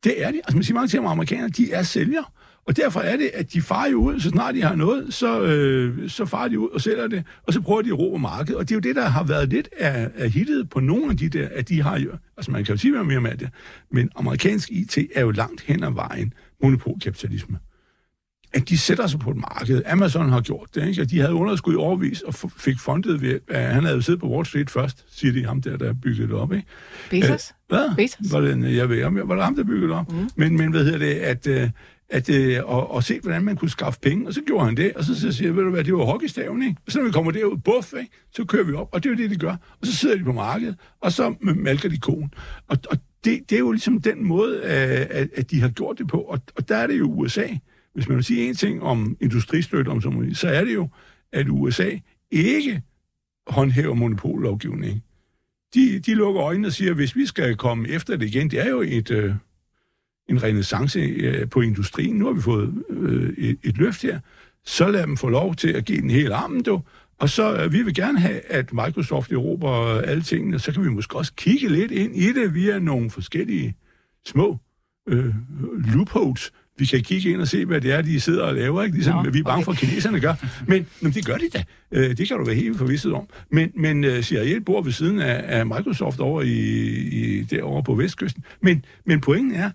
Det 0.04 0.22
er 0.24 0.30
det. 0.30 0.40
Altså, 0.44 0.56
man 0.56 0.64
siger 0.64 0.74
mange 0.74 0.88
til 0.88 0.98
om 0.98 1.06
amerikanere, 1.06 1.48
de 1.48 1.72
er 1.72 1.82
sælgere. 1.82 2.24
Og 2.66 2.76
derfor 2.76 3.00
er 3.00 3.16
det, 3.16 3.30
at 3.34 3.52
de 3.52 3.62
farer 3.62 3.90
jo 3.90 3.96
ud, 3.96 4.20
så 4.20 4.28
snart 4.28 4.54
de 4.54 4.62
har 4.62 4.74
noget, 4.74 5.14
så, 5.14 5.42
øh, 5.42 6.10
så 6.10 6.26
farer 6.26 6.48
de 6.48 6.58
ud 6.58 6.68
og 6.68 6.80
sælger 6.80 7.06
det, 7.06 7.24
og 7.46 7.52
så 7.52 7.60
prøver 7.60 7.82
de 7.82 7.88
at 7.88 7.98
råbe 7.98 8.18
markedet. 8.18 8.56
Og 8.56 8.68
det 8.68 8.74
er 8.74 8.76
jo 8.76 8.80
det, 8.80 8.96
der 8.96 9.08
har 9.08 9.24
været 9.24 9.48
lidt 9.48 9.68
af, 9.78 10.10
af 10.14 10.30
hittet 10.30 10.70
på 10.70 10.80
nogle 10.80 11.10
af 11.10 11.16
de 11.16 11.28
der, 11.28 11.48
at 11.52 11.68
de 11.68 11.82
har 11.82 11.98
jo, 11.98 12.10
altså 12.36 12.50
man 12.50 12.64
kan 12.64 12.74
jo 12.74 12.78
sige 12.78 13.04
mere 13.04 13.20
med 13.20 13.36
det, 13.36 13.48
men 13.90 14.10
amerikansk 14.16 14.70
IT 14.70 14.98
er 15.14 15.20
jo 15.20 15.30
langt 15.30 15.60
hen 15.60 15.84
ad 15.84 15.92
vejen 15.92 16.32
monopolkapitalisme 16.62 17.58
at 18.54 18.68
de 18.68 18.78
sætter 18.78 19.06
sig 19.06 19.20
på 19.20 19.30
et 19.30 19.36
marked. 19.36 19.82
Amazon 19.86 20.28
har 20.28 20.40
gjort 20.40 20.68
det, 20.74 20.88
ikke? 20.88 21.04
de 21.04 21.20
havde 21.20 21.34
underskud 21.34 21.72
i 21.72 21.76
overvis 21.76 22.20
og 22.20 22.34
fik 22.34 22.78
fundet 22.78 23.22
ved, 23.22 23.40
at 23.48 23.74
han 23.74 23.84
havde 23.84 24.02
siddet 24.02 24.20
på 24.20 24.28
Wall 24.28 24.46
Street 24.46 24.70
først, 24.70 25.04
siger 25.18 25.32
de 25.32 25.44
ham 25.44 25.62
der, 25.62 25.76
der 25.76 25.92
byggede 26.02 26.28
det 26.28 26.36
op. 26.36 26.52
Ikke? 26.52 26.66
Bezos? 27.10 27.50
Æh, 27.50 27.54
hvad? 27.68 27.96
Bezos? 27.96 28.32
Var 28.32 28.40
det, 28.40 28.76
jeg 28.76 28.88
ved, 28.88 29.24
var 29.24 29.34
det 29.34 29.44
ham, 29.44 29.56
der 29.56 29.64
byggede 29.64 29.88
det 29.88 29.96
op? 29.96 30.12
Mm. 30.12 30.30
Men, 30.36 30.56
men 30.56 30.70
hvad 30.70 30.84
hedder 30.84 30.98
det, 30.98 31.14
at, 31.14 31.46
øh, 31.46 31.70
at, 32.12 32.28
øh, 32.28 32.60
og, 32.64 32.90
og 32.90 33.04
se, 33.04 33.20
hvordan 33.20 33.44
man 33.44 33.56
kunne 33.56 33.70
skaffe 33.70 34.00
penge, 34.00 34.26
og 34.26 34.34
så 34.34 34.40
gjorde 34.46 34.64
han 34.64 34.76
det, 34.76 34.92
og 34.92 35.04
så, 35.04 35.20
så 35.20 35.32
siger 35.32 35.48
jeg, 35.48 35.56
ved 35.56 35.64
du 35.64 35.70
hvad, 35.70 35.84
det 35.84 35.94
var 35.94 36.04
hockeystaven, 36.04 36.62
ikke? 36.62 36.76
Og 36.86 36.92
så 36.92 36.98
når 36.98 37.06
vi 37.06 37.12
kommer 37.12 37.32
derud, 37.32 37.56
buff, 37.56 37.92
ikke? 38.00 38.10
så 38.32 38.44
kører 38.44 38.64
vi 38.64 38.72
op, 38.72 38.88
og 38.92 39.02
det 39.02 39.08
er 39.08 39.14
jo 39.14 39.22
det, 39.22 39.30
de 39.30 39.36
gør. 39.36 39.56
Og 39.80 39.86
så 39.86 39.96
sidder 39.96 40.16
de 40.16 40.24
på 40.24 40.32
markedet, 40.32 40.76
og 41.00 41.12
så 41.12 41.34
malker 41.40 41.88
de 41.88 41.98
konen. 41.98 42.34
Og, 42.68 42.78
og 42.90 42.98
det, 43.24 43.50
det 43.50 43.56
er 43.56 43.58
jo 43.58 43.72
ligesom 43.72 44.00
den 44.00 44.24
måde, 44.24 44.56
øh, 44.56 45.06
at, 45.10 45.28
at 45.34 45.50
de 45.50 45.60
har 45.60 45.68
gjort 45.68 45.98
det 45.98 46.08
på, 46.08 46.18
og, 46.18 46.40
og 46.56 46.68
der 46.68 46.76
er 46.76 46.86
det 46.86 46.98
jo 46.98 47.12
USA, 47.12 47.46
hvis 47.94 48.08
man 48.08 48.16
vil 48.16 48.24
sige 48.24 48.48
en 48.48 48.54
ting 48.54 48.82
om 48.82 49.16
industristøtte, 49.20 49.88
om 49.88 50.00
så, 50.00 50.30
så 50.34 50.48
er 50.48 50.64
det 50.64 50.74
jo, 50.74 50.88
at 51.32 51.48
USA 51.48 51.90
ikke 52.30 52.82
håndhæver 53.46 53.94
monopollovgivning. 53.94 55.02
De, 55.74 55.98
de 55.98 56.14
lukker 56.14 56.42
øjnene 56.42 56.68
og 56.68 56.72
siger, 56.72 56.90
at 56.90 56.96
hvis 56.96 57.16
vi 57.16 57.26
skal 57.26 57.56
komme 57.56 57.88
efter 57.88 58.16
det 58.16 58.26
igen, 58.26 58.50
det 58.50 58.60
er 58.60 58.68
jo 58.68 58.80
et, 58.80 59.10
øh, 59.10 59.34
en 60.28 60.42
renaissance 60.42 61.00
øh, 61.00 61.48
på 61.48 61.60
industrien. 61.60 62.16
Nu 62.16 62.26
har 62.26 62.32
vi 62.32 62.40
fået 62.40 62.84
øh, 62.90 63.32
et, 63.38 63.58
et 63.62 63.78
løft 63.78 64.02
her. 64.02 64.20
Så 64.64 64.88
lad 64.88 65.02
dem 65.02 65.16
få 65.16 65.28
lov 65.28 65.54
til 65.54 65.68
at 65.68 65.84
give 65.84 66.00
den 66.00 66.10
hele 66.10 66.34
armen, 66.34 66.62
du. 66.62 66.82
Og 67.18 67.28
så 67.28 67.56
øh, 67.56 67.72
vi 67.72 67.82
vil 67.82 67.94
gerne 67.94 68.18
have, 68.20 68.40
at 68.40 68.72
Microsoft 68.72 69.32
erobrer 69.32 70.00
alle 70.00 70.22
tingene. 70.22 70.58
Så 70.58 70.72
kan 70.72 70.84
vi 70.84 70.88
måske 70.88 71.16
også 71.16 71.32
kigge 71.36 71.68
lidt 71.68 71.92
ind 71.92 72.16
i 72.16 72.32
det 72.32 72.54
via 72.54 72.78
nogle 72.78 73.10
forskellige 73.10 73.74
små 74.26 74.58
øh, 75.08 75.34
loopholes, 75.94 76.52
vi 76.78 76.86
kan 76.86 77.00
kigge 77.00 77.30
ind 77.30 77.40
og 77.40 77.48
se, 77.48 77.64
hvad 77.64 77.80
det 77.80 77.92
er, 77.92 78.02
de 78.02 78.20
sidder 78.20 78.42
og 78.44 78.54
laver, 78.54 78.82
ikke? 78.82 78.96
Ligesom 78.96 79.24
Nå, 79.24 79.30
vi 79.30 79.38
er 79.38 79.42
bange 79.42 79.56
okay. 79.56 79.64
for, 79.64 79.72
at 79.72 79.78
kineserne 79.78 80.20
gør. 80.20 80.34
Men, 80.66 80.86
men 81.00 81.12
det 81.12 81.26
gør 81.26 81.36
de 81.36 81.48
da. 81.48 81.64
Øh, 81.92 82.16
det 82.16 82.28
kan 82.28 82.38
du 82.38 82.44
være 82.44 82.54
helt 82.54 82.78
forvisset 82.78 83.12
om. 83.12 83.26
Men, 83.50 83.72
men 83.74 84.22
CIA 84.22 84.58
bor 84.58 84.82
ved 84.82 84.92
siden 84.92 85.20
af, 85.20 85.58
af 85.58 85.66
Microsoft 85.66 86.20
over 86.20 86.42
i, 86.42 86.48
i, 86.48 87.42
derovre 87.42 87.82
på 87.82 87.94
Vestkysten. 87.94 88.44
Men, 88.60 88.84
men 89.04 89.20
pointen 89.20 89.54
er, 89.54 89.70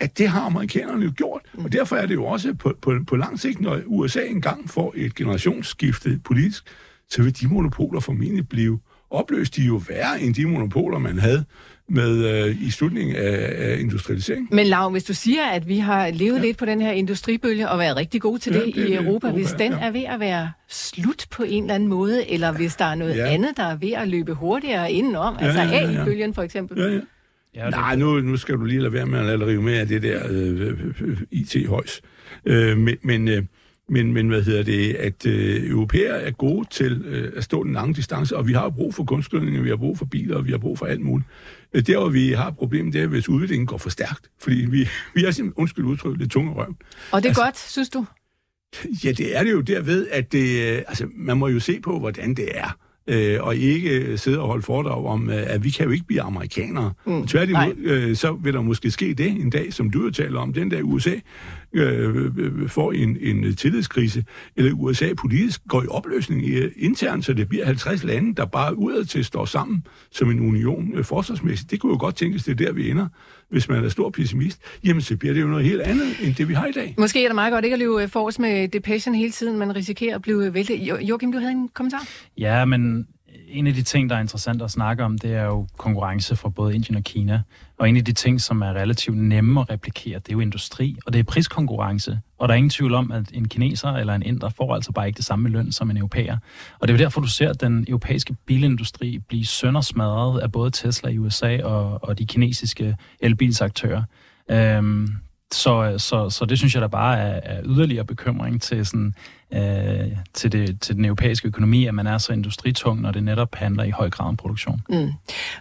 at 0.00 0.18
det 0.18 0.28
har 0.28 0.40
amerikanerne 0.40 1.04
jo 1.04 1.12
gjort. 1.16 1.40
Og 1.52 1.62
mm. 1.62 1.70
derfor 1.70 1.96
er 1.96 2.06
det 2.06 2.14
jo 2.14 2.24
også 2.24 2.54
på, 2.54 2.74
på, 2.82 2.94
på 3.06 3.16
lang 3.16 3.40
sigt, 3.40 3.60
når 3.60 3.80
USA 3.86 4.24
engang 4.26 4.70
får 4.70 4.94
et 4.96 5.14
generationsskifte 5.14 6.20
politisk, 6.24 6.64
så 7.10 7.22
vil 7.22 7.40
de 7.40 7.48
monopoler 7.48 8.00
formentlig 8.00 8.48
blive 8.48 8.80
opløst. 9.10 9.56
De 9.56 9.62
er 9.62 9.66
jo 9.66 9.80
værre 9.88 10.20
end 10.20 10.34
de 10.34 10.46
monopoler, 10.46 10.98
man 10.98 11.18
havde 11.18 11.44
med 11.88 12.44
øh, 12.44 12.62
i 12.62 12.70
slutningen 12.70 13.16
af, 13.16 13.54
af 13.58 13.76
industrialisering. 13.80 14.48
Men 14.52 14.66
Lav, 14.66 14.90
hvis 14.90 15.04
du 15.04 15.14
siger, 15.14 15.44
at 15.44 15.68
vi 15.68 15.78
har 15.78 16.10
levet 16.10 16.36
ja. 16.36 16.42
lidt 16.42 16.56
på 16.56 16.64
den 16.64 16.80
her 16.80 16.92
industribølge 16.92 17.68
og 17.68 17.78
været 17.78 17.96
rigtig 17.96 18.20
gode 18.20 18.38
til 18.38 18.52
ja, 18.52 18.58
det, 18.58 18.74
det 18.74 18.88
i 18.88 18.94
Europa, 18.94 19.06
Europa, 19.06 19.30
hvis 19.30 19.52
den 19.52 19.72
ja. 19.72 19.78
er 19.80 19.90
ved 19.90 20.04
at 20.04 20.20
være 20.20 20.50
slut 20.68 21.26
på 21.30 21.42
en 21.42 21.62
eller 21.62 21.74
anden 21.74 21.88
måde, 21.88 22.30
eller 22.30 22.52
hvis 22.52 22.76
der 22.76 22.84
er 22.84 22.94
noget 22.94 23.16
ja. 23.16 23.26
andet, 23.32 23.56
der 23.56 23.62
er 23.62 23.76
ved 23.76 23.92
at 23.92 24.08
løbe 24.08 24.34
hurtigere 24.34 24.92
indenom, 24.92 25.36
ja, 25.40 25.46
altså 25.46 25.62
ja, 25.62 25.68
ja, 25.68 25.90
ja. 25.90 25.98
AI-bølgen 25.98 26.34
for 26.34 26.42
eksempel. 26.42 26.78
Ja, 26.78 26.88
ja. 26.88 27.00
Ja, 27.54 27.70
Nej, 27.70 27.96
nu, 27.96 28.20
nu 28.20 28.36
skal 28.36 28.54
du 28.54 28.64
lige 28.64 28.80
lade 28.80 28.92
være 28.92 29.06
med 29.06 29.18
at 29.18 29.40
rive 29.40 29.62
med 29.62 29.74
af 29.74 29.88
det 29.88 30.02
der 30.02 30.26
øh, 30.30 30.60
øh, 30.60 30.94
øh 31.00 31.18
IT-højs. 31.30 32.02
Øh, 32.46 32.78
men, 32.78 32.96
men 33.02 33.28
øh, 33.28 33.42
men, 33.90 34.12
men 34.12 34.28
hvad 34.28 34.42
hedder 34.42 34.62
det, 34.62 34.94
at 34.94 35.26
øh, 35.26 35.70
europæer 35.70 36.14
er 36.14 36.30
gode 36.30 36.68
til 36.70 37.02
øh, 37.06 37.32
at 37.36 37.44
stå 37.44 37.64
den 37.64 37.72
lange 37.72 37.94
distance, 37.94 38.36
og 38.36 38.48
vi 38.48 38.52
har 38.52 38.70
brug 38.70 38.94
for 38.94 39.04
kunstgødninger, 39.04 39.62
vi 39.62 39.68
har 39.68 39.76
brug 39.76 39.98
for 39.98 40.04
biler, 40.04 40.36
og 40.36 40.46
vi 40.46 40.50
har 40.50 40.58
brug 40.58 40.78
for 40.78 40.86
alt 40.86 41.00
muligt. 41.00 41.28
Øh, 41.72 41.86
der, 41.86 41.98
hvor 41.98 42.08
vi 42.08 42.32
har 42.32 42.48
et 42.48 42.56
problem, 42.56 42.92
det 42.92 43.02
er, 43.02 43.06
hvis 43.06 43.28
udviklingen 43.28 43.66
går 43.66 43.78
for 43.78 43.90
stærkt. 43.90 44.30
Fordi 44.38 44.66
vi, 44.70 44.88
vi 45.14 45.24
er 45.24 45.30
simpelthen, 45.30 45.52
undskyld 45.56 45.84
udtryk, 45.84 46.18
lidt 46.18 46.30
tunge 46.30 46.52
røv. 46.52 46.74
Og 47.12 47.22
det 47.22 47.26
er 47.26 47.30
altså, 47.30 47.42
godt, 47.42 47.58
synes 47.58 47.88
du? 47.88 48.06
Ja, 49.04 49.12
det 49.12 49.36
er 49.36 49.42
det 49.42 49.52
jo 49.52 49.60
derved, 49.60 50.08
at 50.10 50.32
det, 50.32 50.72
øh, 50.72 50.82
altså, 50.88 51.06
man 51.14 51.36
må 51.36 51.48
jo 51.48 51.60
se 51.60 51.80
på, 51.80 51.98
hvordan 51.98 52.34
det 52.34 52.48
er 52.54 52.78
øh, 53.10 53.38
og 53.40 53.56
ikke 53.56 54.18
sidde 54.18 54.40
og 54.40 54.46
holde 54.46 54.62
foredrag 54.62 55.06
om, 55.06 55.30
øh, 55.30 55.42
at 55.46 55.64
vi 55.64 55.70
kan 55.70 55.84
jo 55.86 55.90
ikke 55.90 56.04
blive 56.06 56.22
amerikanere. 56.22 56.92
Mm, 57.06 57.26
Tværtimod, 57.26 57.76
øh, 57.78 58.16
så 58.16 58.32
vil 58.32 58.54
der 58.54 58.62
måske 58.62 58.90
ske 58.90 59.14
det 59.14 59.26
en 59.26 59.50
dag, 59.50 59.72
som 59.72 59.90
du 59.90 60.10
taler 60.10 60.40
om, 60.40 60.52
den 60.52 60.68
dag 60.68 60.84
USA 60.84 61.14
øh, 61.72 62.30
øh, 62.38 62.68
får 62.68 62.92
en, 62.92 63.16
en 63.20 63.54
tillidskrise, 63.54 64.24
eller 64.56 64.72
USA 64.72 65.14
politisk 65.14 65.60
går 65.68 65.82
i 65.82 65.86
opløsning 65.86 66.46
i, 66.46 66.68
internt, 66.76 67.24
så 67.24 67.32
det 67.32 67.48
bliver 67.48 67.66
50 67.66 68.04
lande, 68.04 68.34
der 68.34 68.44
bare 68.44 68.78
udad 68.78 69.04
til 69.04 69.24
står 69.24 69.44
sammen 69.44 69.86
som 70.10 70.30
en 70.30 70.40
union 70.40 70.92
øh, 70.94 71.04
forsvarsmæssigt. 71.04 71.70
Det 71.70 71.80
kunne 71.80 71.92
jo 71.92 71.98
godt 72.00 72.16
tænkes, 72.16 72.44
det 72.44 72.60
er 72.60 72.66
der, 72.66 72.72
vi 72.72 72.90
ender 72.90 73.06
hvis 73.50 73.68
man 73.68 73.84
er 73.84 73.88
stor 73.88 74.10
pessimist, 74.10 74.60
jamen 74.84 75.02
så 75.02 75.16
bliver 75.16 75.34
det 75.34 75.40
jo 75.40 75.46
noget 75.46 75.64
helt 75.64 75.80
andet, 75.80 76.06
end 76.22 76.34
det 76.34 76.48
vi 76.48 76.54
har 76.54 76.66
i 76.66 76.72
dag. 76.72 76.94
Måske 76.98 77.24
er 77.24 77.28
det 77.28 77.34
meget 77.34 77.52
godt 77.52 77.64
ikke 77.64 77.74
at 77.74 77.78
løbe 77.78 78.08
forrest 78.08 78.38
med 78.38 78.68
depression 78.68 79.14
hele 79.14 79.30
tiden, 79.30 79.58
man 79.58 79.76
risikerer 79.76 80.14
at 80.14 80.22
blive 80.22 80.54
væltet. 80.54 80.76
Joachim, 80.80 81.32
du 81.32 81.38
havde 81.38 81.52
en 81.52 81.68
kommentar? 81.68 82.08
Ja, 82.38 82.64
men 82.64 83.06
en 83.50 83.66
af 83.66 83.74
de 83.74 83.82
ting, 83.82 84.10
der 84.10 84.16
er 84.16 84.20
interessant 84.20 84.62
at 84.62 84.70
snakke 84.70 85.04
om, 85.04 85.18
det 85.18 85.34
er 85.34 85.44
jo 85.44 85.66
konkurrence 85.76 86.36
fra 86.36 86.48
både 86.48 86.74
Indien 86.74 86.96
og 86.96 87.04
Kina. 87.04 87.42
Og 87.78 87.88
en 87.88 87.96
af 87.96 88.04
de 88.04 88.12
ting, 88.12 88.40
som 88.40 88.62
er 88.62 88.72
relativt 88.72 89.16
nemme 89.16 89.60
at 89.60 89.70
replikere, 89.70 90.18
det 90.18 90.28
er 90.28 90.32
jo 90.32 90.40
industri, 90.40 90.96
og 91.06 91.12
det 91.12 91.18
er 91.18 91.22
priskonkurrence. 91.22 92.20
Og 92.38 92.48
der 92.48 92.54
er 92.54 92.56
ingen 92.56 92.70
tvivl 92.70 92.94
om, 92.94 93.12
at 93.12 93.30
en 93.32 93.48
kineser 93.48 93.88
eller 93.88 94.14
en 94.14 94.22
inder 94.22 94.48
får 94.48 94.74
altså 94.74 94.92
bare 94.92 95.06
ikke 95.06 95.16
det 95.16 95.24
samme 95.24 95.48
løn 95.48 95.72
som 95.72 95.90
en 95.90 95.96
europæer. 95.96 96.36
Og 96.78 96.88
det 96.88 96.94
er 96.94 96.98
jo 96.98 97.04
derfor, 97.04 97.20
du 97.20 97.28
ser 97.28 97.52
den 97.52 97.84
europæiske 97.88 98.34
bilindustri 98.46 99.18
blive 99.18 99.46
søndersmadret 99.46 100.40
af 100.40 100.52
både 100.52 100.70
Tesla 100.70 101.10
i 101.10 101.18
USA 101.18 101.62
og, 101.62 102.04
og 102.04 102.18
de 102.18 102.26
kinesiske 102.26 102.96
elbilsaktører. 103.20 104.02
Øhm, 104.50 105.08
så, 105.52 105.94
så, 105.98 106.30
så 106.30 106.44
det 106.44 106.58
synes 106.58 106.74
jeg 106.74 106.82
da 106.82 106.86
bare 106.86 107.18
er, 107.18 107.40
er 107.42 107.60
yderligere 107.64 108.04
bekymring 108.04 108.62
til, 108.62 108.86
sådan, 108.86 109.14
øh, 109.52 110.16
til, 110.34 110.52
det, 110.52 110.80
til 110.80 110.96
den 110.96 111.04
europæiske 111.04 111.48
økonomi, 111.48 111.86
at 111.86 111.94
man 111.94 112.06
er 112.06 112.18
så 112.18 112.32
industritung, 112.32 113.00
når 113.00 113.10
det 113.10 113.24
netop 113.24 113.54
handler 113.54 113.84
i 113.84 113.90
høj 113.90 114.10
grad 114.10 114.28
om 114.28 114.36
produktion. 114.36 114.80
Mm. 114.88 115.12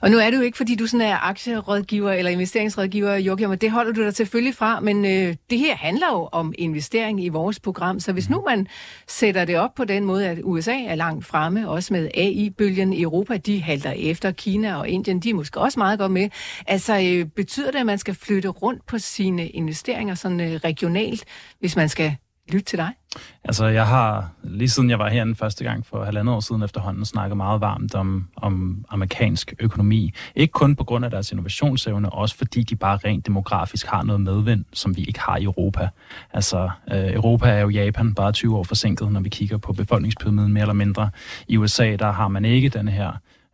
Og 0.01 0.11
nu 0.11 0.17
er 0.17 0.29
det 0.29 0.37
jo 0.37 0.41
ikke, 0.41 0.57
fordi 0.57 0.75
du 0.75 0.87
sådan 0.87 1.07
er 1.07 1.17
aktierådgiver 1.29 2.11
eller 2.11 2.31
investeringsrådgiver, 2.31 3.15
Joachim, 3.15 3.49
og 3.49 3.61
det 3.61 3.71
holder 3.71 3.93
du 3.93 4.03
dig 4.03 4.15
selvfølgelig 4.15 4.55
fra, 4.55 4.79
men 4.79 5.05
øh, 5.05 5.35
det 5.49 5.59
her 5.59 5.75
handler 5.75 6.07
jo 6.13 6.29
om 6.31 6.53
investering 6.57 7.23
i 7.23 7.29
vores 7.29 7.59
program, 7.59 7.99
så 7.99 8.13
hvis 8.13 8.29
nu 8.29 8.43
man 8.49 8.67
sætter 9.07 9.45
det 9.45 9.57
op 9.57 9.75
på 9.75 9.85
den 9.85 10.05
måde, 10.05 10.27
at 10.27 10.39
USA 10.43 10.83
er 10.87 10.95
langt 10.95 11.25
fremme, 11.25 11.69
også 11.69 11.93
med 11.93 12.09
AI-bølgen 12.13 12.93
i 12.93 13.01
Europa, 13.01 13.37
de 13.37 13.61
halter 13.61 13.91
efter 13.91 14.31
Kina 14.31 14.75
og 14.75 14.89
Indien, 14.89 15.19
de 15.19 15.29
er 15.29 15.33
måske 15.33 15.59
også 15.59 15.79
meget 15.79 15.99
godt 15.99 16.11
med. 16.11 16.29
Altså, 16.67 16.99
øh, 16.99 17.25
betyder 17.25 17.71
det, 17.71 17.79
at 17.79 17.85
man 17.85 17.97
skal 17.97 18.15
flytte 18.15 18.49
rundt 18.49 18.85
på 18.85 18.97
sine 18.97 19.47
investeringer 19.47 20.15
sådan 20.15 20.39
øh, 20.39 20.51
regionalt, 20.51 21.25
hvis 21.59 21.75
man 21.75 21.89
skal 21.89 22.15
lytte 22.53 22.65
til 22.65 22.77
dig? 22.77 22.91
Altså, 23.43 23.65
jeg 23.65 23.87
har 23.87 24.29
lige 24.43 24.69
siden 24.69 24.89
jeg 24.89 24.99
var 24.99 25.09
herinde 25.09 25.35
første 25.35 25.63
gang 25.63 25.85
for 25.85 26.03
halvandet 26.03 26.35
år 26.35 26.39
siden 26.39 26.63
efterhånden 26.63 27.05
snakket 27.05 27.37
meget 27.37 27.61
varmt 27.61 27.95
om, 27.95 28.27
om 28.35 28.85
amerikansk 28.89 29.53
økonomi. 29.59 30.13
Ikke 30.35 30.51
kun 30.51 30.75
på 30.75 30.83
grund 30.83 31.05
af 31.05 31.11
deres 31.11 31.31
innovationsevne, 31.31 32.09
også 32.13 32.35
fordi 32.37 32.63
de 32.63 32.75
bare 32.75 32.97
rent 33.05 33.25
demografisk 33.25 33.87
har 33.87 34.03
noget 34.03 34.21
medvind, 34.21 34.65
som 34.73 34.95
vi 34.95 35.03
ikke 35.03 35.19
har 35.19 35.37
i 35.37 35.43
Europa. 35.43 35.89
Altså, 36.33 36.69
øh, 36.91 37.13
Europa 37.13 37.49
er 37.49 37.59
jo 37.59 37.69
Japan 37.69 38.13
bare 38.13 38.31
20 38.31 38.57
år 38.57 38.63
forsinket, 38.63 39.11
når 39.11 39.19
vi 39.19 39.29
kigger 39.29 39.57
på 39.57 39.73
befolkningspyramiden 39.73 40.53
mere 40.53 40.61
eller 40.61 40.73
mindre. 40.73 41.09
I 41.47 41.57
USA, 41.57 41.95
der 41.95 42.11
har 42.11 42.27
man 42.27 42.45
ikke 42.45 42.69
den 42.69 42.87
her 42.87 43.11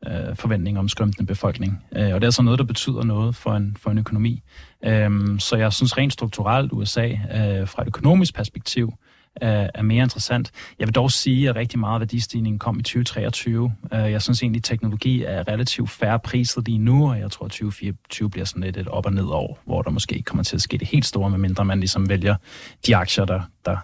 øh, 0.08 0.36
forventning 0.36 0.80
om 0.80 0.90
skrømtende 0.90 1.28
befolkning. 1.28 1.84
Øh, 1.96 2.14
og 2.14 2.22
det 2.22 2.28
er 2.28 2.32
så 2.32 2.42
noget, 2.42 2.60
der 2.60 2.66
betyder 2.66 3.04
noget 3.04 3.36
for 3.36 3.52
en, 3.52 3.78
for 3.80 3.92
en 3.92 3.98
økonomi. 3.98 4.44
Øh, 4.86 5.40
så 5.40 5.56
jeg 5.56 5.74
synes 5.74 5.98
rent 5.98 6.14
strukturelt 6.14 6.72
USA, 6.72 7.08
øh, 7.08 7.68
fra 7.68 7.82
et 7.82 7.88
økonomisk 7.88 8.36
perspektiv, 8.36 8.94
er, 9.36 9.70
er 9.74 9.82
mere 9.82 10.04
interessant. 10.04 10.52
Jeg 10.80 10.88
vil 10.88 10.96
dog 10.96 11.12
sige, 11.12 11.50
at 11.50 11.56
rigtig 11.56 11.80
meget 11.80 12.00
værdistigningen 12.00 12.60
kom 12.60 12.80
i 12.80 12.84
2023. 12.84 13.74
Øh, 13.94 14.00
jeg 14.00 14.22
synes 14.22 14.42
egentlig, 14.42 14.60
at 14.60 14.64
teknologi 14.64 15.24
er 15.24 15.48
relativt 15.48 15.90
færre 15.90 16.20
priset 16.20 16.66
lige 16.66 16.78
nu, 16.78 17.10
og 17.10 17.20
jeg 17.20 17.32
tror, 17.32 17.46
at 17.46 17.52
2024 17.52 18.30
bliver 18.30 18.46
sådan 18.46 18.64
lidt 18.64 18.78
et 18.78 18.88
op- 18.88 19.06
og 19.06 19.14
ned 19.14 19.26
år, 19.26 19.60
hvor 19.66 19.82
der 19.82 19.90
måske 19.90 20.16
ikke 20.16 20.26
kommer 20.26 20.44
til 20.44 20.56
at 20.56 20.62
ske 20.62 20.78
det 20.78 20.88
helt 20.88 21.06
store, 21.06 21.30
medmindre 21.30 21.66
man 21.66 21.80
ligesom 21.80 22.10
vælger 22.10 22.36
de 22.88 22.96
aktier, 22.96 23.26
der, 23.26 23.42
der, 23.66 23.78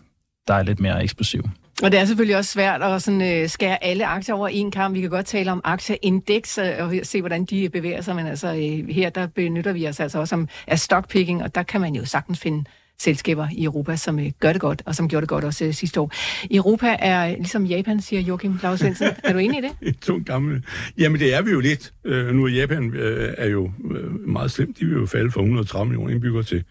der 0.47 0.53
er 0.53 0.63
lidt 0.63 0.79
mere 0.79 1.03
eksplosive. 1.03 1.43
Og 1.83 1.91
det 1.91 1.99
er 1.99 2.05
selvfølgelig 2.05 2.37
også 2.37 2.51
svært 2.51 2.81
at 2.81 3.01
sådan, 3.01 3.21
øh, 3.21 3.49
skære 3.49 3.83
alle 3.83 4.05
aktier 4.05 4.35
over 4.35 4.47
en 4.47 4.71
kamp. 4.71 4.95
Vi 4.95 5.01
kan 5.01 5.09
godt 5.09 5.25
tale 5.25 5.51
om 5.51 5.61
aktieindeks 5.63 6.57
øh, 6.57 6.65
og 6.79 6.93
se, 7.03 7.21
hvordan 7.21 7.45
de 7.45 7.69
bevæger 7.69 8.01
sig, 8.01 8.15
men 8.15 8.27
altså 8.27 8.47
øh, 8.47 8.89
her 8.89 9.09
der 9.09 9.27
benytter 9.27 9.73
vi 9.73 9.87
os 9.87 9.99
altså 9.99 10.19
også 10.19 10.35
om, 10.35 10.47
af 10.67 10.79
stockpicking, 10.79 11.43
og 11.43 11.55
der 11.55 11.63
kan 11.63 11.81
man 11.81 11.95
jo 11.95 12.05
sagtens 12.05 12.39
finde 12.39 12.63
selskaber 12.99 13.47
i 13.51 13.63
Europa, 13.63 13.95
som 13.95 14.19
øh, 14.19 14.31
gør 14.39 14.51
det 14.51 14.61
godt, 14.61 14.81
og 14.85 14.95
som 14.95 15.09
gjorde 15.09 15.21
det 15.21 15.29
godt 15.29 15.43
også 15.43 15.65
øh, 15.65 15.73
sidste 15.73 15.99
år. 15.99 16.11
Europa 16.51 16.95
er 16.99 17.35
ligesom 17.35 17.65
Japan, 17.65 18.01
siger 18.01 18.21
Joachim 18.21 18.59
Claus 18.59 18.79
Svendsen. 18.79 19.07
er 19.23 19.33
du 19.33 19.39
enig 19.39 19.63
i 19.63 19.67
det? 19.67 19.99
to 20.01 20.21
gamle. 20.25 20.63
Jamen, 20.97 21.19
det 21.19 21.33
er 21.33 21.41
vi 21.41 21.51
jo 21.51 21.59
lidt. 21.59 21.93
Øh, 22.05 22.35
nu 22.35 22.45
er 22.45 22.49
Japan 22.49 22.93
øh, 22.93 23.33
er 23.37 23.47
jo 23.47 23.71
øh, 23.91 24.27
meget 24.29 24.51
slemt. 24.51 24.79
De 24.79 24.85
vil 24.85 24.97
jo 24.97 25.05
falde 25.05 25.31
fra 25.31 25.41
130 25.41 25.85
millioner 25.89 26.13
indbyggere 26.13 26.43
til, 26.43 26.63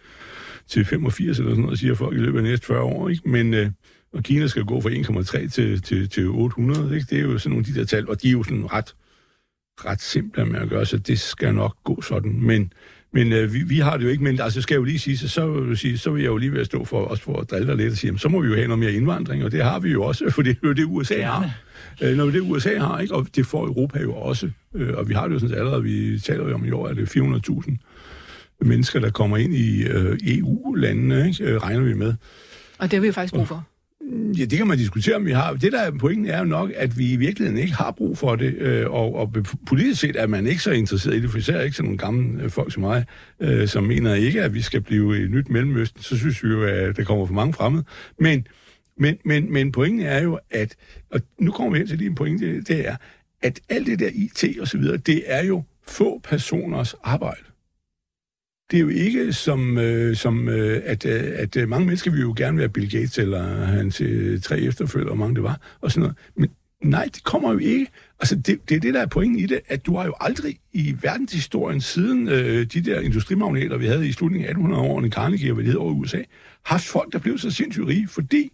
til 0.68 0.84
85 0.84 1.38
eller 1.38 1.50
sådan 1.50 1.62
noget, 1.62 1.78
siger 1.78 1.94
folk 1.94 2.16
i 2.16 2.20
løbet 2.20 2.38
af 2.38 2.44
næste 2.44 2.66
40 2.66 2.82
år. 2.82 3.08
Ikke? 3.08 3.28
Men 3.28 3.54
øh, 3.54 3.70
og 4.12 4.22
Kina 4.22 4.46
skal 4.46 4.64
gå 4.64 4.80
fra 4.80 4.90
1,3 4.90 5.48
til, 5.48 5.82
til, 5.82 6.08
til 6.08 6.28
800. 6.28 6.94
Ikke? 6.94 7.06
Det 7.11 7.18
er 7.18 7.22
jo 7.22 7.38
sådan 7.38 7.50
nogle 7.50 7.66
af 7.68 7.74
de 7.74 7.80
der 7.80 7.86
tal, 7.86 8.08
og 8.08 8.22
de 8.22 8.28
er 8.28 8.32
jo 8.32 8.42
sådan 8.42 8.72
ret, 8.72 8.94
ret 9.84 10.02
simple 10.02 10.44
med 10.44 10.61
at 10.61 10.68
gøre, 10.68 10.86
så 10.86 10.98
det 10.98 11.20
skal 11.20 11.54
nok 11.54 11.76
gå 11.84 12.02
sådan. 12.02 12.42
Men, 12.42 12.72
men 13.12 13.32
øh, 13.32 13.54
vi, 13.54 13.62
vi 13.62 13.78
har 13.78 13.96
det 13.96 14.04
jo 14.04 14.08
ikke, 14.08 14.24
men 14.24 14.40
altså 14.40 14.62
skal 14.62 14.74
jeg 14.74 14.78
jo 14.78 14.84
lige 14.84 14.98
sige, 14.98 15.18
så, 15.18 15.28
så, 15.28 15.46
vil, 15.46 15.76
sige, 15.76 15.98
så 15.98 16.11
vil 16.11 16.22
jeg 16.22 16.28
jo 16.28 16.36
lige 16.36 16.52
være 16.52 16.64
stå 16.64 16.84
for, 16.84 17.00
også 17.04 17.22
for 17.22 17.40
at 17.40 17.50
drille 17.50 17.66
dig 17.66 17.76
lidt 17.76 17.92
og 17.92 17.96
sige, 17.96 18.08
jamen, 18.08 18.18
så 18.18 18.28
må 18.28 18.40
vi 18.40 18.48
jo 18.48 18.54
have 18.54 18.66
noget 18.66 18.78
mere 18.78 18.92
indvandring, 18.92 19.44
og 19.44 19.52
det 19.52 19.64
har 19.64 19.78
vi 19.78 19.90
jo 19.90 20.02
også, 20.02 20.30
for 20.34 20.42
det 20.42 20.50
er 20.50 20.68
jo 20.68 20.72
det, 20.72 20.84
USA 20.84 21.22
har. 21.22 21.50
Øh, 22.02 22.16
når 22.16 22.26
det 22.26 22.40
USA 22.40 22.78
har, 22.78 23.00
ikke? 23.00 23.14
og 23.14 23.26
det 23.36 23.46
får 23.46 23.66
Europa 23.66 24.00
jo 24.02 24.14
også. 24.14 24.50
Øh, 24.74 24.94
og 24.96 25.08
vi 25.08 25.14
har 25.14 25.26
det 25.26 25.34
jo 25.34 25.38
sådan 25.38 25.56
allerede, 25.56 25.82
vi 25.82 26.18
taler 26.18 26.48
jo 26.48 26.54
om 26.54 26.64
i 26.64 26.70
år, 26.70 26.86
at 26.86 26.96
det 26.96 27.16
er 27.16 27.22
400.000 27.22 27.76
mennesker, 28.61 29.00
der 29.00 29.11
kommer 29.11 29.36
ind 29.36 29.54
i 29.54 29.82
øh, 29.82 30.18
EU-landene, 30.22 31.26
ikke? 31.28 31.44
Øh, 31.44 31.56
regner 31.56 31.80
vi 31.82 31.94
med. 31.94 32.14
Og 32.78 32.90
det 32.90 32.92
har 32.92 33.00
vi 33.00 33.06
jo 33.06 33.12
faktisk 33.12 33.34
brug 33.34 33.48
for. 33.48 33.66
Ja, 34.11 34.44
det 34.44 34.58
kan 34.58 34.66
man 34.66 34.78
diskutere, 34.78 35.16
om 35.16 35.26
vi 35.26 35.32
har. 35.32 35.52
Det, 35.52 35.72
der 35.72 35.80
er 35.80 35.90
pointen, 35.90 36.26
er 36.26 36.38
jo 36.38 36.44
nok, 36.44 36.70
at 36.76 36.98
vi 36.98 37.12
i 37.12 37.16
virkeligheden 37.16 37.62
ikke 37.62 37.74
har 37.74 37.90
brug 37.90 38.18
for 38.18 38.36
det, 38.36 38.54
øh, 38.54 38.90
og, 38.90 39.14
og 39.14 39.32
politisk 39.66 40.00
set 40.00 40.16
er 40.16 40.26
man 40.26 40.46
ikke 40.46 40.62
så 40.62 40.70
interesseret 40.70 41.16
i 41.16 41.22
det, 41.22 41.30
for 41.30 41.38
især 41.38 41.61
ikke 41.61 41.76
sådan 41.76 41.84
nogle 41.84 41.98
gamle 41.98 42.42
øh, 42.42 42.50
folk 42.50 42.72
som 42.72 42.80
mig, 42.80 43.04
øh, 43.40 43.68
som 43.68 43.84
mener 43.84 44.14
ikke, 44.14 44.42
at 44.42 44.54
vi 44.54 44.62
skal 44.62 44.80
blive 44.80 45.24
et 45.24 45.30
nyt 45.30 45.48
mellemøsten. 45.48 46.02
Så 46.02 46.18
synes 46.18 46.44
vi 46.44 46.48
jo, 46.48 46.64
at 46.64 46.96
der 46.96 47.04
kommer 47.04 47.26
for 47.26 47.34
mange 47.34 47.52
fremmede. 47.52 47.84
Men, 48.18 48.46
men, 48.96 49.18
men, 49.24 49.52
men 49.52 49.72
pointen 49.72 50.00
er 50.00 50.22
jo, 50.22 50.38
at, 50.50 50.76
og 51.11 51.20
nu 51.38 51.50
kommer 51.50 51.72
vi 51.72 51.78
hen 51.78 51.86
til 51.86 51.98
din 51.98 52.14
pointe, 52.14 52.61
det 52.61 52.88
er, 52.88 52.96
at 53.42 53.61
alt 53.68 53.86
det 53.86 53.98
der 53.98 54.11
IT 54.14 54.44
og 54.61 54.68
så 54.68 54.78
videre, 54.78 54.96
det 54.96 55.22
er 55.26 55.44
jo 55.44 55.62
få 55.88 56.20
personers 56.24 56.94
arbejde 57.04 57.49
det 58.70 58.76
er 58.76 58.80
jo 58.80 58.88
ikke 58.88 59.32
som, 59.32 59.78
øh, 59.78 60.16
som 60.16 60.48
øh, 60.48 60.82
at, 60.84 61.06
øh, 61.06 61.32
at 61.34 61.56
øh, 61.56 61.68
mange 61.68 61.86
mennesker 61.86 62.10
vil 62.10 62.20
jo 62.20 62.34
gerne 62.36 62.58
være 62.58 62.68
Bill 62.68 62.90
Gates 62.90 63.18
eller 63.18 63.64
hans 63.64 64.00
øh, 64.00 64.40
tre 64.40 64.58
efterfølgere, 64.58 65.14
hvor 65.14 65.24
mange 65.24 65.34
det 65.34 65.42
var, 65.42 65.60
og 65.80 65.90
sådan 65.92 66.00
noget. 66.00 66.16
Men 66.36 66.50
nej, 66.90 67.08
det 67.14 67.24
kommer 67.24 67.52
jo 67.52 67.58
ikke. 67.58 67.86
Altså, 68.20 68.36
det, 68.36 68.68
det 68.68 68.76
er 68.76 68.80
det, 68.80 68.94
der 68.94 69.00
er 69.00 69.06
pointen 69.06 69.38
i 69.38 69.46
det, 69.46 69.60
at 69.68 69.86
du 69.86 69.96
har 69.96 70.04
jo 70.04 70.14
aldrig 70.20 70.58
i 70.72 70.96
verdenshistorien 71.02 71.80
siden 71.80 72.28
øh, 72.28 72.66
de 72.66 72.80
der 72.80 73.00
industrimagnater, 73.00 73.76
vi 73.76 73.86
havde 73.86 74.08
i 74.08 74.12
slutningen 74.12 74.48
af 74.48 74.54
1800-årene, 74.54 75.10
Carnegie 75.10 75.50
og 75.50 75.54
hvad 75.54 75.64
det 75.64 75.72
hedder 75.72 75.84
over 75.84 75.94
i 75.94 75.96
USA, 75.96 76.22
haft 76.64 76.84
folk, 76.84 77.12
der 77.12 77.18
blev 77.18 77.38
så 77.38 77.50
sindssygt 77.50 77.86
rige, 77.86 78.08
fordi 78.08 78.52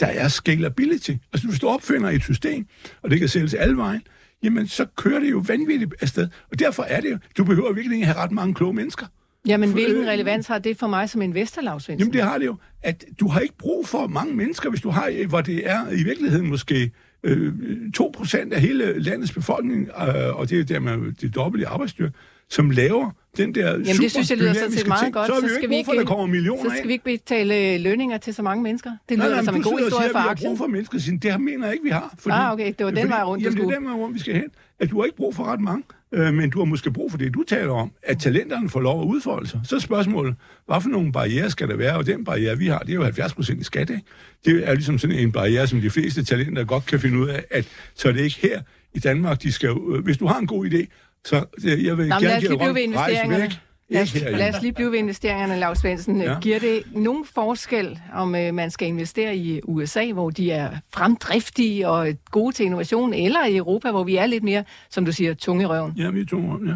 der 0.00 0.06
er 0.06 0.28
scalability. 0.28 1.12
Altså, 1.32 1.48
hvis 1.48 1.60
du 1.60 1.68
opfinder 1.68 2.10
et 2.10 2.22
system, 2.22 2.66
og 3.02 3.10
det 3.10 3.18
kan 3.18 3.28
sælges 3.28 3.54
alle 3.54 3.76
vejen, 3.76 4.02
jamen, 4.42 4.68
så 4.68 4.86
kører 4.96 5.20
det 5.20 5.30
jo 5.30 5.44
vanvittigt 5.48 5.94
afsted. 6.00 6.28
Og 6.50 6.58
derfor 6.58 6.82
er 6.82 7.00
det 7.00 7.10
jo, 7.10 7.18
du 7.36 7.44
behøver 7.44 7.72
virkelig 7.72 7.94
ikke 7.96 8.06
have 8.06 8.18
ret 8.18 8.32
mange 8.32 8.54
kloge 8.54 8.74
mennesker. 8.74 9.06
Jamen, 9.46 9.72
hvilken 9.72 10.06
relevans 10.06 10.46
har 10.46 10.58
det 10.58 10.78
for 10.78 10.86
mig 10.86 11.10
som 11.10 11.22
investor, 11.22 11.62
Lars 11.62 11.88
Jamen, 11.88 12.12
det 12.12 12.22
har 12.22 12.38
det 12.38 12.46
jo. 12.46 12.56
At 12.82 13.04
du 13.20 13.28
har 13.28 13.40
ikke 13.40 13.58
brug 13.58 13.88
for 13.88 14.06
mange 14.06 14.34
mennesker, 14.34 14.70
hvis 14.70 14.80
du 14.80 14.90
har, 14.90 15.26
hvor 15.28 15.40
det 15.40 15.70
er 15.70 15.90
i 15.90 16.02
virkeligheden 16.02 16.48
måske 16.48 16.90
øh, 17.22 17.52
2% 17.98 18.54
af 18.54 18.60
hele 18.60 19.02
landets 19.02 19.32
befolkning, 19.32 19.88
øh, 19.88 20.38
og 20.38 20.50
det 20.50 20.60
er 20.60 20.64
der 20.64 20.80
med 20.80 21.12
det 21.12 21.34
dobbelte 21.34 21.66
arbejdsstyrke, 21.66 22.12
som 22.48 22.70
laver 22.70 23.10
den 23.36 23.54
der 23.54 23.70
Jamen, 23.70 23.86
det 23.86 24.10
synes 24.10 24.30
jeg 24.30 24.38
lyder 24.38 24.52
sådan 24.52 24.72
set 24.72 24.86
meget 24.86 25.02
ting. 25.02 25.12
godt. 25.12 25.26
Så, 25.26 25.48
så 25.48 25.54
skal 25.54 25.70
vi 25.70 25.76
ikke, 25.76 25.86
for, 25.86 25.92
der 25.92 26.04
kommer 26.04 26.26
millioner 26.26 26.62
Så 26.62 26.76
skal 26.76 26.88
vi 26.88 26.92
ikke 26.92 27.04
betale 27.04 27.78
lønninger 27.78 28.18
til 28.18 28.34
så 28.34 28.42
mange 28.42 28.62
mennesker. 28.62 28.90
Det 29.08 29.18
lyder 29.18 29.28
nej, 29.28 29.36
nej, 29.36 29.44
som 29.44 29.56
en 29.56 29.62
god 29.62 29.78
historie 29.78 30.10
for 30.12 30.18
aktien. 30.18 30.48
brug 30.48 30.58
for 30.58 30.66
mennesker. 30.66 30.98
Det 31.22 31.40
mener 31.40 31.66
jeg 31.66 31.72
ikke, 31.72 31.84
vi 31.84 31.90
har. 31.90 32.14
Fordi, 32.18 32.34
ah, 32.34 32.52
okay. 32.52 32.72
Det 32.78 32.86
var 32.86 32.92
den 32.92 33.08
vej 33.08 33.22
rundt, 33.22 33.44
jamen, 33.44 33.58
det 33.58 33.64
er 33.64 33.74
den 33.74 33.84
vej 33.84 33.94
rundt, 33.94 34.14
vi 34.14 34.20
skal 34.20 34.34
hen. 34.34 34.50
At 34.80 34.90
du 34.90 34.98
har 34.98 35.04
ikke 35.04 35.16
brug 35.16 35.34
for 35.34 35.44
ret 35.44 35.60
mange 35.60 35.82
øh, 36.14 36.34
men 36.34 36.50
du 36.50 36.58
har 36.58 36.64
måske 36.64 36.90
brug 36.90 37.10
for 37.10 37.18
det, 37.18 37.34
du 37.34 37.42
taler 37.48 37.72
om, 37.72 37.92
at 38.02 38.18
talenterne 38.18 38.68
får 38.68 38.80
lov 38.80 39.00
at 39.02 39.06
udfolde 39.06 39.48
sig. 39.48 39.60
Så 39.64 39.76
er 39.76 39.80
spørgsmålet, 39.80 40.34
hvad 40.66 40.80
for 40.80 40.88
nogle 40.88 41.12
barriere 41.12 41.50
skal 41.50 41.68
der 41.68 41.76
være? 41.76 41.96
Og 41.96 42.06
den 42.06 42.24
barriere, 42.24 42.58
vi 42.58 42.66
har, 42.66 42.78
det 42.78 42.90
er 42.90 42.94
jo 42.94 43.02
70 43.02 43.34
procent 43.34 43.60
i 43.60 43.64
skat, 43.64 43.90
ikke? 43.90 44.02
Det 44.44 44.68
er 44.68 44.74
ligesom 44.74 44.98
sådan 44.98 45.16
en 45.16 45.32
barriere, 45.32 45.66
som 45.66 45.80
de 45.80 45.90
fleste 45.90 46.24
talenter 46.24 46.64
godt 46.64 46.86
kan 46.86 47.00
finde 47.00 47.18
ud 47.18 47.28
af, 47.28 47.44
at 47.50 47.68
så 47.94 48.08
er 48.08 48.12
det 48.12 48.20
ikke 48.20 48.38
her 48.42 48.60
i 48.94 48.98
Danmark, 48.98 49.42
de 49.42 49.52
skal... 49.52 49.70
Øh, 49.70 50.04
hvis 50.04 50.16
du 50.16 50.26
har 50.26 50.38
en 50.38 50.46
god 50.46 50.66
idé, 50.66 50.86
så 51.24 51.44
øh, 51.64 51.84
jeg 51.84 51.98
vil 51.98 52.08
Nå, 52.08 52.14
gerne 52.20 52.40
give 52.40 52.96
rejse 52.96 53.30
væk. 53.30 53.50
Lad 53.94 54.02
os, 54.02 54.14
lad 54.14 54.54
os 54.54 54.62
lige 54.62 54.72
blive 54.72 54.90
ved 54.90 54.98
investeringerne, 54.98 55.56
Lars 55.56 55.78
Svendsen. 55.78 56.20
Ja. 56.20 56.40
Giver 56.40 56.58
det 56.58 56.82
nogen 56.92 57.24
forskel, 57.34 58.00
om 58.14 58.34
øh, 58.34 58.54
man 58.54 58.70
skal 58.70 58.88
investere 58.88 59.36
i 59.36 59.60
USA, 59.64 60.12
hvor 60.12 60.30
de 60.30 60.50
er 60.50 60.70
fremdriftige 60.94 61.88
og 61.88 62.08
gode 62.30 62.54
til 62.54 62.66
innovation, 62.66 63.14
eller 63.14 63.46
i 63.46 63.56
Europa, 63.56 63.90
hvor 63.90 64.04
vi 64.04 64.16
er 64.16 64.26
lidt 64.26 64.44
mere, 64.44 64.64
som 64.90 65.04
du 65.04 65.12
siger, 65.12 65.34
tunge 65.34 65.66
røven? 65.66 65.92
Ja, 65.96 66.10
vi 66.10 66.20
er 66.20 66.26
tunge 66.26 66.48
røven, 66.48 66.66
ja. 66.68 66.74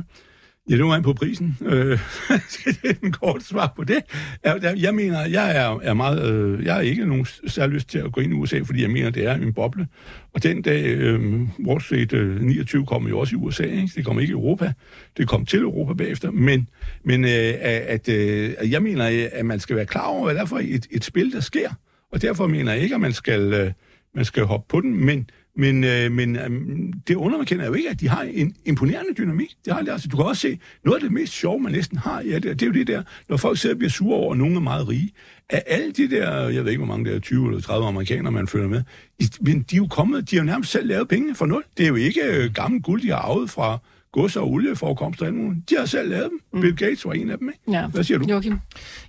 Ja, 0.70 0.76
det 0.76 0.84
var 0.84 1.00
på 1.00 1.12
prisen. 1.12 1.58
Øh, 1.66 1.98
det 2.64 2.78
er 2.84 2.94
en 3.02 3.12
kort 3.12 3.42
svar 3.42 3.72
på 3.76 3.84
det. 3.84 3.98
Jeg, 4.44 4.74
jeg 4.76 4.94
mener, 4.94 5.26
jeg 5.26 5.56
er, 5.56 5.78
er 5.82 5.94
meget, 5.94 6.32
øh, 6.32 6.64
jeg 6.64 6.76
er 6.76 6.80
ikke 6.80 7.06
nogen 7.06 7.26
særlig 7.46 7.74
lyst 7.74 7.88
til 7.88 7.98
at 7.98 8.12
gå 8.12 8.20
ind 8.20 8.32
i 8.32 8.34
USA, 8.34 8.60
fordi 8.60 8.82
jeg 8.82 8.90
mener, 8.90 9.10
det 9.10 9.26
er 9.26 9.34
en 9.34 9.52
boble. 9.52 9.86
Og 10.34 10.42
den 10.42 10.62
dag, 10.62 10.84
øh, 10.86 11.40
Wall 11.66 11.80
Street 11.80 12.12
øh, 12.12 12.40
29 12.40 12.86
kommer 12.86 13.10
jo 13.10 13.18
også 13.18 13.34
i 13.34 13.38
USA, 13.38 13.62
ikke? 13.62 13.92
det 13.96 14.04
kommer 14.04 14.20
ikke 14.20 14.30
i 14.30 14.34
Europa. 14.34 14.72
Det 15.16 15.28
kom 15.28 15.46
til 15.46 15.60
Europa 15.60 15.92
bagefter. 15.92 16.30
Men, 16.30 16.68
men 17.04 17.24
øh, 17.24 17.54
at, 17.60 18.08
øh, 18.08 18.54
jeg 18.70 18.82
mener, 18.82 19.28
at 19.32 19.46
man 19.46 19.60
skal 19.60 19.76
være 19.76 19.86
klar 19.86 20.06
over, 20.06 20.24
hvad 20.24 20.34
der 20.34 20.40
er 20.40 20.46
for 20.46 20.60
et, 20.62 20.86
et 20.90 21.04
spil, 21.04 21.32
der 21.32 21.40
sker. 21.40 21.70
Og 22.12 22.22
derfor 22.22 22.46
mener 22.46 22.72
jeg 22.72 22.82
ikke, 22.82 22.94
at 22.94 23.00
man 23.00 23.12
skal, 23.12 23.52
øh, 23.52 23.72
man 24.14 24.24
skal 24.24 24.44
hoppe 24.44 24.66
på 24.68 24.80
den, 24.80 25.04
men 25.04 25.30
men, 25.58 25.84
øh, 25.84 26.12
men 26.12 26.36
øh, 26.36 26.50
det 27.08 27.14
underkender 27.14 27.66
jo 27.66 27.72
ikke, 27.72 27.90
at 27.90 28.00
de 28.00 28.08
har 28.08 28.22
en 28.22 28.54
imponerende 28.64 29.14
dynamik. 29.18 29.56
Det 29.64 29.72
har 29.72 29.82
de, 29.82 29.92
altså, 29.92 30.08
du 30.08 30.16
kan 30.16 30.26
også 30.26 30.40
se, 30.40 30.58
noget 30.84 30.96
af 30.96 31.02
det 31.02 31.12
mest 31.12 31.32
sjove, 31.32 31.60
man 31.60 31.72
næsten 31.72 31.98
har, 31.98 32.22
ja, 32.22 32.34
det, 32.34 32.42
det 32.42 32.62
er 32.62 32.66
jo 32.66 32.72
det 32.72 32.86
der, 32.86 33.02
når 33.28 33.36
folk 33.36 33.58
sidder 33.58 33.74
og 33.74 33.78
bliver 33.78 33.90
sure 33.90 34.16
over, 34.16 34.32
at 34.32 34.38
nogen 34.38 34.56
er 34.56 34.60
meget 34.60 34.88
rige. 34.88 35.12
Af 35.50 35.62
alle 35.66 35.92
de 35.92 36.10
der, 36.10 36.48
jeg 36.48 36.64
ved 36.64 36.70
ikke, 36.70 36.84
hvor 36.84 36.94
mange 36.94 37.10
der 37.10 37.16
er, 37.16 37.20
20 37.20 37.48
eller 37.48 37.60
30 37.60 37.86
amerikanere, 37.88 38.32
man 38.32 38.48
følger 38.48 38.68
med, 38.68 38.82
men 39.40 39.62
de 39.62 39.76
er 39.76 39.78
jo 39.78 39.86
kommet, 39.86 40.30
de 40.30 40.36
har 40.36 40.42
jo 40.42 40.46
nærmest 40.46 40.70
selv 40.70 40.86
lavet 40.86 41.08
penge 41.08 41.34
for 41.34 41.46
nul. 41.46 41.64
Det 41.76 41.84
er 41.84 41.88
jo 41.88 41.94
ikke 41.94 42.20
øh, 42.24 42.52
gammel 42.52 42.82
guld, 42.82 43.02
de 43.02 43.08
har 43.08 43.16
arvet 43.16 43.50
fra 43.50 43.78
gods- 44.12 44.36
og 44.36 44.50
olieforekomster. 44.50 45.30
De 45.70 45.74
har 45.78 45.86
selv 45.86 46.08
lavet 46.08 46.30
dem. 46.30 46.40
Mm. 46.52 46.60
Bill 46.60 46.76
Gates 46.76 47.04
var 47.04 47.12
en 47.12 47.30
af 47.30 47.38
dem, 47.38 47.48
ikke? 47.48 47.78
Ja. 47.80 47.86
Hvad 47.86 48.04
siger 48.04 48.18
du? 48.18 48.24
Joachim? 48.28 48.60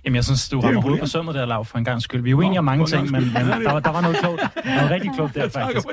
Jamen, 0.04 0.14
jeg 0.14 0.24
synes, 0.24 0.48
du 0.48 0.60
rammer 0.60 0.80
hovedet 0.80 1.00
på 1.00 1.06
sømmet 1.06 1.34
der, 1.34 1.46
Lav, 1.46 1.64
for 1.64 1.78
en 1.78 1.84
gang 1.84 2.02
skyld. 2.02 2.22
Vi 2.22 2.28
er 2.28 2.30
jo 2.30 2.40
enige 2.40 2.58
om 2.58 2.64
mange 2.64 2.86
ting, 2.86 3.10
men, 3.10 3.22
men 3.22 3.46
der, 3.46 3.72
var, 3.72 3.80
der 3.80 3.90
var 3.90 4.00
noget 4.00 4.16
klogt. 4.16 4.40
Der 4.64 4.82
var 4.82 4.90
rigtig 4.90 5.10
klogt 5.14 5.34
der, 5.34 5.48
faktisk. 5.48 5.86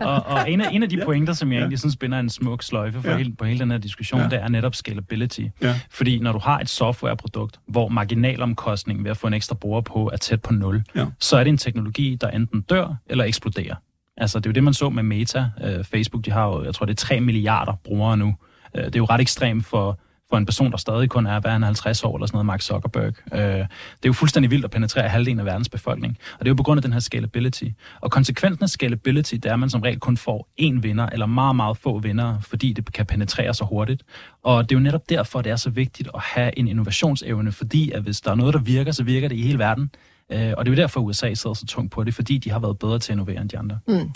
Og, 0.00 0.26
og 0.26 0.50
en, 0.50 0.60
af, 0.60 0.68
en 0.72 0.82
af 0.82 0.88
de 0.88 1.00
pointer, 1.04 1.32
som 1.32 1.52
jeg 1.52 1.58
egentlig 1.58 1.78
synes 1.78 1.96
binder 1.96 2.18
en 2.18 2.30
smuk 2.30 2.62
sløjfe 2.62 3.02
for 3.02 3.10
ja. 3.10 3.16
hele, 3.16 3.36
på 3.36 3.44
hele 3.44 3.60
den 3.60 3.70
her 3.70 3.78
diskussion, 3.78 4.20
ja. 4.20 4.28
det 4.28 4.42
er 4.42 4.48
netop 4.48 4.74
scalability. 4.74 5.40
Ja. 5.62 5.80
Fordi 5.90 6.18
når 6.18 6.32
du 6.32 6.38
har 6.38 6.58
et 6.58 6.68
softwareprodukt, 6.68 7.60
hvor 7.68 7.88
marginalomkostningen 7.88 9.04
ved 9.04 9.10
at 9.10 9.16
få 9.16 9.26
en 9.26 9.34
ekstra 9.34 9.54
bruger 9.54 9.80
på 9.80 10.10
er 10.12 10.16
tæt 10.16 10.42
på 10.42 10.52
nul, 10.52 10.82
ja. 10.94 11.06
så 11.18 11.36
er 11.36 11.44
det 11.44 11.50
en 11.50 11.58
teknologi, 11.58 12.16
der 12.20 12.30
enten 12.30 12.60
dør 12.60 12.96
eller 13.06 13.24
eksploderer. 13.24 13.74
Altså, 14.16 14.38
det 14.38 14.46
er 14.46 14.50
jo 14.50 14.52
det, 14.52 14.64
man 14.64 14.74
så 14.74 14.90
med 14.90 15.02
Meta. 15.02 15.50
Uh, 15.64 15.84
Facebook, 15.84 16.24
de 16.24 16.30
har 16.30 16.46
jo, 16.46 16.64
jeg 16.64 16.74
tror, 16.74 16.86
det 16.86 16.92
er 16.92 17.06
3 17.06 17.20
milliarder 17.20 17.72
brugere 17.84 18.16
nu. 18.16 18.34
Øh, 18.74 18.84
det 18.84 18.94
er 18.94 18.98
jo 18.98 19.04
ret 19.04 19.20
ekstremt 19.20 19.66
for 19.66 19.98
for 20.32 20.38
en 20.38 20.46
person, 20.46 20.70
der 20.70 20.76
stadig 20.76 21.10
kun 21.10 21.26
er, 21.26 21.40
hvad 21.40 21.50
50 21.50 22.04
år 22.04 22.16
eller 22.16 22.26
sådan 22.26 22.36
noget, 22.36 22.46
Mark 22.46 22.62
Zuckerberg. 22.62 23.14
Øh, 23.32 23.40
det 23.40 23.60
er 23.60 23.66
jo 24.06 24.12
fuldstændig 24.12 24.50
vildt 24.50 24.64
at 24.64 24.70
penetrere 24.70 25.08
halvdelen 25.08 25.38
af 25.38 25.44
verdens 25.44 25.68
befolkning. 25.68 26.18
Og 26.32 26.38
det 26.38 26.46
er 26.46 26.50
jo 26.50 26.54
på 26.54 26.62
grund 26.62 26.78
af 26.78 26.82
den 26.82 26.92
her 26.92 27.00
scalability. 27.00 27.64
Og 28.00 28.10
konsekvensen 28.10 28.62
af 28.62 28.68
scalability, 28.68 29.34
det 29.34 29.46
er, 29.46 29.52
at 29.52 29.58
man 29.58 29.70
som 29.70 29.80
regel 29.80 30.00
kun 30.00 30.16
får 30.16 30.48
én 30.60 30.80
vinder, 30.80 31.06
eller 31.06 31.26
meget, 31.26 31.56
meget 31.56 31.76
få 31.76 31.98
vinder, 31.98 32.40
fordi 32.40 32.72
det 32.72 32.92
kan 32.92 33.06
penetrere 33.06 33.54
så 33.54 33.64
hurtigt. 33.64 34.02
Og 34.42 34.68
det 34.68 34.74
er 34.74 34.78
jo 34.78 34.82
netop 34.82 35.08
derfor, 35.08 35.42
det 35.42 35.52
er 35.52 35.56
så 35.56 35.70
vigtigt 35.70 36.08
at 36.14 36.20
have 36.20 36.58
en 36.58 36.68
innovationsevne, 36.68 37.52
fordi 37.52 37.90
at 37.90 38.02
hvis 38.02 38.20
der 38.20 38.30
er 38.30 38.34
noget, 38.34 38.54
der 38.54 38.60
virker, 38.60 38.92
så 38.92 39.04
virker 39.04 39.28
det 39.28 39.36
i 39.36 39.42
hele 39.42 39.58
verden. 39.58 39.90
Øh, 40.32 40.54
og 40.56 40.64
det 40.64 40.72
er 40.72 40.76
jo 40.76 40.82
derfor, 40.82 41.00
at 41.00 41.04
USA 41.04 41.34
sidder 41.34 41.54
så 41.54 41.66
tungt 41.66 41.92
på 41.92 42.04
det, 42.04 42.14
fordi 42.14 42.38
de 42.38 42.50
har 42.50 42.58
været 42.58 42.78
bedre 42.78 42.98
til 42.98 43.12
at 43.12 43.14
innovere 43.14 43.40
end 43.40 43.48
de 43.48 43.58
andre. 43.58 43.78
Mm. 43.88 44.10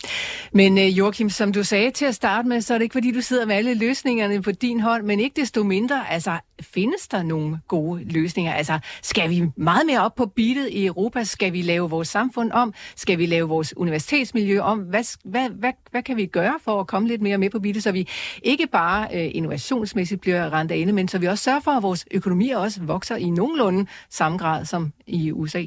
Men 0.52 0.72
uh, 0.72 0.98
Joachim, 0.98 1.30
som 1.30 1.52
du 1.52 1.64
sagde 1.64 1.90
til 1.90 2.04
at 2.04 2.14
starte 2.14 2.48
med, 2.48 2.60
så 2.60 2.74
er 2.74 2.78
det 2.78 2.82
ikke 2.82 2.92
fordi, 2.92 3.12
du 3.12 3.20
sidder 3.20 3.46
med 3.46 3.54
alle 3.54 3.74
løsningerne 3.74 4.42
på 4.42 4.52
din 4.52 4.80
hånd, 4.80 5.04
men 5.04 5.20
ikke 5.20 5.40
desto 5.40 5.64
mindre, 5.64 6.10
altså 6.10 6.38
findes 6.60 7.08
der 7.08 7.22
nogle 7.22 7.58
gode 7.68 8.04
løsninger? 8.04 8.52
Altså 8.52 8.78
skal 9.02 9.30
vi 9.30 9.42
meget 9.56 9.86
mere 9.86 10.00
op 10.00 10.14
på 10.14 10.26
beatet 10.26 10.68
i 10.68 10.86
Europa? 10.86 11.24
Skal 11.24 11.52
vi 11.52 11.62
lave 11.62 11.90
vores 11.90 12.08
samfund 12.08 12.52
om? 12.52 12.74
Skal 12.96 13.18
vi 13.18 13.26
lave 13.26 13.48
vores 13.48 13.76
universitetsmiljø 13.76 14.60
om? 14.60 14.78
Hvad, 14.78 15.18
hvad, 15.24 15.48
hvad, 15.50 15.72
hvad 15.90 16.02
kan 16.02 16.16
vi 16.16 16.26
gøre 16.26 16.54
for 16.64 16.80
at 16.80 16.86
komme 16.86 17.08
lidt 17.08 17.22
mere 17.22 17.38
med 17.38 17.50
på 17.50 17.58
beatet, 17.58 17.82
så 17.82 17.92
vi 17.92 18.08
ikke 18.42 18.66
bare 18.66 19.08
øh, 19.14 19.30
innovationsmæssigt 19.34 20.20
bliver 20.20 20.52
rent 20.52 20.70
af 20.70 20.76
inde, 20.76 20.92
men 20.92 21.08
så 21.08 21.18
vi 21.18 21.26
også 21.26 21.44
sørger 21.44 21.60
for, 21.60 21.70
at 21.70 21.82
vores 21.82 22.06
økonomi 22.10 22.50
også 22.50 22.80
vokser 22.82 23.16
i 23.16 23.30
nogenlunde 23.30 23.86
samme 24.10 24.38
grad 24.38 24.64
som 24.64 24.92
i 25.06 25.32
USA? 25.32 25.64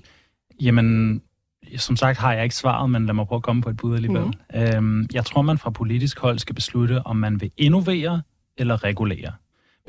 Jamen, 0.62 1.22
som 1.78 1.96
sagt 1.96 2.18
har 2.18 2.34
jeg 2.34 2.44
ikke 2.44 2.56
svaret, 2.56 2.90
men 2.90 3.06
lad 3.06 3.14
mig 3.14 3.28
prøve 3.28 3.38
at 3.38 3.44
komme 3.44 3.62
på 3.62 3.70
et 3.70 3.78
bud 3.78 3.96
alligevel. 3.96 4.24
Mm. 4.24 4.60
Øhm, 4.62 5.08
jeg 5.14 5.26
tror, 5.26 5.42
man 5.42 5.58
fra 5.58 5.70
politisk 5.70 6.20
hold 6.20 6.40
skal 6.40 6.56
beslutte, 6.56 7.06
om 7.06 7.16
man 7.16 7.42
vil 7.42 7.52
innovere 7.58 8.22
eller 8.58 8.84
regulere. 8.84 9.32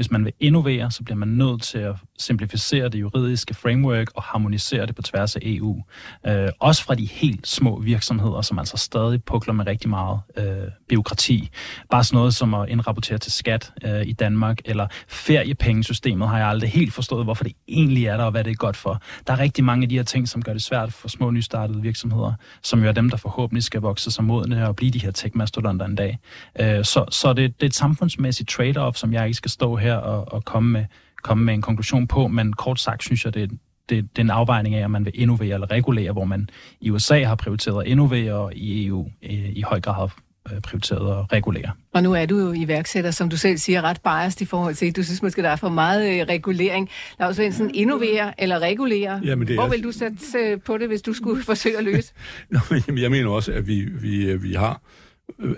Hvis 0.01 0.11
man 0.11 0.25
vil 0.25 0.33
innovere, 0.41 0.91
så 0.91 1.03
bliver 1.05 1.17
man 1.17 1.29
nødt 1.29 1.63
til 1.63 1.79
at 1.79 1.95
simplificere 2.19 2.89
det 2.89 3.01
juridiske 3.01 3.55
framework 3.55 4.11
og 4.15 4.23
harmonisere 4.23 4.87
det 4.87 4.95
på 4.95 5.03
tværs 5.03 5.37
af 5.37 5.41
EU. 5.43 5.83
Øh, 6.27 6.49
også 6.61 6.85
fra 6.85 6.95
de 6.95 7.07
helt 7.07 7.49
små 7.49 7.81
virksomheder, 7.81 8.41
som 8.41 8.59
altså 8.59 8.77
stadig 8.77 9.25
pukler 9.25 9.55
med 9.55 9.67
rigtig 9.67 9.91
meget 9.91 10.21
øh, 10.37 10.45
byråkrati. 10.89 11.49
Bare 11.91 12.05
sådan 12.05 12.17
noget 12.17 12.35
som 12.35 12.55
at 12.55 12.69
indrapportere 12.69 13.19
til 13.19 13.33
skat 13.33 13.73
øh, 13.85 14.07
i 14.07 14.13
Danmark, 14.13 14.59
eller 14.65 14.87
feriepengesystemet 15.09 16.29
har 16.29 16.39
jeg 16.39 16.49
aldrig 16.49 16.71
helt 16.71 16.93
forstået, 16.93 17.25
hvorfor 17.25 17.45
det 17.45 17.53
egentlig 17.69 18.07
er 18.07 18.17
der, 18.17 18.25
og 18.25 18.31
hvad 18.31 18.45
det 18.45 18.51
er 18.51 18.55
godt 18.55 18.77
for. 18.77 19.03
Der 19.27 19.33
er 19.33 19.39
rigtig 19.39 19.65
mange 19.65 19.83
af 19.83 19.89
de 19.89 19.97
her 19.97 20.03
ting, 20.03 20.29
som 20.29 20.43
gør 20.43 20.53
det 20.53 20.63
svært 20.63 20.93
for 20.93 21.09
små 21.09 21.31
nystartede 21.31 21.83
virksomheder, 21.83 22.33
som 22.63 22.83
jo 22.83 22.89
er 22.89 22.93
dem, 22.93 23.11
der 23.11 23.17
forhåbentlig 23.17 23.65
skal 23.65 23.81
vokse 23.81 24.11
sig 24.11 24.25
modne 24.25 24.69
og 24.69 24.77
blive 24.77 24.91
de 24.91 24.99
her 24.99 25.11
tech-mastodonter 25.11 25.87
en 25.87 25.95
dag. 25.95 26.19
Øh, 26.61 26.85
så 26.85 27.05
så 27.11 27.33
det, 27.33 27.61
det 27.61 27.63
er 27.63 27.67
et 27.67 27.75
samfundsmæssigt 27.75 28.51
trade-off, 28.51 28.93
som 28.95 29.13
jeg 29.13 29.27
ikke 29.27 29.37
skal 29.37 29.51
stå 29.51 29.77
her 29.77 29.90
og, 29.97 30.33
og 30.33 30.45
komme 30.45 30.73
med 30.73 30.85
komme 31.23 31.45
med 31.45 31.55
en 31.55 31.63
konklusion 31.63 32.07
på, 32.07 32.29
men 32.29 32.53
kort 32.53 32.81
sagt 32.81 33.03
synes 33.03 33.25
jeg, 33.25 33.35
det, 33.35 33.51
det, 33.51 33.59
det 33.89 34.19
er 34.19 34.21
en 34.21 34.31
afvejning 34.31 34.75
af, 34.75 34.85
om 34.85 34.91
man 34.91 35.05
vil 35.05 35.13
innovere 35.15 35.55
eller 35.55 35.71
regulere, 35.71 36.13
hvor 36.13 36.25
man 36.25 36.51
i 36.81 36.91
USA 36.91 37.25
har 37.25 37.35
prioriteret 37.35 37.83
at 37.83 37.89
innovere, 37.89 38.33
og 38.33 38.55
i 38.55 38.87
EU 38.87 39.09
i, 39.23 39.35
i 39.35 39.63
høj 39.63 39.81
grad 39.81 39.95
har 39.95 40.17
øh, 40.53 40.61
prioriteret 40.61 41.19
at 41.19 41.33
regulere. 41.33 41.71
Og 41.95 42.03
nu 42.03 42.13
er 42.13 42.27
du 42.27 42.39
jo 42.39 42.53
iværksætter, 42.53 43.11
som 43.11 43.29
du 43.29 43.37
selv 43.37 43.59
siger, 43.59 43.83
ret 43.83 44.01
biased 44.01 44.43
i 44.43 44.45
forhold 44.45 44.75
til, 44.75 44.97
du 44.97 45.03
synes 45.03 45.23
måske, 45.23 45.43
der 45.43 45.49
er 45.49 45.57
for 45.57 45.69
meget 45.69 46.21
øh, 46.21 46.27
regulering. 46.29 46.89
Lars 47.21 47.37
Svendsen, 47.37 47.71
innovere 47.75 48.41
eller 48.43 48.59
regulere? 48.59 49.21
Jamen, 49.25 49.49
det 49.49 49.57
er... 49.57 49.61
Hvor 49.61 49.71
vil 49.71 49.85
du 49.85 49.93
sætte 49.93 50.39
øh, 50.39 50.61
på 50.61 50.79
det, 50.79 50.89
hvis 50.89 51.03
du 51.03 51.13
skulle 51.13 51.45
forsøge 51.53 51.79
at 51.79 51.85
løse? 51.85 52.13
Nå, 52.51 52.61
jeg 52.97 53.11
mener 53.11 53.29
også, 53.29 53.53
at 53.53 53.67
vi, 53.67 53.85
vi, 53.85 54.37
vi 54.37 54.55
har 54.55 54.81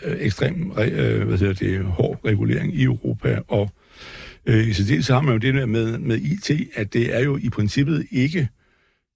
ekstrem 0.05 0.55
hvad 0.55 1.39
hedder 1.39 1.53
det, 1.53 1.85
hård 1.85 2.20
regulering 2.24 2.74
i 2.74 2.83
Europa, 2.83 3.39
og 3.49 3.70
Øh, 4.47 4.68
I 4.68 4.72
så, 4.72 4.84
det 4.84 5.09
har 5.09 5.20
man 5.20 5.32
jo 5.32 5.38
det 5.38 5.55
der 5.55 5.66
med, 5.66 5.99
med 5.99 6.18
IT, 6.18 6.51
at 6.74 6.93
det 6.93 7.14
er 7.14 7.20
jo 7.20 7.36
i 7.36 7.51
princippet 7.51 8.07
ikke 8.11 8.49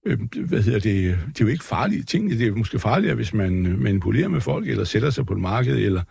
øh, 0.07 0.45
hvad 0.45 0.61
hedder 0.61 0.79
det, 0.79 1.17
det 1.27 1.41
er 1.41 1.45
jo 1.45 1.47
ikke 1.47 1.63
farlige 1.63 2.03
ting. 2.03 2.29
Det 2.29 2.47
er 2.47 2.55
måske 2.55 2.79
farligere, 2.79 3.15
hvis 3.15 3.33
man 3.33 3.65
øh, 3.65 3.79
manipulerer 3.81 4.27
med 4.27 4.41
folk, 4.41 4.67
eller 4.67 4.83
sætter 4.83 5.09
sig 5.09 5.25
på 5.25 5.33
et 5.33 5.39
marked, 5.39 5.77
eller 5.77 6.01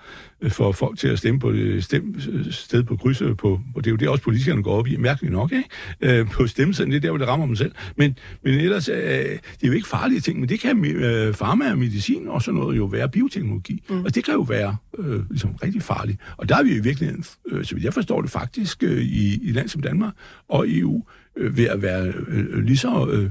øh, 0.40 0.50
får 0.50 0.72
folk 0.72 0.98
til 0.98 1.08
at 1.08 1.18
stemme 1.18 1.40
på 1.40 1.50
et 1.50 1.84
stem, 1.84 2.20
sted 2.50 2.82
på 2.82 2.96
krydset. 2.96 3.36
På, 3.36 3.60
og 3.74 3.84
det 3.84 3.86
er 3.86 3.92
jo 3.92 3.96
det, 3.96 4.08
også 4.08 4.24
politikerne 4.24 4.62
går 4.62 4.78
op 4.78 4.86
i, 4.86 4.96
mærkeligt 4.96 5.32
nok, 5.32 5.52
ikke? 5.52 6.18
Øh, 6.18 6.30
på 6.30 6.46
stemmesedlen, 6.46 6.92
det 6.92 6.96
er 6.96 7.00
der, 7.00 7.10
hvor 7.10 7.18
det 7.18 7.28
rammer 7.28 7.46
dem 7.46 7.56
selv. 7.56 7.72
Men, 7.96 8.18
men 8.44 8.54
ellers, 8.54 8.88
øh, 8.88 8.96
det 8.96 9.40
er 9.62 9.66
jo 9.66 9.72
ikke 9.72 9.88
farlige 9.88 10.20
ting, 10.20 10.40
men 10.40 10.48
det 10.48 10.60
kan 10.60 10.84
øh, 10.84 11.34
farma 11.34 11.70
og 11.70 11.78
medicin 11.78 12.28
og 12.28 12.42
sådan 12.42 12.60
noget 12.60 12.76
jo 12.76 12.84
være 12.84 13.08
bioteknologi. 13.08 13.82
Mm. 13.90 14.04
Og 14.04 14.14
det 14.14 14.24
kan 14.24 14.34
jo 14.34 14.40
være 14.40 14.76
øh, 14.98 15.30
ligesom 15.30 15.50
rigtig 15.62 15.82
farligt. 15.82 16.20
Og 16.36 16.48
der 16.48 16.56
er 16.56 16.62
vi 16.62 16.74
i 16.74 16.80
virkeligheden, 16.80 17.24
øh, 17.48 17.64
så 17.64 17.74
vidt 17.74 17.84
jeg 17.84 17.94
forstår 17.94 18.20
det 18.20 18.30
faktisk, 18.30 18.82
øh, 18.82 19.02
i, 19.02 19.48
i 19.48 19.52
land 19.52 19.68
som 19.68 19.82
Danmark 19.82 20.12
og 20.48 20.64
EU, 20.68 21.04
øh, 21.36 21.56
ved 21.56 21.64
at 21.66 21.82
være 21.82 22.12
øh, 22.28 22.62
lige 22.62 22.76
så... 22.76 23.08
Øh, 23.12 23.30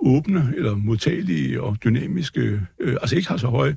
åbne 0.00 0.52
eller 0.56 0.76
modtagelige 0.76 1.62
og 1.62 1.76
dynamiske, 1.84 2.60
øh, 2.80 2.96
altså 3.00 3.16
ikke 3.16 3.28
har 3.28 3.36
så 3.36 3.46
høje 3.46 3.76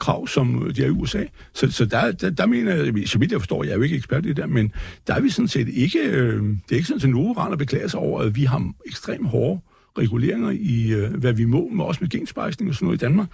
krav, 0.00 0.26
som 0.26 0.72
de 0.76 0.82
er 0.82 0.86
i 0.86 0.90
USA. 0.90 1.24
Så, 1.52 1.70
så 1.70 1.84
der, 1.84 2.12
der, 2.12 2.30
der 2.30 2.46
mener 2.46 2.74
jeg, 2.74 3.08
så 3.08 3.18
vidt 3.18 3.32
jeg 3.32 3.40
forstår, 3.40 3.64
jeg 3.64 3.72
er 3.72 3.76
jo 3.76 3.82
ikke 3.82 3.96
ekspert 3.96 4.24
i 4.24 4.28
det 4.28 4.36
der, 4.36 4.46
men 4.46 4.72
der 5.06 5.14
er 5.14 5.20
vi 5.20 5.30
sådan 5.30 5.48
set 5.48 5.68
ikke, 5.68 5.98
øh, 5.98 6.42
det 6.42 6.72
er 6.72 6.76
ikke 6.76 6.88
sådan, 6.88 7.02
at 7.02 7.10
nogen 7.10 7.38
render 7.38 7.56
beklager 7.56 7.88
sig 7.88 8.00
over, 8.00 8.20
at 8.20 8.36
vi 8.36 8.44
har 8.44 8.72
ekstremt 8.86 9.28
hårde 9.28 9.60
reguleringer 9.98 10.50
i, 10.50 10.92
øh, 10.92 11.14
hvad 11.14 11.32
vi 11.32 11.44
må, 11.44 11.68
med 11.68 11.84
også 11.84 11.98
med 12.00 12.08
genspejsning 12.08 12.70
og 12.70 12.74
sådan 12.74 12.86
noget 12.86 13.02
i 13.02 13.04
Danmark. 13.04 13.28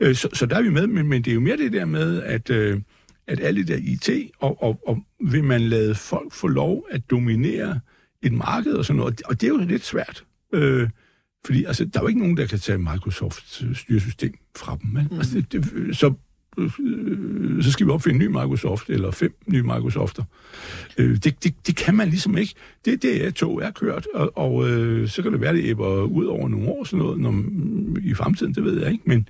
Øh, 0.00 0.14
så, 0.14 0.28
så 0.32 0.46
der 0.46 0.56
er 0.56 0.62
vi 0.62 0.70
med, 0.70 0.86
men, 0.86 1.08
men 1.08 1.22
det 1.22 1.30
er 1.30 1.34
jo 1.34 1.40
mere 1.40 1.56
det 1.56 1.72
der 1.72 1.84
med, 1.84 2.22
at, 2.22 2.50
øh, 2.50 2.80
at 3.26 3.40
alle 3.40 3.60
det 3.60 3.68
der 3.68 3.78
IT, 3.82 4.30
og, 4.40 4.62
og, 4.62 4.80
og 4.86 4.98
vil 5.30 5.44
man 5.44 5.60
lade 5.60 5.94
folk 5.94 6.32
få 6.32 6.46
lov 6.46 6.86
at 6.90 7.10
dominere 7.10 7.80
et 8.22 8.32
marked 8.32 8.72
og 8.72 8.84
sådan 8.84 8.98
noget, 8.98 9.22
og 9.24 9.40
det 9.40 9.46
er 9.46 9.50
jo 9.50 9.56
lidt 9.56 9.84
svært. 9.84 10.24
Øh, 10.52 10.88
fordi 11.46 11.64
altså, 11.64 11.84
der 11.84 11.98
er 11.98 12.02
jo 12.02 12.08
ikke 12.08 12.20
nogen, 12.20 12.36
der 12.36 12.46
kan 12.46 12.58
tage 12.58 12.78
Microsofts 12.78 13.62
øh, 13.62 13.76
styresystem 13.76 14.34
fra 14.56 14.78
dem. 14.82 14.90
Men, 14.90 15.08
mm. 15.10 15.18
altså, 15.18 15.34
det, 15.34 15.52
det, 15.52 15.96
så, 15.96 16.12
øh, 16.58 17.62
så 17.62 17.72
skal 17.72 17.86
vi 17.86 17.90
opfinde 17.90 18.24
en 18.24 18.32
ny 18.32 18.36
Microsoft, 18.36 18.90
eller 18.90 19.10
fem 19.10 19.36
nye 19.46 19.62
Microsofter. 19.62 20.24
Øh, 20.98 21.16
det, 21.16 21.44
det, 21.44 21.54
det 21.66 21.76
kan 21.76 21.94
man 21.94 22.08
ligesom 22.08 22.36
ikke. 22.38 22.54
Det, 22.84 23.02
det 23.02 23.26
er 23.26 23.30
tog 23.30 23.62
er 23.62 23.70
kørt, 23.70 24.06
og, 24.14 24.38
og 24.38 24.68
øh, 24.68 25.08
så 25.08 25.22
kan 25.22 25.32
det 25.32 25.40
være, 25.40 25.54
det 25.54 25.64
æbber 25.64 26.02
ud 26.02 26.24
over 26.24 26.48
nogle 26.48 26.68
år, 26.68 26.84
sådan 26.84 26.98
noget, 26.98 27.20
når, 27.20 27.44
i 28.02 28.14
fremtiden, 28.14 28.54
det 28.54 28.64
ved 28.64 28.82
jeg 28.82 28.92
ikke, 28.92 29.04
men 29.06 29.28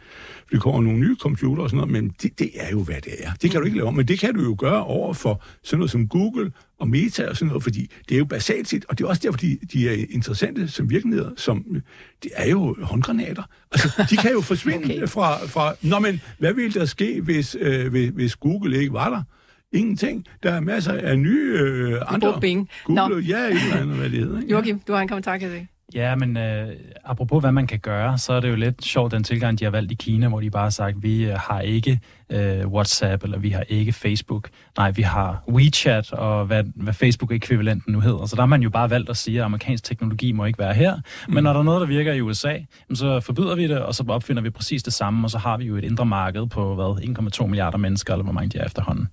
vi 0.51 0.59
kommer 0.59 0.81
nogle 0.81 0.99
nye 0.99 1.17
computer 1.21 1.63
og 1.63 1.71
sådan 1.71 1.77
noget, 1.77 1.93
men 1.93 2.15
det, 2.23 2.39
det 2.39 2.51
er 2.55 2.71
jo, 2.71 2.83
hvad 2.83 3.01
det 3.05 3.13
er. 3.19 3.31
Det 3.43 3.51
kan 3.51 3.61
du 3.61 3.67
ikke 3.67 3.77
lave 3.77 3.89
om, 3.89 3.95
men 3.95 4.09
det 4.09 4.19
kan 4.19 4.35
du 4.35 4.43
jo 4.43 4.57
gøre 4.59 4.85
over 4.85 5.15
for 5.15 5.43
sådan 5.63 5.79
noget 5.79 5.91
som 5.91 6.09
Google 6.09 6.53
og 6.79 6.89
Meta 6.89 7.29
og 7.29 7.37
sådan 7.37 7.49
noget, 7.49 7.63
fordi 7.63 7.91
det 8.09 8.15
er 8.15 8.19
jo 8.19 8.25
basalt 8.25 8.69
set, 8.69 8.85
og 8.89 8.99
det 8.99 9.05
er 9.05 9.09
også 9.09 9.23
derfor, 9.25 9.39
de, 9.39 9.59
de 9.73 9.89
er 9.89 10.07
interessante 10.11 10.69
som 10.69 10.91
virksomheder, 10.91 11.31
som, 11.37 11.65
det 12.23 12.31
er 12.35 12.51
jo 12.51 12.77
håndgranater. 12.83 13.43
Altså, 13.73 14.07
de 14.11 14.17
kan 14.17 14.33
jo 14.33 14.41
forsvinde 14.53 14.85
okay. 14.85 15.09
fra, 15.09 15.47
fra, 15.47 15.75
nå 15.83 15.99
men, 15.99 16.21
hvad 16.39 16.55
ville 16.55 16.81
der 16.81 16.85
ske, 16.85 17.21
hvis, 17.21 17.57
øh, 17.61 17.91
hvis, 17.91 18.11
hvis 18.15 18.37
Google 18.37 18.79
ikke 18.79 18.93
var 18.93 19.11
der? 19.11 19.23
Ingenting. 19.73 20.27
Der 20.43 20.51
er 20.51 20.61
masser 20.61 20.93
af 20.93 21.19
nye 21.19 21.59
øh, 21.59 22.01
andre... 22.07 22.41
Bing. 22.41 22.69
Google, 22.85 23.15
Nå. 23.15 23.19
ja, 23.19 23.39
et 23.39 23.51
eller 23.51 23.77
andet, 23.77 23.97
hvad 23.97 24.11
det 24.11 24.19
hedder. 24.19 24.43
Joachim, 24.51 24.79
du 24.79 24.93
har 24.93 25.01
en 25.01 25.09
kommentar, 25.09 25.39
kan 25.39 25.51
jeg 25.51 25.67
Ja, 25.95 26.15
men 26.15 26.37
øh, 26.37 26.69
apropos 27.05 27.43
hvad 27.43 27.53
man 27.53 27.67
kan 27.67 27.79
gøre, 27.79 28.19
så 28.19 28.33
er 28.33 28.41
det 28.41 28.51
jo 28.51 28.55
lidt 28.55 28.85
sjovt 28.85 29.13
den 29.13 29.25
tilgang, 29.25 29.59
de 29.59 29.65
har 29.65 29.71
valgt 29.71 29.93
i 29.93 29.95
Kina, 29.95 30.29
hvor 30.29 30.41
de 30.41 30.51
bare 30.51 30.63
har 30.63 30.71
sagt, 30.71 31.03
vi 31.03 31.25
øh, 31.25 31.35
har 31.35 31.61
ikke 31.61 32.01
øh, 32.31 32.67
WhatsApp, 32.67 33.25
eller 33.25 33.39
vi 33.39 33.51
har 33.51 33.65
ikke 33.69 33.93
Facebook. 33.93 34.49
Nej, 34.77 34.91
vi 34.91 35.03
har 35.03 35.43
WeChat, 35.49 36.13
og 36.13 36.47
hvad, 36.47 36.65
hvad 36.75 36.93
Facebook-ekvivalenten 36.93 37.93
nu 37.93 38.01
hedder. 38.01 38.27
Så 38.27 38.37
der 38.37 38.43
har 38.43 38.47
man 38.47 38.63
jo 38.63 38.71
bare 38.71 38.91
valgt 38.91 39.11
at 39.11 39.17
sige, 39.17 39.39
at 39.39 39.45
amerikansk 39.45 39.85
teknologi 39.85 40.33
må 40.33 40.45
ikke 40.45 40.59
være 40.59 40.75
her. 40.75 40.97
Men 41.27 41.37
mm. 41.37 41.43
når 41.43 41.53
der 41.53 41.61
er 41.61 41.65
noget, 41.65 41.81
der 41.81 41.87
virker 41.87 42.13
i 42.13 42.21
USA, 42.21 42.59
så 42.95 43.21
forbyder 43.21 43.55
vi 43.55 43.69
det, 43.69 43.79
og 43.79 43.95
så 43.95 44.05
opfinder 44.09 44.43
vi 44.43 44.51
præcis 44.51 44.83
det 44.83 44.93
samme, 44.93 45.27
og 45.27 45.31
så 45.31 45.39
har 45.39 45.57
vi 45.57 45.65
jo 45.65 45.77
et 45.77 45.85
indre 45.85 46.07
marked 46.07 46.47
på, 46.47 46.75
hvad, 46.75 47.19
1,2 47.41 47.47
milliarder 47.47 47.79
mennesker, 47.79 48.13
eller 48.13 48.25
hvor 48.25 48.33
mange 48.33 48.49
de 48.49 48.59
er 48.59 48.65
efterhånden. 48.65 49.09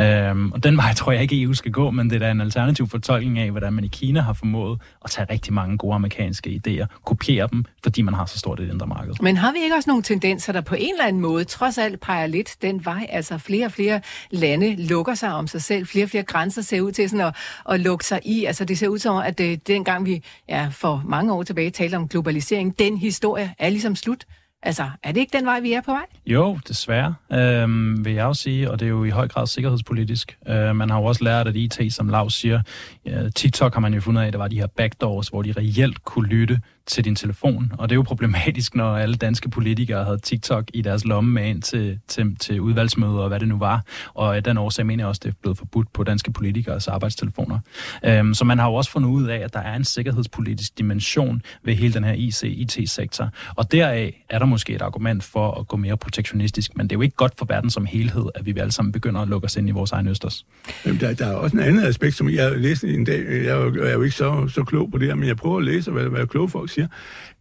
Øhm, 0.00 0.52
og 0.52 0.64
den 0.64 0.76
vej 0.76 0.94
tror 0.98 1.12
jeg 1.12 1.22
ikke, 1.22 1.42
EU 1.42 1.54
skal 1.54 1.72
gå, 1.72 1.90
men 1.90 2.10
det 2.10 2.16
er 2.16 2.20
da 2.20 2.30
en 2.30 2.40
alternativ 2.40 2.88
fortolkning 2.88 3.38
af, 3.38 3.50
hvordan 3.50 3.72
man 3.72 3.84
i 3.84 3.88
Kina 3.88 4.20
har 4.20 4.32
formået 4.32 4.80
at 5.04 5.10
tage 5.10 5.26
rigtig 5.30 5.52
mange 5.52 5.78
gode 5.78 5.94
amerikanske 5.94 6.60
idéer, 6.66 6.86
kopiere 7.04 7.48
dem, 7.52 7.64
fordi 7.82 8.02
man 8.02 8.14
har 8.14 8.26
så 8.26 8.38
stort 8.38 8.60
et 8.60 8.72
indre 8.72 8.86
marked. 8.86 9.14
Men 9.20 9.36
har 9.36 9.52
vi 9.52 9.58
ikke 9.62 9.76
også 9.76 9.90
nogle 9.90 10.02
tendenser, 10.02 10.52
der 10.52 10.60
på 10.60 10.74
en 10.78 10.94
eller 10.94 11.06
anden 11.06 11.22
måde 11.22 11.44
trods 11.44 11.78
alt 11.78 12.00
peger 12.00 12.26
lidt 12.26 12.51
den 12.62 12.84
vej. 12.84 13.06
Altså 13.08 13.38
flere 13.38 13.66
og 13.66 13.72
flere 13.72 14.00
lande 14.30 14.86
lukker 14.86 15.14
sig 15.14 15.32
om 15.32 15.46
sig 15.46 15.62
selv. 15.62 15.86
Flere 15.86 16.04
og 16.04 16.10
flere 16.10 16.22
grænser 16.22 16.62
ser 16.62 16.80
ud 16.80 16.92
til 16.92 17.10
sådan 17.10 17.26
at, 17.26 17.36
at 17.70 17.80
lukke 17.80 18.06
sig 18.06 18.20
i. 18.24 18.44
Altså 18.44 18.64
det 18.64 18.78
ser 18.78 18.88
ud 18.88 18.98
som, 18.98 19.16
at 19.16 19.38
det, 19.38 19.66
dengang 19.68 20.06
vi 20.06 20.22
ja, 20.48 20.68
for 20.70 21.02
mange 21.06 21.32
år 21.32 21.42
tilbage 21.42 21.70
talte 21.70 21.96
om 21.96 22.08
globalisering, 22.08 22.78
den 22.78 22.96
historie 22.96 23.54
er 23.58 23.68
ligesom 23.68 23.96
slut. 23.96 24.24
Altså, 24.62 24.90
er 25.02 25.12
det 25.12 25.20
ikke 25.20 25.38
den 25.38 25.46
vej, 25.46 25.60
vi 25.60 25.72
er 25.72 25.80
på 25.80 25.90
vej? 25.90 26.06
Jo, 26.26 26.58
desværre, 26.68 27.14
øh, 27.32 28.04
vil 28.04 28.12
jeg 28.12 28.26
også 28.26 28.42
sige, 28.42 28.70
og 28.70 28.80
det 28.80 28.86
er 28.86 28.90
jo 28.90 29.04
i 29.04 29.10
høj 29.10 29.28
grad 29.28 29.46
sikkerhedspolitisk. 29.46 30.38
Øh, 30.48 30.76
man 30.76 30.90
har 30.90 30.98
jo 30.98 31.04
også 31.04 31.24
lært, 31.24 31.48
at 31.48 31.56
IT, 31.56 31.94
som 31.94 32.08
Lav 32.08 32.30
siger, 32.30 32.62
ja, 33.06 33.28
TikTok 33.28 33.74
har 33.74 33.80
man 33.80 33.94
jo 33.94 34.00
fundet 34.00 34.22
af, 34.22 34.26
at 34.26 34.32
der 34.32 34.38
var 34.38 34.48
de 34.48 34.58
her 34.58 34.66
backdoors, 34.66 35.28
hvor 35.28 35.42
de 35.42 35.52
reelt 35.52 36.04
kunne 36.04 36.28
lytte 36.28 36.60
til 36.86 37.04
din 37.04 37.16
telefon. 37.16 37.72
Og 37.78 37.88
det 37.88 37.94
er 37.94 37.96
jo 37.96 38.02
problematisk, 38.02 38.74
når 38.74 38.96
alle 38.96 39.14
danske 39.14 39.50
politikere 39.50 40.04
havde 40.04 40.18
TikTok 40.18 40.64
i 40.74 40.82
deres 40.82 41.04
lomme 41.04 41.30
med 41.30 41.46
ind 41.46 41.62
til, 41.62 41.98
til, 42.08 42.36
til 42.40 42.60
udvalgsmøder 42.60 43.18
og 43.18 43.28
hvad 43.28 43.40
det 43.40 43.48
nu 43.48 43.58
var. 43.58 43.84
Og 44.14 44.36
af 44.36 44.44
den 44.44 44.58
årsag 44.58 44.86
mener 44.86 45.04
jeg 45.04 45.08
også, 45.08 45.20
det 45.24 45.30
er 45.30 45.34
blevet 45.42 45.58
forbudt 45.58 45.92
på 45.92 46.04
danske 46.04 46.32
politikers 46.32 46.88
arbejdstelefoner. 46.88 47.58
Øhm, 48.04 48.34
så 48.34 48.44
man 48.44 48.58
har 48.58 48.68
jo 48.68 48.74
også 48.74 48.90
fundet 48.90 49.08
ud 49.08 49.26
af, 49.26 49.38
at 49.38 49.54
der 49.54 49.60
er 49.60 49.76
en 49.76 49.84
sikkerhedspolitisk 49.84 50.78
dimension 50.78 51.42
ved 51.64 51.74
hele 51.74 51.94
den 51.94 52.04
her 52.04 52.12
IC-IT-sektor. 52.12 53.28
Og 53.54 53.72
deraf 53.72 54.24
er 54.30 54.38
der 54.38 54.46
måske 54.46 54.74
et 54.74 54.82
argument 54.82 55.24
for 55.24 55.50
at 55.60 55.68
gå 55.68 55.76
mere 55.76 55.96
protektionistisk, 55.96 56.76
men 56.76 56.86
det 56.86 56.92
er 56.92 56.96
jo 56.96 57.02
ikke 57.02 57.16
godt 57.16 57.32
for 57.38 57.46
verden 57.48 57.70
som 57.70 57.86
helhed, 57.86 58.24
at 58.34 58.46
vi 58.46 58.54
alle 58.58 58.72
sammen 58.72 58.92
begynder 58.92 59.20
at 59.20 59.28
lukke 59.28 59.44
os 59.44 59.56
ind 59.56 59.68
i 59.68 59.72
vores 59.72 59.92
egen 59.92 60.08
østers. 60.08 60.46
Jamen, 60.86 61.00
der, 61.00 61.14
der 61.14 61.26
er 61.26 61.34
også 61.34 61.56
en 61.56 61.62
anden 61.62 61.84
aspekt, 61.84 62.14
som 62.14 62.30
jeg 62.30 62.58
læste 62.58 62.94
en 62.94 63.04
dag. 63.04 63.24
Jeg 63.28 63.46
er 63.46 63.56
jo, 63.56 63.74
jeg 63.74 63.90
er 63.90 63.92
jo 63.92 64.02
ikke 64.02 64.16
så, 64.16 64.48
så 64.48 64.64
klog 64.64 64.90
på 64.90 64.98
det 64.98 65.06
her, 65.06 65.14
men 65.14 65.28
jeg 65.28 65.36
prøver 65.36 65.58
at 65.58 65.64
læse, 65.64 65.90
hvad, 65.90 66.04
hvad 66.04 66.26
kloge 66.26 66.48
folk 66.48 66.70
siger, 66.72 66.88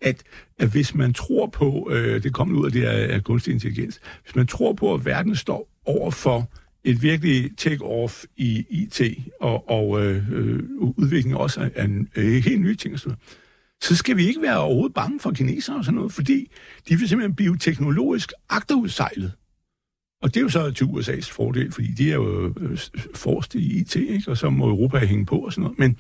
at, 0.02 0.24
at 0.60 0.70
hvis 0.72 0.96
man 0.96 1.14
tror 1.14 1.48
på, 1.48 1.90
øh, 1.92 2.24
det 2.24 2.34
kommer 2.34 2.60
ud 2.60 2.66
af 2.66 2.72
det 2.72 2.82
her 2.82 2.90
af 2.90 3.24
kunstig 3.24 3.54
intelligens, 3.54 4.00
hvis 4.24 4.36
man 4.36 4.48
tror 4.48 4.74
på, 4.74 4.94
at 4.94 5.06
verden 5.06 5.36
står 5.36 5.70
over 5.86 6.12
for 6.12 6.52
et 6.84 7.02
virkelig 7.02 7.52
take-off 7.62 8.24
i 8.38 8.66
IT 8.70 9.02
og, 9.42 9.70
og 9.70 10.06
øh, 10.06 10.32
øh, 10.32 10.60
udvikling 10.80 11.38
også 11.38 11.70
af, 11.76 11.86
en, 11.86 12.10
øh, 12.16 12.44
helt 12.44 12.62
nye 12.62 12.76
ting, 12.76 13.00
så 13.82 13.96
skal 13.96 14.18
vi 14.18 14.28
ikke 14.28 14.42
være 14.42 14.58
overhovedet 14.58 14.94
bange 14.94 15.20
for 15.20 15.32
kinesere 15.32 15.76
og 15.76 15.86
sådan 15.86 15.96
noget, 15.96 16.12
fordi 16.12 16.52
de 16.90 16.96
vil 16.96 17.10
simpelthen 17.10 17.36
blive 17.36 17.58
teknologisk 17.58 18.32
agterudsejlet. 18.50 19.32
Og 20.22 20.34
det 20.34 20.38
er 20.38 20.42
jo 20.42 20.50
så 20.50 20.72
til 20.72 20.86
USA's 20.86 21.34
fordel, 21.34 21.72
fordi 21.72 21.88
de 21.88 22.12
er 22.12 22.16
jo 22.16 22.54
øh, 22.60 22.78
forrest 23.16 23.56
i 23.56 23.80
IT, 23.80 23.96
ikke? 23.96 24.32
og 24.32 24.38
så 24.38 24.50
må 24.50 24.68
Europa 24.68 24.98
hænge 24.98 25.26
på 25.26 25.36
og 25.36 25.54
sådan 25.54 25.62
noget. 25.64 25.80
Men, 25.80 25.98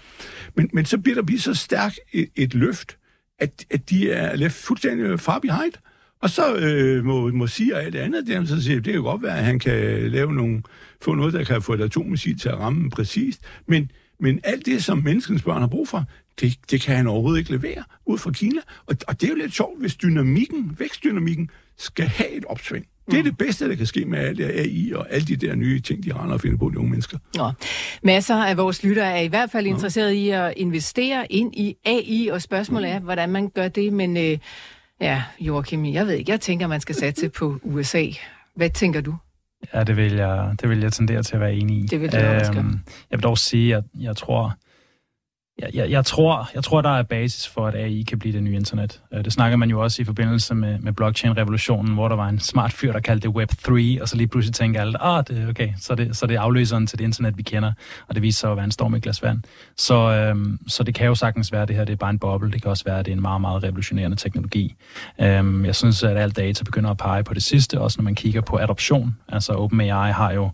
men, 0.55 0.69
men 0.73 0.85
så 0.85 0.97
bliver 0.97 1.15
der 1.15 1.23
blive 1.23 1.39
så 1.39 1.53
stærkt 1.53 1.99
et, 2.13 2.29
et 2.35 2.53
løft, 2.53 2.97
at, 3.41 3.65
at 3.69 3.89
de 3.89 4.11
er 4.11 4.35
left 4.35 4.55
fuldstændig 4.55 5.19
far 5.19 5.39
behind. 5.39 5.73
Og 6.21 6.29
så 6.29 6.55
øh, 6.55 7.05
må, 7.05 7.31
må 7.31 7.47
sige 7.47 7.75
alt 7.75 7.93
det 7.93 7.99
andet, 7.99 8.27
der, 8.27 8.45
så 8.45 8.63
siger, 8.63 8.79
det 8.79 8.93
kan 8.93 9.01
godt 9.01 9.23
være, 9.23 9.37
at 9.37 9.45
han 9.45 9.59
kan 9.59 10.09
lave 10.11 10.33
nogle, 10.33 10.63
få 11.01 11.13
noget, 11.15 11.33
der 11.33 11.43
kan 11.43 11.61
få 11.61 11.73
et 11.73 11.81
atommissil 11.81 12.39
til 12.39 12.49
at 12.49 12.59
ramme 12.59 12.89
præcist. 12.89 13.41
Men, 13.67 13.91
men 14.19 14.39
alt 14.43 14.65
det, 14.65 14.83
som 14.83 14.97
menneskens 14.97 15.43
børn 15.43 15.61
har 15.61 15.67
brug 15.67 15.87
for, 15.87 16.03
det, 16.41 16.57
det 16.71 16.81
kan 16.81 16.95
han 16.95 17.07
overhovedet 17.07 17.39
ikke 17.39 17.51
levere 17.51 17.83
ud 18.05 18.17
fra 18.17 18.31
Kina. 18.31 18.61
Og, 18.85 18.95
og 19.07 19.21
det 19.21 19.27
er 19.27 19.31
jo 19.31 19.37
lidt 19.37 19.53
sjovt, 19.53 19.79
hvis 19.79 19.95
dynamikken, 19.95 20.75
vækstdynamikken, 20.79 21.49
skal 21.77 22.05
have 22.05 22.31
et 22.31 22.45
opsving. 22.45 22.85
Det 23.11 23.19
er 23.19 23.23
det 23.23 23.37
bedste, 23.37 23.69
der 23.69 23.75
kan 23.75 23.85
ske 23.85 24.05
med 24.05 24.19
alt 24.19 24.37
det 24.37 24.49
AI 24.49 24.91
og 24.95 25.07
alle 25.13 25.25
de 25.27 25.35
der 25.35 25.55
nye 25.55 25.79
ting, 25.79 26.03
de 26.03 26.13
render 26.13 26.33
og 26.33 26.41
finder 26.41 26.57
på, 26.57 26.69
de 26.69 26.77
unge 26.77 26.91
mennesker. 26.91 27.17
Nå. 27.37 27.51
Masser 28.03 28.35
af 28.35 28.57
vores 28.57 28.83
lyttere 28.83 29.17
er 29.17 29.21
i 29.21 29.27
hvert 29.27 29.51
fald 29.51 29.67
interesseret 29.67 30.11
i 30.11 30.29
at 30.29 30.53
investere 30.57 31.31
ind 31.31 31.55
i 31.55 31.75
AI, 31.85 32.27
og 32.27 32.41
spørgsmålet 32.41 32.89
er, 32.89 32.99
hvordan 32.99 33.29
man 33.29 33.49
gør 33.49 33.67
det. 33.67 33.93
Men 33.93 34.17
øh, 34.17 34.37
ja, 35.01 35.23
Joachim, 35.39 35.85
jeg 35.85 36.07
ved 36.07 36.13
ikke, 36.13 36.31
jeg 36.31 36.41
tænker, 36.41 36.67
man 36.67 36.81
skal 36.81 36.95
satse 36.95 37.29
på 37.29 37.59
USA. 37.63 38.05
Hvad 38.55 38.69
tænker 38.69 39.01
du? 39.01 39.15
Ja, 39.73 39.83
det 39.83 39.97
vil 39.97 40.13
jeg, 40.13 40.55
det 40.61 40.69
vil 40.69 40.79
jeg 40.79 40.93
tendere 40.93 41.23
til 41.23 41.33
at 41.35 41.39
være 41.41 41.53
enig 41.53 41.77
i. 41.77 41.87
Det 41.87 42.01
vil 42.01 42.09
jeg 42.13 42.39
også 42.39 42.53
øhm, 42.53 42.79
Jeg 43.11 43.17
vil 43.17 43.23
dog 43.23 43.37
sige, 43.37 43.75
at 43.75 43.83
jeg 43.99 44.15
tror, 44.15 44.53
jeg, 45.61 45.69
jeg, 45.73 45.91
jeg, 45.91 46.05
tror, 46.05 46.49
jeg 46.55 46.63
tror, 46.63 46.81
der 46.81 46.89
er 46.89 47.03
basis 47.03 47.47
for, 47.47 47.67
at 47.67 47.75
AI 47.75 48.03
kan 48.07 48.19
blive 48.19 48.33
det 48.33 48.43
nye 48.43 48.55
internet. 48.55 49.01
Øh, 49.13 49.25
det 49.25 49.33
snakker 49.33 49.57
man 49.57 49.69
jo 49.69 49.81
også 49.81 50.01
i 50.01 50.05
forbindelse 50.05 50.55
med, 50.55 50.79
med 50.79 50.93
blockchain-revolutionen, 50.93 51.93
hvor 51.93 52.07
der 52.07 52.15
var 52.15 52.29
en 52.29 52.39
smart 52.39 52.73
fyr, 52.73 52.91
der 52.91 52.99
kaldte 52.99 53.27
det 53.27 53.35
Web3, 53.35 54.01
og 54.01 54.09
så 54.09 54.17
lige 54.17 54.27
pludselig 54.27 54.55
tænkte 54.55 54.79
alle, 54.79 55.03
ah, 55.03 55.23
det, 55.27 55.49
okay, 55.49 55.69
så 55.79 55.95
det, 55.95 56.17
så 56.17 56.27
det 56.27 56.35
er 56.35 56.41
afløseren 56.41 56.87
til 56.87 56.99
det 56.99 57.03
internet, 57.03 57.37
vi 57.37 57.43
kender, 57.43 57.71
og 58.07 58.15
det 58.15 58.23
viser 58.23 58.39
sig 58.39 58.51
at 58.51 58.57
være 58.57 58.65
en 58.65 58.71
storm 58.71 58.95
i 58.95 58.99
glas 58.99 59.23
vand. 59.23 59.41
Så, 59.77 59.95
øhm, 59.95 60.59
så 60.67 60.83
det 60.83 60.95
kan 60.95 61.07
jo 61.07 61.15
sagtens 61.15 61.51
være, 61.51 61.61
at 61.61 61.67
det 61.67 61.75
her 61.75 61.85
det 61.85 61.93
er 61.93 61.97
bare 61.97 62.09
en 62.09 62.19
boble. 62.19 62.51
Det 62.51 62.61
kan 62.61 62.71
også 62.71 62.83
være, 62.83 62.99
at 62.99 63.05
det 63.05 63.11
er 63.11 63.15
en 63.15 63.21
meget, 63.21 63.41
meget 63.41 63.63
revolutionerende 63.63 64.17
teknologi. 64.17 64.75
Øhm, 65.21 65.65
jeg 65.65 65.75
synes, 65.75 66.03
at 66.03 66.17
alt 66.17 66.37
data 66.37 66.63
begynder 66.63 66.89
at 66.89 66.97
pege 66.97 67.23
på 67.23 67.33
det 67.33 67.43
sidste, 67.43 67.81
også 67.81 68.01
når 68.01 68.03
man 68.03 68.15
kigger 68.15 68.41
på 68.41 68.57
adoption. 68.57 69.17
Altså 69.29 69.53
OpenAI 69.53 70.11
har 70.11 70.31
jo 70.31 70.51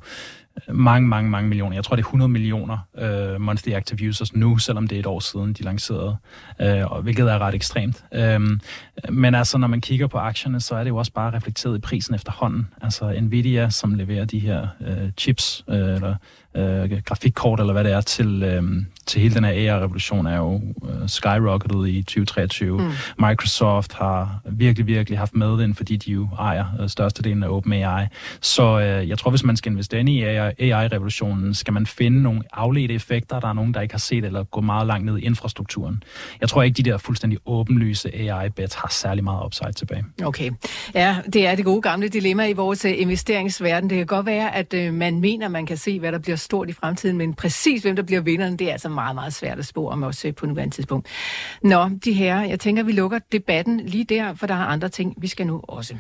mange, 0.70 1.08
mange, 1.08 1.30
mange 1.30 1.50
millioner. 1.50 1.76
Jeg 1.76 1.84
tror, 1.84 1.96
det 1.96 2.04
er 2.04 2.08
100 2.08 2.30
millioner 2.30 2.78
øh, 2.98 3.42
monthly 3.42 3.72
active 3.72 4.10
users 4.10 4.36
nu, 4.36 4.58
selvom 4.58 4.88
det 4.88 4.96
er 4.96 5.00
et 5.00 5.06
år 5.06 5.20
siden, 5.20 5.54
de 5.54 5.64
lancerede, 5.64 6.18
uh, 6.60 7.04
hvilket 7.04 7.32
er 7.32 7.40
ret 7.40 7.56
ekstremt. 7.56 8.04
Øh, 8.14 8.42
men 9.10 9.36
altså, 9.36 9.58
når 9.58 9.68
man 9.68 9.82
kigger 9.82 10.08
på 10.08 10.18
aktierne, 10.18 10.62
så 10.62 10.76
er 10.76 10.84
det 10.84 10.90
jo 10.90 10.98
også 10.98 11.12
bare 11.12 11.36
reflekteret 11.36 11.78
i 11.78 11.82
prisen 11.82 12.16
efterhånden. 12.16 12.68
Altså 12.82 13.16
Nvidia, 13.22 13.70
som 13.70 13.94
leverer 13.94 14.26
de 14.26 14.40
her 14.40 14.68
øh, 14.82 15.12
chips, 15.18 15.66
øh, 15.70 15.76
eller 15.76 16.16
uh, 16.58 17.00
grafikkort, 17.06 17.60
eller 17.60 17.74
hvad 17.74 17.84
det 17.84 17.94
er, 17.94 18.02
til, 18.02 18.58
um, 18.58 18.86
til 19.06 19.22
hele 19.22 19.36
den 19.36 19.44
her 19.44 19.52
AI-revolution, 19.52 20.28
er 20.28 20.38
jo 20.38 20.62
uh, 20.76 20.90
skyrocketet 21.08 21.88
i 21.88 22.02
2023. 22.02 22.78
Mm. 22.78 22.92
Microsoft 23.28 23.94
har 23.94 24.40
virkelig, 24.46 24.88
virkelig 24.88 25.20
haft 25.20 25.36
medvind, 25.36 25.76
fordi 25.76 25.96
de 25.98 26.12
jo 26.12 26.28
ejer 26.40 26.66
uh, 26.80 26.88
størstedelen 26.88 27.44
af 27.44 27.50
OpenAI. 27.50 28.06
Så 28.42 28.76
uh, 28.76 29.10
jeg 29.10 29.18
tror, 29.18 29.30
hvis 29.30 29.44
man 29.44 29.58
skal 29.58 29.72
investere 29.72 30.00
ind 30.00 30.10
i 30.10 30.24
AI, 30.24 30.52
AI-revolutionen, 30.60 31.54
skal 31.54 31.74
man 31.74 31.86
finde 31.86 32.22
nogle 32.22 32.42
afledte 32.54 32.94
effekter, 32.94 33.40
der 33.40 33.48
er 33.48 33.54
nogen, 33.54 33.74
der 33.74 33.82
ikke 33.82 33.94
har 33.94 34.00
set, 34.00 34.26
eller 34.26 34.44
gå 34.44 34.62
meget 34.62 34.88
langt 34.88 35.06
ned 35.06 35.18
i 35.18 35.22
infrastrukturen. 35.22 36.04
Jeg 36.42 36.50
tror 36.50 36.64
ikke, 36.64 36.84
de 36.84 36.90
der 36.90 36.98
fuldstændig 36.98 37.40
åbenlyse 37.46 38.16
AI-bets 38.16 38.76
har 38.76 38.88
særlig 38.92 39.24
meget 39.24 39.46
upside 39.46 39.72
tilbage. 39.72 40.06
Okay. 40.24 40.52
Ja, 40.96 41.18
det 41.34 41.48
er 41.48 41.56
det 41.56 41.66
gode 41.66 41.82
gamle 41.82 42.08
dilemma 42.08 42.48
i 42.48 42.54
vores 42.54 42.86
øh, 42.86 42.94
investeringsverden. 42.98 43.90
Det 43.90 43.98
kan 43.98 44.06
godt 44.06 44.26
være, 44.26 44.56
at 44.56 44.74
øh, 44.74 44.94
man 44.94 45.20
mener, 45.20 45.48
man 45.48 45.66
kan 45.66 45.78
se, 45.78 46.00
hvad 46.00 46.12
der 46.12 46.20
bliver 46.20 46.36
stort 46.48 46.70
i 46.70 46.74
fremtiden, 46.74 47.18
men 47.18 47.34
præcis 47.34 47.82
hvem 47.82 47.96
der 47.96 48.04
bliver 48.04 48.22
vinderen, 48.22 48.60
det 48.60 48.68
er 48.68 48.72
altså 48.72 48.90
meget, 48.90 49.16
meget 49.16 49.34
svært 49.34 49.60
at 49.60 49.66
spå 49.66 49.90
om 49.90 50.04
også 50.04 50.28
øh, 50.28 50.36
på 50.36 50.46
nuværende 50.46 50.76
tidspunkt. 50.76 51.08
Nå, 51.64 51.90
de 52.06 52.14
her, 52.14 52.42
jeg 52.42 52.60
tænker, 52.60 52.84
vi 52.84 52.92
lukker 52.92 53.20
debatten 53.32 53.80
lige 53.80 54.04
der, 54.04 54.34
for 54.34 54.48
der 54.48 54.54
er 54.54 54.66
andre 54.66 54.90
ting, 54.90 55.16
vi 55.18 55.28
skal 55.28 55.48
nu 55.48 55.62
også. 55.68 55.96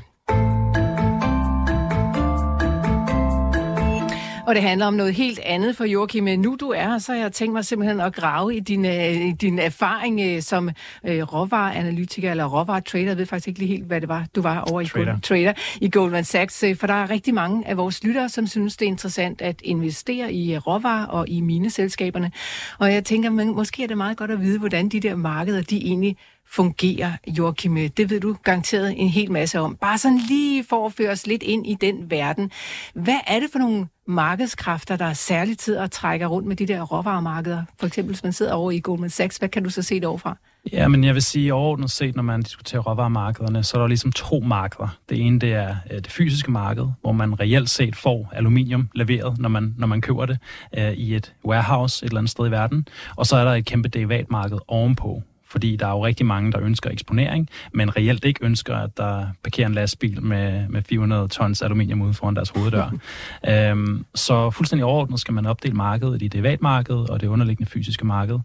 Og 4.47 4.55
det 4.55 4.63
handler 4.63 4.85
om 4.85 4.93
noget 4.93 5.13
helt 5.13 5.39
andet 5.39 5.77
for 5.77 5.85
Joachim. 5.85 6.23
Nu 6.23 6.57
du 6.59 6.69
er 6.69 6.89
her, 6.89 6.97
så 6.97 7.13
har 7.13 7.19
jeg 7.19 7.31
tænkt 7.31 7.53
mig 7.53 7.65
simpelthen 7.65 7.99
at 7.99 8.15
grave 8.15 8.55
i 8.55 8.59
din, 8.59 8.85
uh, 8.85 9.33
din 9.41 9.59
erfaring 9.59 10.35
uh, 10.35 10.41
som 10.41 10.69
uh, 11.03 11.09
råvareanalytiker 11.09 12.31
eller 12.31 12.45
råvaretrader. 12.45 13.05
Jeg 13.05 13.17
ved 13.17 13.25
faktisk 13.25 13.47
ikke 13.47 13.59
lige 13.59 13.69
helt, 13.69 13.85
hvad 13.85 14.01
det 14.01 14.09
var, 14.09 14.25
du 14.35 14.41
var 14.41 14.59
over 14.59 14.81
i 14.81 14.85
trader. 14.85 15.05
Goldman, 15.05 15.21
trader 15.21 15.53
i 15.81 15.89
Goldman 15.89 16.23
Sachs. 16.23 16.63
For 16.75 16.87
der 16.87 16.93
er 16.93 17.09
rigtig 17.09 17.33
mange 17.33 17.67
af 17.67 17.77
vores 17.77 18.03
lyttere, 18.03 18.29
som 18.29 18.47
synes, 18.47 18.77
det 18.77 18.85
er 18.85 18.89
interessant 18.89 19.41
at 19.41 19.61
investere 19.61 20.33
i 20.33 20.57
råvarer 20.57 21.05
og 21.05 21.29
i 21.29 21.41
mineselskaberne. 21.41 22.31
Og 22.79 22.93
jeg 22.93 23.05
tænker, 23.05 23.29
måske 23.29 23.83
er 23.83 23.87
det 23.87 23.97
meget 23.97 24.17
godt 24.17 24.31
at 24.31 24.41
vide, 24.41 24.59
hvordan 24.59 24.89
de 24.89 24.99
der 24.99 25.15
markeder, 25.15 25.61
de 25.61 25.77
egentlig 25.77 26.17
fungerer, 26.49 27.11
Joachim? 27.27 27.77
Øh, 27.77 27.89
det 27.97 28.09
ved 28.09 28.19
du 28.19 28.35
garanteret 28.43 28.93
en 28.97 29.09
hel 29.09 29.31
masse 29.31 29.59
om. 29.59 29.75
Bare 29.75 29.97
sådan 29.97 30.17
lige 30.17 30.63
for 30.63 30.85
at 30.85 30.93
føre 30.93 31.09
os 31.11 31.27
lidt 31.27 31.43
ind 31.43 31.67
i 31.67 31.77
den 31.81 32.11
verden. 32.11 32.51
Hvad 32.93 33.19
er 33.27 33.39
det 33.39 33.49
for 33.51 33.59
nogle 33.59 33.87
markedskræfter, 34.07 34.95
der 34.95 35.05
er 35.05 35.13
særligt 35.13 35.59
tid 35.59 35.77
at 35.77 35.91
trække 35.91 36.25
rundt 36.25 36.47
med 36.47 36.55
de 36.55 36.65
der 36.67 36.81
råvaremarkeder? 36.81 37.63
For 37.79 37.87
eksempel, 37.87 38.13
hvis 38.13 38.23
man 38.23 38.33
sidder 38.33 38.53
over 38.53 38.71
i 38.71 38.79
Goldman 38.79 39.09
Sachs, 39.09 39.37
hvad 39.37 39.49
kan 39.49 39.63
du 39.63 39.69
så 39.69 39.81
se 39.81 39.99
derovre? 39.99 40.35
Ja, 40.71 40.87
men 40.87 41.03
jeg 41.03 41.13
vil 41.13 41.21
sige 41.21 41.53
overordnet 41.53 41.91
set, 41.91 42.15
når 42.15 42.23
man 42.23 42.41
diskuterer 42.41 42.81
råvaremarkederne, 42.81 43.63
så 43.63 43.77
er 43.77 43.81
der 43.81 43.87
ligesom 43.87 44.11
to 44.11 44.39
markeder. 44.39 44.97
Det 45.09 45.25
ene, 45.25 45.39
det 45.39 45.53
er 45.53 45.75
øh, 45.91 45.97
det 45.97 46.11
fysiske 46.11 46.51
marked, 46.51 46.85
hvor 47.01 47.11
man 47.11 47.39
reelt 47.39 47.69
set 47.69 47.95
får 47.95 48.29
aluminium 48.33 48.89
leveret, 48.95 49.37
når 49.37 49.49
man, 49.49 49.75
når 49.77 49.87
man 49.87 50.01
køber 50.01 50.25
det 50.25 50.37
øh, 50.77 50.91
i 50.91 51.15
et 51.15 51.33
warehouse 51.45 52.05
et 52.05 52.09
eller 52.09 52.19
andet 52.19 52.31
sted 52.31 52.47
i 52.47 52.51
verden. 52.51 52.87
Og 53.15 53.25
så 53.25 53.35
er 53.35 53.43
der 53.43 53.53
et 53.53 53.65
kæmpe 53.65 53.89
derivatmarked 53.89 54.57
ovenpå, 54.67 55.21
fordi 55.49 55.75
der 55.75 55.87
er 55.87 55.91
jo 55.91 56.05
rigtig 56.05 56.25
mange, 56.25 56.51
der 56.51 56.61
ønsker 56.61 56.89
eksponering, 56.89 57.49
men 57.73 57.95
reelt 57.95 58.25
ikke 58.25 58.45
ønsker, 58.45 58.75
at 58.75 58.97
der 58.97 59.27
parkerer 59.43 59.67
en 59.67 59.73
lastbil 59.73 60.23
med, 60.23 60.67
med 60.69 60.81
400 60.81 61.27
tons 61.27 61.61
aluminium 61.61 62.01
ude 62.01 62.13
foran 62.13 62.35
deres 62.35 62.49
hoveddør. 62.49 62.89
øhm, 63.49 64.05
så 64.15 64.49
fuldstændig 64.49 64.85
overordnet 64.85 65.19
skal 65.19 65.33
man 65.33 65.45
opdele 65.45 65.73
markedet 65.73 66.21
i 66.21 66.27
det 66.27 66.33
derivatmarked 66.33 66.95
og 66.95 67.21
det 67.21 67.27
underliggende 67.27 67.71
fysiske 67.71 68.05
marked. 68.05 68.39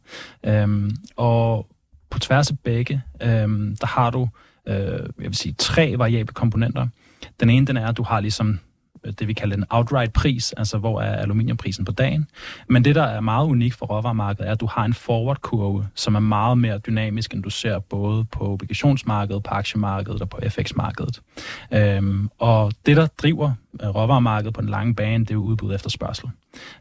Øhm, 0.44 0.90
og 1.16 1.66
på 2.11 2.18
tværs 2.18 2.50
af 2.50 2.59
begge, 2.59 3.03
øhm, 3.22 3.76
der 3.80 3.86
har 3.86 4.11
du, 4.11 4.28
øh, 4.68 4.76
jeg 4.76 5.09
vil 5.16 5.34
sige, 5.34 5.55
tre 5.59 5.94
variable 5.98 6.34
komponenter. 6.34 6.86
Den 7.40 7.50
ene, 7.50 7.66
den 7.66 7.76
er, 7.76 7.88
at 7.88 7.96
du 7.96 8.03
har 8.03 8.20
ligesom 8.20 8.59
det, 9.18 9.28
vi 9.28 9.32
kalder 9.32 9.57
en 9.57 9.64
outright 9.70 10.12
pris, 10.12 10.53
altså 10.53 10.78
hvor 10.78 11.00
er 11.00 11.16
aluminiumprisen 11.16 11.84
på 11.84 11.92
dagen. 11.92 12.26
Men 12.68 12.84
det, 12.84 12.94
der 12.94 13.03
er 13.03 13.20
meget 13.20 13.46
unikt 13.46 13.74
for 13.74 13.86
råvaremarkedet, 13.86 14.48
er, 14.48 14.53
at 14.53 14.61
du 14.61 14.66
har 14.66 14.84
en 14.84 14.94
forward-kurve, 14.94 15.88
som 15.94 16.14
er 16.14 16.20
meget 16.20 16.59
mere 16.59 16.78
dynamisk, 16.78 17.34
end 17.34 17.42
du 17.42 17.50
ser 17.50 17.78
både 17.78 18.24
på 18.24 18.53
obligationsmarkedet, 18.53 19.42
på 19.42 19.55
aktiemarkedet 19.55 20.22
og 20.22 20.28
på 20.28 20.38
FX-markedet. 20.48 21.20
Øhm, 21.72 22.28
og 22.38 22.72
det, 22.86 22.96
der 22.96 23.07
driver 23.07 23.53
øh, 23.82 23.88
råvaremarkedet 23.88 24.55
på 24.55 24.61
den 24.61 24.68
lange 24.68 24.94
bane, 24.94 25.24
det 25.24 25.30
er 25.30 25.34
jo 25.34 25.42
udbud 25.42 25.74
efter 25.74 25.90
spørgsel. 25.90 26.30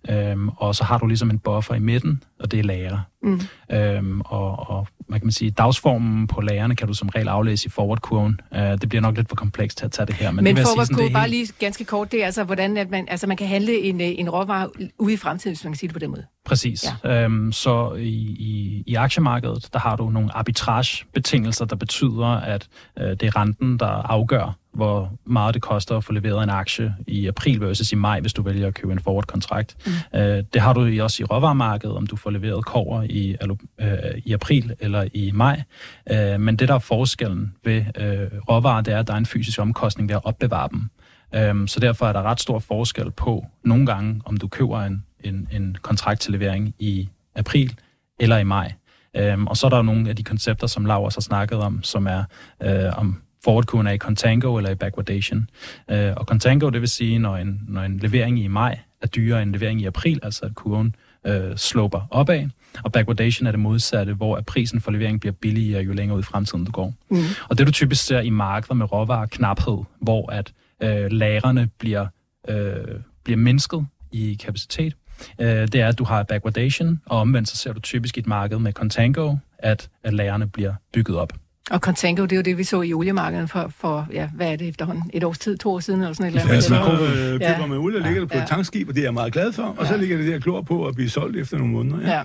Øhm, 0.09 0.49
og 0.49 0.76
så 0.76 0.84
har 0.84 0.97
du 0.97 1.07
ligesom 1.07 1.30
en 1.30 1.39
buffer 1.39 1.76
i 1.76 1.80
midten, 1.80 2.24
og 2.39 2.51
det 2.51 2.59
er 2.59 2.63
lager. 2.63 2.99
Mm. 3.24 3.41
Øhm, 3.72 4.22
og, 4.22 4.69
og 4.69 4.88
hvad 5.12 5.20
kan 5.20 5.26
man 5.26 5.32
sige, 5.32 5.51
dagsformen 5.51 6.28
på 6.28 6.41
lagerne 6.41 6.76
kan 6.76 6.88
du 6.88 6.93
som 6.93 7.09
regel 7.09 7.28
aflæse 7.28 7.68
i 7.68 7.70
forward-kurven. 7.70 8.39
Uh, 8.51 8.59
det 8.59 8.89
bliver 8.89 9.01
nok 9.01 9.16
lidt 9.16 9.30
for 9.30 9.36
komplekst 9.36 9.78
til 9.78 9.86
at 9.86 9.91
tage 9.91 10.05
det 10.05 10.16
her. 10.16 10.32
Men, 10.32 10.43
men 10.43 10.57
forward-kurven, 10.57 11.14
bare 11.14 11.30
lige 11.30 11.47
ganske 11.59 11.86
kort, 11.86 12.12
det 12.12 12.22
er 12.22 12.26
altså, 12.26 12.43
hvordan 12.43 12.78
at 12.78 12.89
man, 12.89 13.07
altså 13.09 13.28
man 13.28 13.38
kan 13.38 13.47
handle 13.47 13.80
en, 13.80 14.01
øh, 14.01 14.07
en 14.07 14.30
råvare 14.30 14.70
ude 14.99 15.14
i 15.14 15.18
fremtiden, 15.18 15.55
hvis 15.55 15.64
man 15.64 15.74
kan 15.74 15.78
sige 15.78 15.88
det 15.88 15.93
på 15.93 15.99
den 15.99 16.09
måde. 16.09 16.26
Præcis. 16.45 16.86
Ja. 17.03 17.24
Øhm, 17.24 17.51
så 17.51 17.93
i, 17.93 18.09
i, 18.39 18.84
i 18.88 18.95
aktiemarkedet, 18.95 19.70
der 19.74 19.80
har 19.80 19.95
du 19.95 20.09
nogle 20.09 20.38
arbitragebetingelser, 20.38 21.66
der 21.66 21.76
betyder, 21.76 22.28
at 22.28 22.68
øh, 22.99 23.09
det 23.09 23.24
er 23.24 23.36
renten, 23.36 23.80
der 23.80 23.86
afgør, 23.86 24.57
hvor 24.74 25.11
meget 25.26 25.53
det 25.53 25.61
koster 25.61 25.97
at 25.97 26.03
få 26.03 26.13
leveret 26.13 26.43
en 26.43 26.49
aktie 26.49 26.95
i 27.07 27.28
april 27.28 27.61
versus 27.61 27.91
i 27.91 27.95
maj, 27.95 28.19
hvis 28.19 28.34
du 28.34 28.41
vælger 28.41 28.67
at 28.67 28.74
købe 28.74 28.93
en 28.93 28.99
forward-kontrakt. 28.99 29.76
Mm. 29.86 30.19
Øh, 30.19 30.43
det 30.53 30.61
har 30.61 30.74
du 30.74 31.03
også 31.03 31.24
i 31.24 31.26
råvaremarkedet, 31.26 31.95
om 31.95 32.07
du 32.07 32.15
får 32.15 32.30
leveret 32.30 32.65
kover 32.65 33.03
i, 33.03 33.36
øh, 33.80 33.88
i 34.26 34.34
april 34.34 34.74
eller 34.80 35.07
i 35.13 35.32
maj. 35.32 35.63
Øh, 36.11 36.39
men 36.39 36.55
det, 36.55 36.67
der 36.67 36.74
er 36.76 36.80
forskellen 36.80 37.53
ved 37.63 37.86
øh, 37.97 38.39
råvarer, 38.49 38.82
det 38.82 38.93
er, 38.93 38.99
at 38.99 39.07
der 39.07 39.13
er 39.13 39.17
en 39.17 39.26
fysisk 39.26 39.59
omkostning 39.59 40.09
ved 40.09 40.15
at 40.15 40.26
opbevare 40.26 40.69
dem. 40.72 40.89
Øh, 41.36 41.67
så 41.67 41.80
derfor 41.80 42.05
er 42.07 42.13
der 42.13 42.22
ret 42.24 42.39
stor 42.39 42.59
forskel 42.59 43.11
på 43.11 43.45
nogle 43.63 43.86
gange, 43.86 44.22
om 44.26 44.38
du 44.38 44.47
køber 44.47 44.82
en, 44.82 45.05
en, 45.24 45.47
en 45.51 45.78
kontrakt 45.82 46.22
til 46.22 46.32
levering 46.32 46.76
i 46.80 47.09
april 47.36 47.76
eller 48.19 48.38
i 48.38 48.43
maj. 48.43 48.74
Øhm, 49.17 49.47
og 49.47 49.57
så 49.57 49.65
er 49.65 49.69
der 49.69 49.78
jo 49.78 49.84
nogle 49.84 50.09
af 50.09 50.15
de 50.15 50.24
koncepter, 50.24 50.67
som 50.67 50.89
også 50.89 51.17
har 51.17 51.22
snakket 51.22 51.59
om, 51.59 51.84
som 51.84 52.07
er 52.07 52.24
øh, 52.63 52.97
om 52.97 53.22
forward 53.43 53.85
er 53.87 53.91
i 53.91 53.97
contango 53.97 54.57
eller 54.57 54.69
i 54.69 54.75
backwardation. 54.75 55.49
Øh, 55.91 56.13
og 56.17 56.25
contango, 56.25 56.69
det 56.69 56.81
vil 56.81 56.89
sige, 56.89 57.19
når 57.19 57.37
en, 57.37 57.61
når 57.67 57.81
en 57.81 57.97
levering 57.97 58.39
i 58.39 58.47
maj 58.47 58.79
er 59.01 59.07
dyrere 59.07 59.41
end 59.41 59.49
en 59.49 59.53
levering 59.53 59.81
i 59.81 59.85
april, 59.85 60.19
altså 60.23 60.45
at 60.45 60.55
kurven 60.55 60.95
øh, 61.27 61.55
sloper 61.55 62.07
opad. 62.09 62.49
Og 62.83 62.91
backwardation 62.91 63.47
er 63.47 63.51
det 63.51 63.59
modsatte, 63.59 64.13
hvor 64.13 64.35
at 64.35 64.45
prisen 64.45 64.81
for 64.81 64.91
levering 64.91 65.19
bliver 65.19 65.33
billigere, 65.33 65.83
jo 65.83 65.93
længere 65.93 66.17
ud 66.17 66.21
i 66.21 66.25
fremtiden 66.25 66.65
du 66.65 66.71
går. 66.71 66.93
Mm. 67.09 67.17
Og 67.49 67.57
det 67.57 67.67
du 67.67 67.71
typisk 67.71 68.05
ser 68.05 68.19
i 68.19 68.29
markeder 68.29 68.73
med 68.73 68.91
råvareknaphed, 68.91 69.77
hvor 70.01 70.31
at 70.31 70.53
øh, 70.83 71.11
lagrene 71.11 71.69
bliver, 71.79 72.07
øh, 72.49 72.99
bliver 73.23 73.37
mindsket 73.37 73.85
i 74.11 74.37
kapacitet, 74.43 74.93
øh, 75.39 75.47
det 75.47 75.75
er, 75.75 75.87
at 75.87 75.99
du 75.99 76.03
har 76.03 76.23
backwardation, 76.23 77.01
og 77.05 77.19
omvendt 77.19 77.49
så 77.49 77.57
ser 77.57 77.73
du 77.73 77.79
typisk 77.79 78.17
i 78.17 78.19
et 78.19 78.27
marked 78.27 78.59
med 78.59 78.73
contango, 78.73 79.35
at, 79.59 79.89
at 80.03 80.13
lagrene 80.13 80.47
bliver 80.47 80.73
bygget 80.93 81.17
op. 81.17 81.33
Og 81.70 81.80
contango, 81.80 82.24
det 82.24 82.32
er 82.32 82.36
jo 82.36 82.41
det, 82.41 82.57
vi 82.57 82.64
så 82.64 82.82
i 82.82 82.93
oliemarkedet 82.93 83.49
for, 83.49 83.72
for 83.78 84.07
ja, 84.14 84.30
hvad 84.36 84.51
er 84.51 84.55
det 84.55 84.68
efterhånden? 84.68 85.12
Et 85.14 85.24
års 85.24 85.39
tid, 85.39 85.57
to 85.57 85.72
år 85.72 85.80
siden, 85.80 86.01
eller 86.01 86.14
sådan 86.14 86.26
et 86.26 86.41
eller 86.41 86.41
andet. 86.41 86.55
Ja, 86.55 86.62
så 86.62 86.76
øh, 86.76 87.32
køber 87.32 87.49
ja. 87.49 87.66
man 87.66 87.78
olie 87.78 87.97
og 87.97 88.03
ligger 88.03 88.22
det 88.22 88.30
på 88.30 88.38
ja. 88.38 88.43
et 88.43 88.49
tankskib, 88.49 88.89
og 88.89 88.95
det 88.95 89.01
er 89.01 89.05
jeg 89.05 89.14
meget 89.14 89.34
glad 89.34 89.53
for, 89.53 89.64
og 89.64 89.84
ja. 89.84 89.88
så 89.88 89.97
ligger 89.97 90.18
det 90.18 90.28
der 90.28 90.39
klor 90.39 90.62
på 90.62 90.88
at 90.88 90.95
blive 90.95 91.09
solgt 91.09 91.38
efter 91.38 91.57
nogle 91.57 91.74
måneder. 91.74 92.09
Ja. 92.09 92.18
ja. 92.18 92.24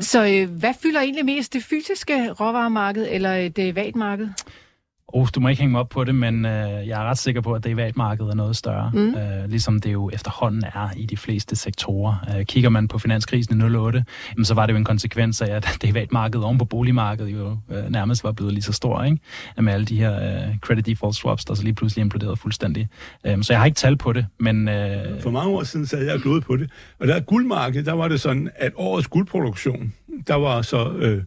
Så 0.00 0.26
øh, 0.26 0.50
hvad 0.50 0.74
fylder 0.82 1.00
egentlig 1.00 1.24
mest, 1.24 1.52
det 1.52 1.64
fysiske 1.64 2.32
råvaremarked 2.32 3.06
eller 3.10 3.48
det 3.48 3.76
vatmarked? 3.76 4.28
Oh, 5.12 5.26
du 5.34 5.40
må 5.40 5.48
ikke 5.48 5.60
hænge 5.62 5.72
mig 5.72 5.80
op 5.80 5.88
på 5.88 6.04
det, 6.04 6.14
men 6.14 6.44
øh, 6.44 6.88
jeg 6.88 7.02
er 7.02 7.04
ret 7.04 7.18
sikker 7.18 7.40
på, 7.40 7.52
at 7.52 7.64
derivatmarkedet 7.64 8.30
er 8.30 8.34
noget 8.34 8.56
større, 8.56 8.90
mm. 8.94 9.14
øh, 9.14 9.48
ligesom 9.48 9.80
det 9.80 9.92
jo 9.92 10.10
efterhånden 10.12 10.64
er 10.64 10.88
i 10.96 11.06
de 11.06 11.16
fleste 11.16 11.56
sektorer. 11.56 12.26
Øh, 12.36 12.44
kigger 12.44 12.70
man 12.70 12.88
på 12.88 12.98
finanskrisen 12.98 13.60
i 13.60 13.64
08, 13.64 14.04
jamen, 14.32 14.44
så 14.44 14.54
var 14.54 14.66
det 14.66 14.72
jo 14.72 14.78
en 14.78 14.84
konsekvens 14.84 15.42
af, 15.42 15.54
at 15.54 15.68
derivatmarkedet 15.82 16.44
oven 16.44 16.58
på 16.58 16.64
boligmarkedet 16.64 17.32
jo 17.32 17.56
øh, 17.70 17.90
nærmest 17.90 18.24
var 18.24 18.32
blevet 18.32 18.52
lige 18.52 18.62
så 18.62 18.72
stor, 18.72 19.02
ikke? 19.04 19.18
med 19.60 19.72
alle 19.72 19.86
de 19.86 19.96
her 19.98 20.46
øh, 20.48 20.58
credit 20.58 20.86
default 20.86 21.16
swaps, 21.16 21.44
der 21.44 21.54
så 21.54 21.62
lige 21.62 21.74
pludselig 21.74 22.02
imploderede 22.02 22.36
fuldstændig. 22.36 22.88
Øh, 23.24 23.42
så 23.42 23.52
jeg 23.52 23.60
har 23.60 23.66
ikke 23.66 23.76
tal 23.76 23.96
på 23.96 24.12
det, 24.12 24.26
men... 24.38 24.68
Øh, 24.68 25.20
For 25.20 25.30
mange 25.30 25.50
år 25.50 25.62
siden 25.62 25.86
sad 25.86 26.04
jeg 26.04 26.14
og 26.26 26.42
på 26.42 26.56
det, 26.56 26.70
og 26.98 27.06
der 27.08 27.20
guldmarkedet, 27.20 27.86
der 27.86 27.92
var 27.92 28.08
det 28.08 28.20
sådan, 28.20 28.50
at 28.56 28.72
årets 28.76 29.08
guldproduktion, 29.08 29.92
der 30.26 30.34
var 30.34 30.62
så... 30.62 30.92
Øh, 30.92 31.22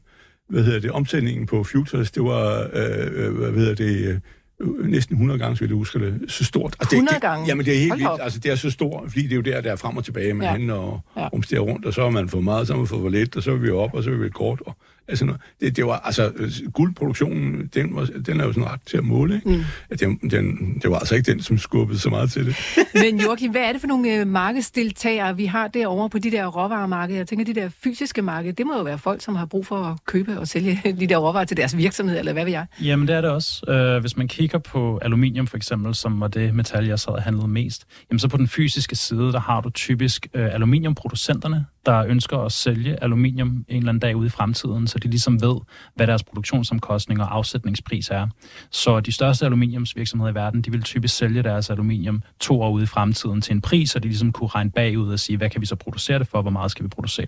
hvad 0.52 0.64
hedder 0.64 0.80
det, 0.80 0.92
omsætningen 0.92 1.46
på 1.46 1.64
futures, 1.64 2.12
det 2.12 2.24
var, 2.24 2.70
øh, 2.74 3.26
øh 3.26 3.38
hvad 3.38 3.52
hedder 3.52 3.76
det, 3.76 4.08
øh, 4.08 4.90
næsten 4.90 5.16
100 5.16 5.40
gange, 5.40 5.56
så 5.56 5.64
vil 5.64 5.70
jeg 5.70 5.76
huske 5.76 6.00
det, 6.00 6.32
så 6.32 6.44
stort. 6.46 6.76
Altså, 6.80 6.96
100 6.96 7.16
det, 7.16 7.22
gange? 7.22 7.48
Jamen, 7.48 7.66
det 7.66 7.74
er 7.76 7.80
helt 7.80 7.94
vildt. 7.94 8.22
Altså, 8.22 8.40
det 8.40 8.52
er 8.52 8.56
så 8.56 8.72
stort, 8.72 9.04
fordi 9.10 9.24
det 9.24 9.32
er 9.32 9.36
jo 9.36 9.42
der, 9.42 9.62
der 9.62 9.72
er 9.72 9.76
frem 9.76 9.98
og 9.98 10.06
tilbage 10.06 10.34
med 10.34 10.48
ja. 10.48 10.74
og 10.74 11.00
ja. 11.18 11.28
rumsterer 11.28 11.62
rundt, 11.62 11.86
og 11.86 11.94
så 11.94 12.02
har 12.02 12.10
man 12.10 12.30
for 12.30 12.42
meget, 12.42 12.68
så 12.68 12.74
har 12.74 12.78
man 12.78 12.88
fået 12.88 13.02
for 13.02 13.10
lidt, 13.10 13.36
og 13.36 13.44
så 13.44 13.52
er 13.52 13.56
vi 13.56 13.70
op, 13.70 13.94
og 13.94 14.04
så 14.04 14.10
er 14.10 14.16
vi 14.16 14.30
kort. 14.30 14.62
Og, 14.66 14.76
Altså, 15.08 15.34
det, 15.62 15.76
det 15.76 15.86
var, 15.86 16.00
altså, 16.00 16.32
guldproduktionen, 16.74 17.70
den, 17.74 17.96
var, 17.96 18.06
den 18.26 18.40
er 18.40 18.46
jo 18.46 18.54
sådan 18.54 18.70
ret 18.70 18.80
til 18.86 18.98
at 18.98 19.04
måle, 19.04 19.36
ikke? 19.36 19.50
Mm. 19.50 19.64
At 19.90 20.00
den, 20.00 20.18
den, 20.18 20.80
det 20.82 20.92
var 20.92 21.00
altså 21.00 21.16
ikke 21.16 21.32
den, 21.32 21.42
som 21.42 21.58
skubbede 21.58 22.00
så 22.00 22.10
meget 22.10 22.32
til 22.32 22.46
det. 22.46 22.56
Men 23.04 23.22
Joachim, 23.22 23.52
hvad 23.52 23.62
er 23.62 23.72
det 23.72 23.82
for 23.82 23.88
nogle 23.88 24.16
øh, 24.16 24.28
markedsdeltagere, 24.28 25.36
vi 25.36 25.46
har 25.46 25.68
derovre 25.68 26.10
på 26.10 26.20
de 26.20 26.32
der 26.32 26.46
råvaremarkeder? 26.48 27.20
Jeg 27.20 27.28
tænker, 27.28 27.46
de 27.46 27.56
der 27.56 27.70
fysiske 27.84 28.22
markeder, 28.22 28.54
det 28.54 28.66
må 28.66 28.78
jo 28.78 28.84
være 28.84 28.98
folk, 28.98 29.22
som 29.22 29.36
har 29.36 29.46
brug 29.46 29.66
for 29.66 29.76
at 29.76 30.06
købe 30.06 30.40
og 30.40 30.48
sælge 30.48 30.82
de 31.00 31.08
der 31.08 31.18
råvarer 31.18 31.46
til 31.46 31.58
deres 31.58 31.78
virksomhed, 31.78 32.20
eller 32.20 32.34
hvad 32.34 32.44
ved 32.44 32.52
jeg? 32.52 32.66
Jamen, 32.82 33.08
det 33.08 33.16
er 33.16 33.22
det 33.22 33.30
også. 33.30 33.96
Uh, 33.96 34.02
hvis 34.02 34.18
man 34.18 34.28
kigger 34.28 34.58
på 34.58 35.00
aluminium 35.02 35.48
for 35.48 35.58
eksempel, 35.58 35.96
som 35.96 36.20
var 36.20 36.28
det 36.28 36.56
metal, 36.56 36.88
jeg 36.88 37.00
sad 37.00 37.14
og 37.14 37.22
handlede 37.22 37.48
mest, 37.48 37.86
jamen 38.12 38.20
så 38.20 38.28
på 38.28 38.38
den 38.38 38.48
fysiske 38.48 38.96
side, 38.96 39.32
der 39.32 39.40
har 39.40 39.62
du 39.62 39.70
typisk 39.70 40.28
uh, 40.36 40.42
aluminiumproducenterne, 40.42 41.66
der 41.86 42.06
ønsker 42.06 42.38
at 42.38 42.52
sælge 42.52 43.04
aluminium 43.04 43.48
en 43.48 43.78
eller 43.78 43.90
anden 43.90 44.00
dag 44.00 44.16
ude 44.16 44.28
i 44.28 44.30
fremtiden, 44.30 44.88
så 44.88 45.00
de 45.00 45.08
ligesom 45.08 45.42
ved, 45.42 45.56
hvad 45.96 46.08
deres 46.08 46.24
produktionsomkostninger 46.24 47.26
og 47.26 47.36
afsætningspris 47.36 48.10
er. 48.10 48.28
Så 48.72 49.00
de 49.00 49.12
største 49.12 49.46
aluminiumsvirksomheder 49.46 50.32
i 50.32 50.36
verden, 50.36 50.62
de 50.62 50.72
vil 50.72 50.84
typisk 50.84 51.16
sælge 51.16 51.44
deres 51.44 51.70
aluminium 51.70 52.24
to 52.40 52.62
år 52.62 52.70
ude 52.70 52.84
i 52.84 52.88
fremtiden 52.88 53.42
til 53.42 53.54
en 53.54 53.62
pris, 53.62 53.90
så 53.90 54.00
de 54.00 54.08
ligesom 54.08 54.32
kunne 54.32 54.48
regne 54.48 54.72
bagud 54.72 55.12
og 55.12 55.20
sige, 55.20 55.38
hvad 55.38 55.50
kan 55.50 55.62
vi 55.62 55.66
så 55.66 55.76
producere 55.76 56.20
det 56.20 56.28
for, 56.28 56.42
hvor 56.42 56.52
meget 56.52 56.72
skal 56.72 56.84
vi 56.84 56.90
producere. 56.90 57.28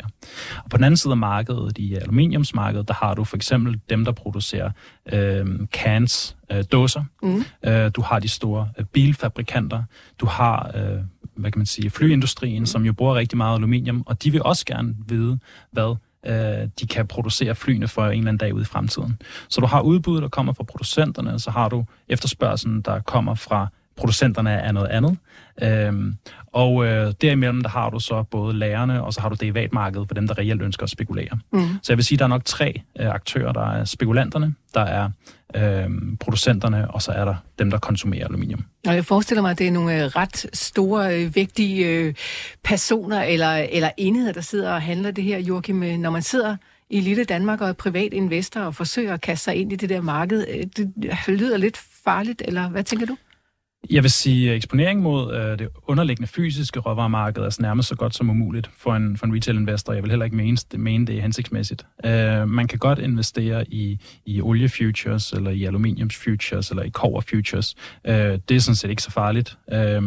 Og 0.64 0.70
på 0.70 0.78
den 0.78 0.84
anden 0.84 0.98
side 0.98 1.12
af 1.12 1.18
markedet, 1.18 1.78
i 1.78 1.94
aluminiumsmarkedet, 1.94 2.88
der 2.88 2.94
har 2.94 3.14
du 3.14 3.24
for 3.24 3.36
eksempel 3.36 3.80
dem, 3.90 4.06
der 4.06 4.12
producerer 4.12 4.72
øh, 5.14 5.46
cans, 5.66 6.38
øh, 6.52 6.64
dåser. 6.72 7.04
Mm. 7.24 7.44
Øh, 7.66 7.92
du 7.96 8.02
har 8.02 8.20
de 8.20 8.30
store 8.30 8.70
øh, 8.80 8.86
bilfabrikanter. 8.86 9.84
Du 10.20 10.26
har 10.26 10.72
øh, 10.76 11.00
hvad 11.36 11.52
kan 11.52 11.60
man 11.60 11.66
sige, 11.66 11.90
flyindustrien, 11.90 12.66
som 12.66 12.86
jo 12.86 12.94
bruger 12.94 13.16
rigtig 13.16 13.38
meget 13.38 13.58
aluminium, 13.58 14.04
og 14.06 14.24
de 14.24 14.32
vil 14.32 14.44
også 14.44 14.66
gerne 14.66 14.96
vide, 15.08 15.40
hvad 15.72 15.96
øh, 16.26 16.70
de 16.80 16.88
kan 16.88 17.08
producere 17.08 17.56
flyene 17.56 17.88
for 17.88 18.06
en 18.06 18.12
eller 18.12 18.20
anden 18.20 18.38
dag 18.38 18.54
ude 18.54 18.62
i 18.62 18.66
fremtiden. 18.66 19.22
Så 19.50 19.62
du 19.62 19.68
har 19.68 19.82
udbud, 19.82 20.22
der 20.22 20.28
kommer 20.28 20.54
fra 20.54 20.64
producenterne, 20.64 21.34
og 21.34 21.42
så 21.42 21.52
har 21.52 21.70
du 21.70 21.86
efterspørgselen, 22.10 22.82
der 22.82 23.00
kommer 23.00 23.36
fra 23.36 23.68
producenterne 23.96 24.62
af 24.62 24.74
noget 24.74 24.88
andet. 24.88 25.18
Øhm, 25.62 26.16
og 26.54 26.86
øh, 26.86 27.14
derimellem, 27.22 27.62
der 27.62 27.70
har 27.70 27.90
du 27.90 28.00
så 28.00 28.24
både 28.24 28.54
lærerne, 28.54 29.04
og 29.04 29.14
så 29.14 29.22
har 29.22 29.30
du 29.30 29.36
derivatmarkedet 29.40 30.08
for 30.08 30.16
dem, 30.16 30.28
der 30.28 30.38
reelt 30.38 30.62
ønsker 30.62 30.84
at 30.84 30.90
spekulere. 30.90 31.40
Mm. 31.52 31.60
Så 31.60 31.94
jeg 31.94 31.98
vil 31.98 32.06
sige, 32.06 32.18
der 32.18 32.24
er 32.24 32.30
nok 32.30 32.46
tre 32.46 32.82
øh, 33.00 33.10
aktører. 33.10 33.52
Der 33.52 33.72
er 33.72 33.86
spekulanterne, 33.86 34.56
der 34.74 34.82
er 34.82 35.10
øh, 35.56 35.90
producenterne, 36.20 36.92
og 36.92 37.02
så 37.02 37.12
er 37.12 37.26
der 37.26 37.36
dem, 37.60 37.72
der 37.72 37.78
konsumerer 37.78 38.26
aluminium. 38.26 38.66
Og 38.88 38.96
jeg 38.96 39.06
forestiller 39.06 39.42
mig, 39.42 39.52
at 39.52 39.60
det 39.60 39.68
er 39.68 39.72
nogle 39.72 40.04
øh, 40.04 40.06
ret 40.06 40.46
store, 40.54 41.22
øh, 41.22 41.36
vigtige 41.36 41.88
øh, 41.88 42.14
personer 42.64 43.24
eller, 43.24 43.68
eller 43.72 43.90
enheder, 43.98 44.32
der 44.32 44.42
sidder 44.42 44.74
og 44.74 44.82
handler 44.82 45.12
det 45.12 45.24
her, 45.24 45.38
Joachim. 45.40 45.76
Når 45.76 46.10
man 46.10 46.22
sidder 46.22 46.56
i 46.90 47.00
lille 47.00 47.24
Danmark 47.24 47.62
og 47.62 47.70
er 47.70 47.74
privat 47.74 48.14
investor 48.14 48.62
og 48.62 48.76
forsøger 48.76 49.14
at 49.14 49.22
kaste 49.22 49.44
sig 49.44 49.56
ind 49.56 49.74
i 49.74 49.76
det 49.76 49.90
der 49.90 50.02
marked, 50.02 50.46
det 50.78 50.92
lyder 51.28 51.58
lidt 51.58 51.78
farligt, 52.06 52.42
eller 52.46 52.70
hvad 52.70 52.84
tænker 52.84 53.06
du? 53.06 53.18
Jeg 53.90 54.04
vil 54.04 54.12
sige, 54.12 54.50
at 54.50 54.56
eksponering 54.56 55.02
mod 55.02 55.36
øh, 55.36 55.60
det 55.60 55.68
underliggende 55.88 56.28
fysiske 56.28 56.80
råvaremarked 56.80 57.42
er 57.42 57.46
altså 57.46 57.62
nærmest 57.62 57.90
så 57.90 57.96
godt 57.96 58.16
som 58.16 58.30
umuligt 58.30 58.70
for 58.78 58.96
en, 58.96 59.18
for 59.18 59.26
en 59.26 59.36
retail-investor. 59.36 59.94
Jeg 59.94 60.04
vil 60.04 60.10
heller 60.10 60.26
ikke 60.26 60.38
mene, 60.38 60.58
mene 60.74 61.08
det 61.08 61.18
er 61.18 61.22
hensigtsmæssigt. 61.22 61.86
Øh, 62.06 62.50
man 62.50 62.68
kan 62.68 62.80
godt 62.80 63.00
investere 63.00 63.70
i, 63.70 64.00
i 64.26 64.42
olie-futures, 64.42 65.32
eller 65.32 65.52
i 65.52 65.64
aluminiums-futures, 65.64 66.70
eller 66.70 66.84
i 66.84 66.90
kover-futures. 66.90 67.76
Øh, 68.06 68.40
det 68.50 68.56
er 68.56 68.60
sådan 68.60 68.76
set 68.76 68.90
ikke 68.90 69.04
så 69.04 69.12
farligt. 69.12 69.58
Øh, 69.74 70.02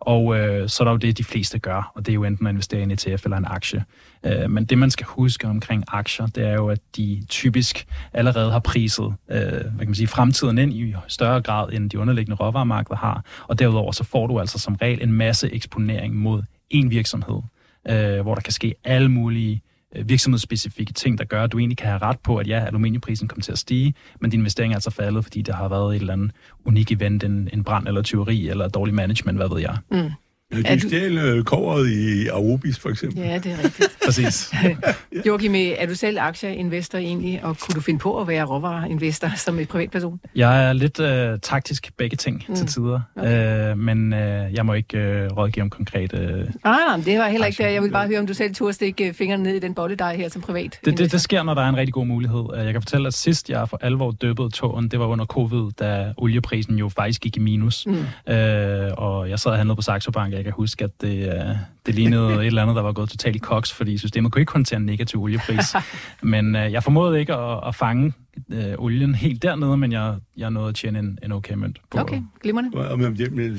og 0.00 0.38
øh, 0.38 0.68
så 0.68 0.82
er 0.82 0.84
der 0.84 0.92
jo 0.92 0.98
det, 0.98 1.18
de 1.18 1.24
fleste 1.24 1.58
gør, 1.58 1.92
og 1.94 2.06
det 2.06 2.12
er 2.12 2.14
jo 2.14 2.24
enten 2.24 2.46
at 2.46 2.50
investere 2.50 2.80
i 2.80 2.82
en 2.82 2.90
ETF 2.90 3.24
eller 3.24 3.36
en 3.36 3.44
aktie. 3.44 3.84
Øh, 4.26 4.50
men 4.50 4.64
det, 4.64 4.78
man 4.78 4.90
skal 4.90 5.06
huske 5.06 5.46
omkring 5.46 5.84
aktier, 5.88 6.26
det 6.26 6.46
er 6.46 6.54
jo, 6.54 6.68
at 6.68 6.80
de 6.96 7.22
typisk 7.28 7.86
allerede 8.12 8.52
har 8.52 8.58
priset 8.58 9.14
øh, 9.30 9.40
hvad 9.40 9.60
kan 9.60 9.86
man 9.86 9.94
sige, 9.94 10.08
fremtiden 10.08 10.58
ind 10.58 10.72
i 10.72 10.94
større 11.08 11.42
grad, 11.42 11.72
end 11.72 11.90
de 11.90 11.98
underliggende 11.98 12.36
råvaremarkeder 12.36 12.96
har. 12.96 13.24
Og 13.48 13.58
derudover 13.58 13.92
så 13.92 14.04
får 14.04 14.26
du 14.26 14.40
altså 14.40 14.58
som 14.58 14.74
regel 14.74 15.02
en 15.02 15.12
masse 15.12 15.54
eksponering 15.54 16.16
mod 16.16 16.42
én 16.74 16.88
virksomhed, 16.88 17.42
øh, 17.88 18.20
hvor 18.20 18.34
der 18.34 18.42
kan 18.42 18.52
ske 18.52 18.74
alle 18.84 19.08
mulige 19.08 19.54
øh, 19.54 19.69
Øh, 19.96 20.08
virksomhedsspecifikke 20.08 20.92
ting, 20.92 21.18
der 21.18 21.24
gør, 21.24 21.44
at 21.44 21.52
du 21.52 21.58
egentlig 21.58 21.78
kan 21.78 21.88
have 21.88 21.98
ret 22.02 22.18
på, 22.20 22.36
at 22.36 22.46
ja, 22.46 22.64
aluminiumprisen 22.66 23.28
kommer 23.28 23.42
til 23.42 23.52
at 23.52 23.58
stige, 23.58 23.94
men 24.20 24.30
din 24.30 24.40
investering 24.40 24.72
er 24.72 24.76
altså 24.76 24.90
faldet, 24.90 25.24
fordi 25.24 25.42
der 25.42 25.52
har 25.54 25.68
været 25.68 25.96
et 25.96 26.00
eller 26.00 26.12
andet 26.12 26.32
unik 26.64 26.92
event, 26.92 27.24
en, 27.24 27.48
en 27.52 27.64
brand 27.64 27.88
eller 27.88 28.02
tyveri 28.02 28.48
eller 28.48 28.68
dårlig 28.68 28.94
management, 28.94 29.38
hvad 29.38 29.48
ved 29.48 29.60
jeg. 29.60 29.76
Mm. 29.90 30.10
Ja, 30.52 30.74
de 30.74 30.80
stjal 30.80 31.38
du... 31.38 31.42
koveret 31.42 31.90
i 31.90 32.28
Arubis, 32.28 32.78
for 32.78 32.88
eksempel. 32.88 33.22
Ja, 33.22 33.38
det 33.38 33.52
er 33.52 33.64
rigtigt. 33.64 33.96
Præcis. 34.06 34.52
Joachim, 35.26 35.54
er 35.54 35.86
du 35.86 35.94
selv 35.94 36.18
aktieinvestor 36.20 36.98
egentlig, 36.98 37.40
og 37.44 37.58
kunne 37.58 37.74
du 37.74 37.80
finde 37.80 38.00
på 38.00 38.20
at 38.20 38.28
være 38.28 38.44
råvareinvestor 38.44 39.32
som 39.36 39.58
et 39.58 39.68
privatperson? 39.68 40.20
Jeg 40.34 40.68
er 40.68 40.72
lidt 40.72 41.00
øh, 41.00 41.38
taktisk 41.42 41.92
begge 41.96 42.16
ting 42.16 42.44
mm. 42.48 42.54
til 42.54 42.66
tider, 42.66 43.00
okay. 43.16 43.70
øh, 43.70 43.78
men 43.78 44.12
øh, 44.12 44.54
jeg 44.54 44.66
må 44.66 44.74
ikke 44.74 44.98
øh, 44.98 45.30
rådgive 45.36 45.62
om 45.62 45.70
konkrete... 45.70 46.16
Øh, 46.16 46.48
ah, 46.64 47.04
det 47.04 47.18
var 47.18 47.28
heller 47.28 47.46
ikke 47.46 47.62
det. 47.62 47.72
Jeg 47.72 47.82
vil 47.82 47.90
bare 47.90 48.06
høre, 48.06 48.18
om 48.18 48.26
du 48.26 48.34
selv 48.34 48.54
turde 48.54 48.72
stikke 48.72 49.08
øh, 49.08 49.14
fingrene 49.14 49.42
ned 49.42 49.54
i 49.54 49.58
den 49.58 49.74
bolledej 49.74 50.16
her 50.16 50.28
som 50.28 50.42
privat 50.42 50.78
det, 50.84 50.98
det, 50.98 51.12
det 51.12 51.20
sker, 51.20 51.42
når 51.42 51.54
der 51.54 51.62
er 51.62 51.68
en 51.68 51.76
rigtig 51.76 51.94
god 51.94 52.06
mulighed. 52.06 52.44
Øh, 52.54 52.64
jeg 52.64 52.72
kan 52.72 52.82
fortælle, 52.82 53.06
at 53.06 53.14
sidst 53.14 53.50
jeg 53.50 53.68
for 53.68 53.78
alvor 53.82 54.10
døbede 54.10 54.50
tågen, 54.50 54.88
det 54.88 54.98
var 54.98 55.06
under 55.06 55.24
covid, 55.24 55.70
da 55.80 56.12
olieprisen 56.16 56.78
jo 56.78 56.88
faktisk 56.88 57.20
gik 57.20 57.36
i 57.36 57.40
minus. 57.40 57.86
Mm. 57.86 58.32
Øh, 58.32 58.90
og 58.96 59.30
jeg 59.30 59.38
sad 59.38 59.50
og 59.50 59.56
handlede 59.56 59.76
på 59.76 59.82
Saxo 59.82 60.10
Bank, 60.10 60.34
jeg 60.40 60.44
kan 60.44 60.52
huske, 60.52 60.84
at 60.84 60.90
det, 61.00 61.26
uh, 61.26 61.56
det 61.86 61.94
lignede 61.94 62.34
et 62.34 62.46
eller 62.46 62.62
andet, 62.62 62.76
der 62.76 62.82
var 62.82 62.92
gået 62.92 63.08
totalt 63.08 63.36
i 63.36 63.38
koks, 63.38 63.72
fordi 63.72 63.98
systemet 63.98 64.32
kunne 64.32 64.42
ikke 64.42 64.52
håndtere 64.52 64.76
en 64.76 64.86
negativ 64.86 65.22
oliepris. 65.22 65.74
men 66.22 66.54
uh, 66.54 66.72
jeg 66.72 66.82
formåede 66.82 67.20
ikke 67.20 67.34
at, 67.34 67.68
at 67.68 67.74
fange 67.74 68.12
uh, 68.48 68.56
olien 68.78 69.14
helt 69.14 69.42
dernede, 69.42 69.76
men 69.76 69.92
jeg, 69.92 70.16
jeg 70.36 70.50
nåede 70.50 70.68
at 70.68 70.74
tjene 70.74 70.98
en, 70.98 71.18
en 71.22 71.32
okay 71.32 71.54
mønt 71.54 71.80
på. 71.90 71.98
Okay, 71.98 72.22
glimrende. 72.42 72.78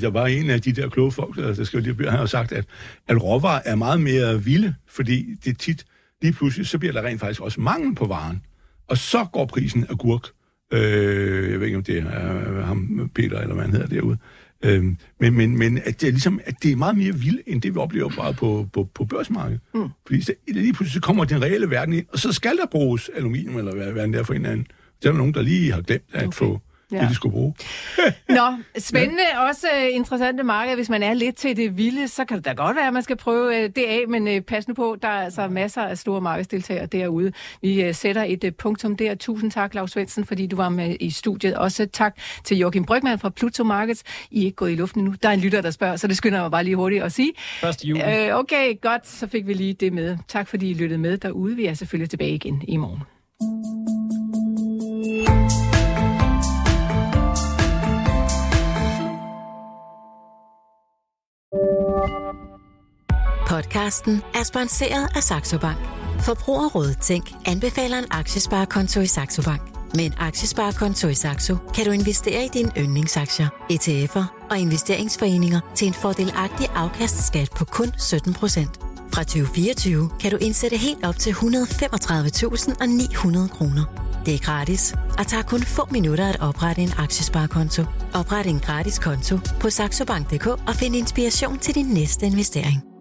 Jeg 0.02 0.14
var 0.14 0.26
en 0.26 0.50
af 0.50 0.62
de 0.62 0.72
der 0.72 0.88
kloge 0.88 1.12
folk, 1.12 1.36
der 1.36 1.64
skal 1.64 1.82
lige 1.82 2.10
have 2.10 2.28
sagt, 2.28 2.52
at, 2.52 2.64
at 3.08 3.22
råvarer 3.22 3.60
er 3.64 3.74
meget 3.74 4.00
mere 4.00 4.44
vilde, 4.44 4.74
fordi 4.88 5.26
det 5.44 5.58
tit, 5.58 5.84
lige 6.22 6.32
pludselig, 6.32 6.66
så 6.66 6.78
bliver 6.78 6.92
der 6.92 7.02
rent 7.02 7.20
faktisk 7.20 7.40
også 7.40 7.60
mangel 7.60 7.94
på 7.94 8.06
varen. 8.06 8.42
Og 8.88 8.98
så 8.98 9.24
går 9.32 9.46
prisen 9.46 9.86
af 9.90 9.98
gurk. 9.98 10.28
Øh, 10.72 11.50
jeg 11.50 11.60
ved 11.60 11.66
ikke, 11.66 11.78
om 11.78 11.84
det 11.84 11.98
er 11.98 12.64
ham, 12.64 13.10
Peter, 13.14 13.40
eller 13.40 13.54
hvad 13.54 13.64
han 13.64 13.72
hedder 13.72 13.86
derude 13.86 14.18
Øhm, 14.62 14.96
men, 15.20 15.34
men, 15.34 15.58
men 15.58 15.78
at 15.78 16.00
det 16.00 16.06
er 16.06 16.10
ligesom, 16.10 16.40
at 16.44 16.54
det 16.62 16.72
er 16.72 16.76
meget 16.76 16.96
mere 16.96 17.14
vildt, 17.14 17.40
end 17.46 17.62
det 17.62 17.74
vi 17.74 17.78
oplever 17.78 18.10
bare 18.16 18.34
på, 18.34 18.68
på, 18.72 18.88
på 18.94 19.04
børsmarkedet. 19.04 19.60
Mm. 19.74 19.88
Fordi 20.06 20.20
så, 20.22 20.34
lige 20.48 20.72
pludselig 20.72 20.94
så 20.94 21.00
kommer 21.00 21.24
den 21.24 21.42
reelle 21.42 21.70
verden 21.70 21.94
ind, 21.94 22.06
og 22.12 22.18
så 22.18 22.32
skal 22.32 22.56
der 22.56 22.66
bruges 22.70 23.10
aluminium, 23.16 23.58
eller 23.58 23.74
hvad, 23.74 23.92
hvad 23.92 24.08
det 24.08 24.14
er 24.14 24.22
for 24.22 24.34
en 24.34 24.46
anden. 24.46 24.66
Der 25.02 25.08
er 25.08 25.14
nogen, 25.14 25.34
der 25.34 25.42
lige 25.42 25.72
har 25.72 25.80
glemt 25.80 26.04
at 26.12 26.26
okay. 26.26 26.36
få 26.36 26.60
ja. 26.92 27.00
det, 27.00 27.08
de 27.08 27.14
skulle 27.14 27.32
bruge. 27.32 27.54
Nå, 28.28 28.56
spændende. 28.78 29.22
Ja. 29.32 29.48
Også 29.48 29.66
uh, 29.76 29.96
interessante 29.96 30.42
marked. 30.42 30.74
Hvis 30.74 30.88
man 30.88 31.02
er 31.02 31.14
lidt 31.14 31.36
til 31.36 31.56
det 31.56 31.76
vilde, 31.76 32.08
så 32.08 32.24
kan 32.24 32.36
det 32.36 32.44
da 32.44 32.52
godt 32.52 32.76
være, 32.76 32.86
at 32.86 32.92
man 32.92 33.02
skal 33.02 33.16
prøve 33.16 33.48
uh, 33.48 33.70
det 33.76 33.84
af, 33.88 34.04
men 34.08 34.28
uh, 34.28 34.40
pas 34.40 34.68
nu 34.68 34.74
på, 34.74 34.96
der 35.02 35.08
er 35.08 35.24
altså 35.24 35.48
masser 35.48 35.82
af 35.82 35.98
store 35.98 36.20
markedsdeltagere 36.20 36.86
derude. 36.86 37.32
Vi 37.62 37.92
sætter 37.92 38.24
et 38.28 38.54
punktum 38.58 38.96
der. 38.96 39.14
Tusind 39.14 39.50
tak, 39.50 39.74
Lars 39.74 39.90
Svendsen, 39.90 40.24
fordi 40.24 40.46
du 40.46 40.56
var 40.56 40.68
med 40.68 40.96
i 41.00 41.10
studiet. 41.10 41.54
Også 41.54 41.86
tak 41.86 42.16
til 42.44 42.56
Joachim 42.56 42.84
Brygman 42.84 43.18
fra 43.18 43.28
Pluto 43.28 43.64
Markets. 43.64 44.02
I 44.30 44.40
er 44.40 44.44
ikke 44.44 44.56
gået 44.56 44.72
i 44.72 44.74
luften 44.74 45.04
nu. 45.04 45.14
Der 45.22 45.28
er 45.28 45.32
en 45.32 45.40
lytter, 45.40 45.60
der 45.60 45.70
spørger, 45.70 45.96
så 45.96 46.06
det 46.06 46.16
skynder 46.16 46.38
jeg 46.38 46.44
mig 46.44 46.50
bare 46.50 46.64
lige 46.64 46.76
hurtigt 46.76 47.02
at 47.02 47.12
sige. 47.12 47.32
1. 47.68 47.84
juli. 47.84 48.02
Uh, 48.02 48.38
okay, 48.38 48.80
godt. 48.80 49.08
Så 49.08 49.26
fik 49.26 49.46
vi 49.46 49.54
lige 49.54 49.74
det 49.74 49.92
med. 49.92 50.18
Tak 50.28 50.48
fordi 50.48 50.70
I 50.70 50.74
lyttede 50.74 51.00
med 51.00 51.18
derude. 51.18 51.56
Vi 51.56 51.66
er 51.66 51.74
selvfølgelig 51.74 52.10
tilbage 52.10 52.34
igen 52.34 52.62
i 52.68 52.76
morgen. 52.76 54.01
Podcasten 63.62 64.22
er 64.34 64.42
sponsoreret 64.42 65.08
af 65.16 65.22
Saxo 65.22 65.58
Bank. 65.58 65.78
Forbrugerrådet 66.20 66.98
Tænk 66.98 67.32
anbefaler 67.46 67.98
en 67.98 68.04
aktiesparekonto 68.10 69.00
i 69.00 69.06
Saxo 69.06 69.42
Bank. 69.42 69.62
Med 69.94 70.04
en 70.04 70.14
aktiesparekonto 70.18 71.08
i 71.08 71.14
Saxo 71.14 71.56
kan 71.74 71.84
du 71.84 71.90
investere 71.90 72.44
i 72.44 72.48
dine 72.48 72.70
yndlingsaktier, 72.78 73.48
ETF'er 73.72 74.48
og 74.50 74.58
investeringsforeninger 74.58 75.60
til 75.74 75.86
en 75.86 75.94
fordelagtig 75.94 76.68
afkastskat 76.74 77.50
på 77.56 77.64
kun 77.64 77.86
17% 77.86 77.90
Fra 79.14 79.22
2024 79.22 80.10
kan 80.20 80.30
du 80.30 80.36
indsætte 80.36 80.76
helt 80.76 81.04
op 81.04 81.16
til 81.18 81.30
135.900 81.30 81.38
kroner. 83.48 83.84
Det 84.26 84.34
er 84.34 84.38
gratis 84.38 84.94
og 85.18 85.26
tager 85.26 85.42
kun 85.42 85.62
få 85.62 85.88
minutter 85.90 86.28
at 86.28 86.40
oprette 86.40 86.82
en 86.82 86.92
aktiesparekonto. 86.98 87.82
Opret 88.14 88.46
en 88.46 88.60
gratis 88.60 88.98
konto 88.98 89.38
på 89.60 89.70
saxobank.dk 89.70 90.46
og 90.46 90.74
find 90.74 90.96
inspiration 90.96 91.58
til 91.58 91.74
din 91.74 91.86
næste 91.86 92.26
investering. 92.26 92.91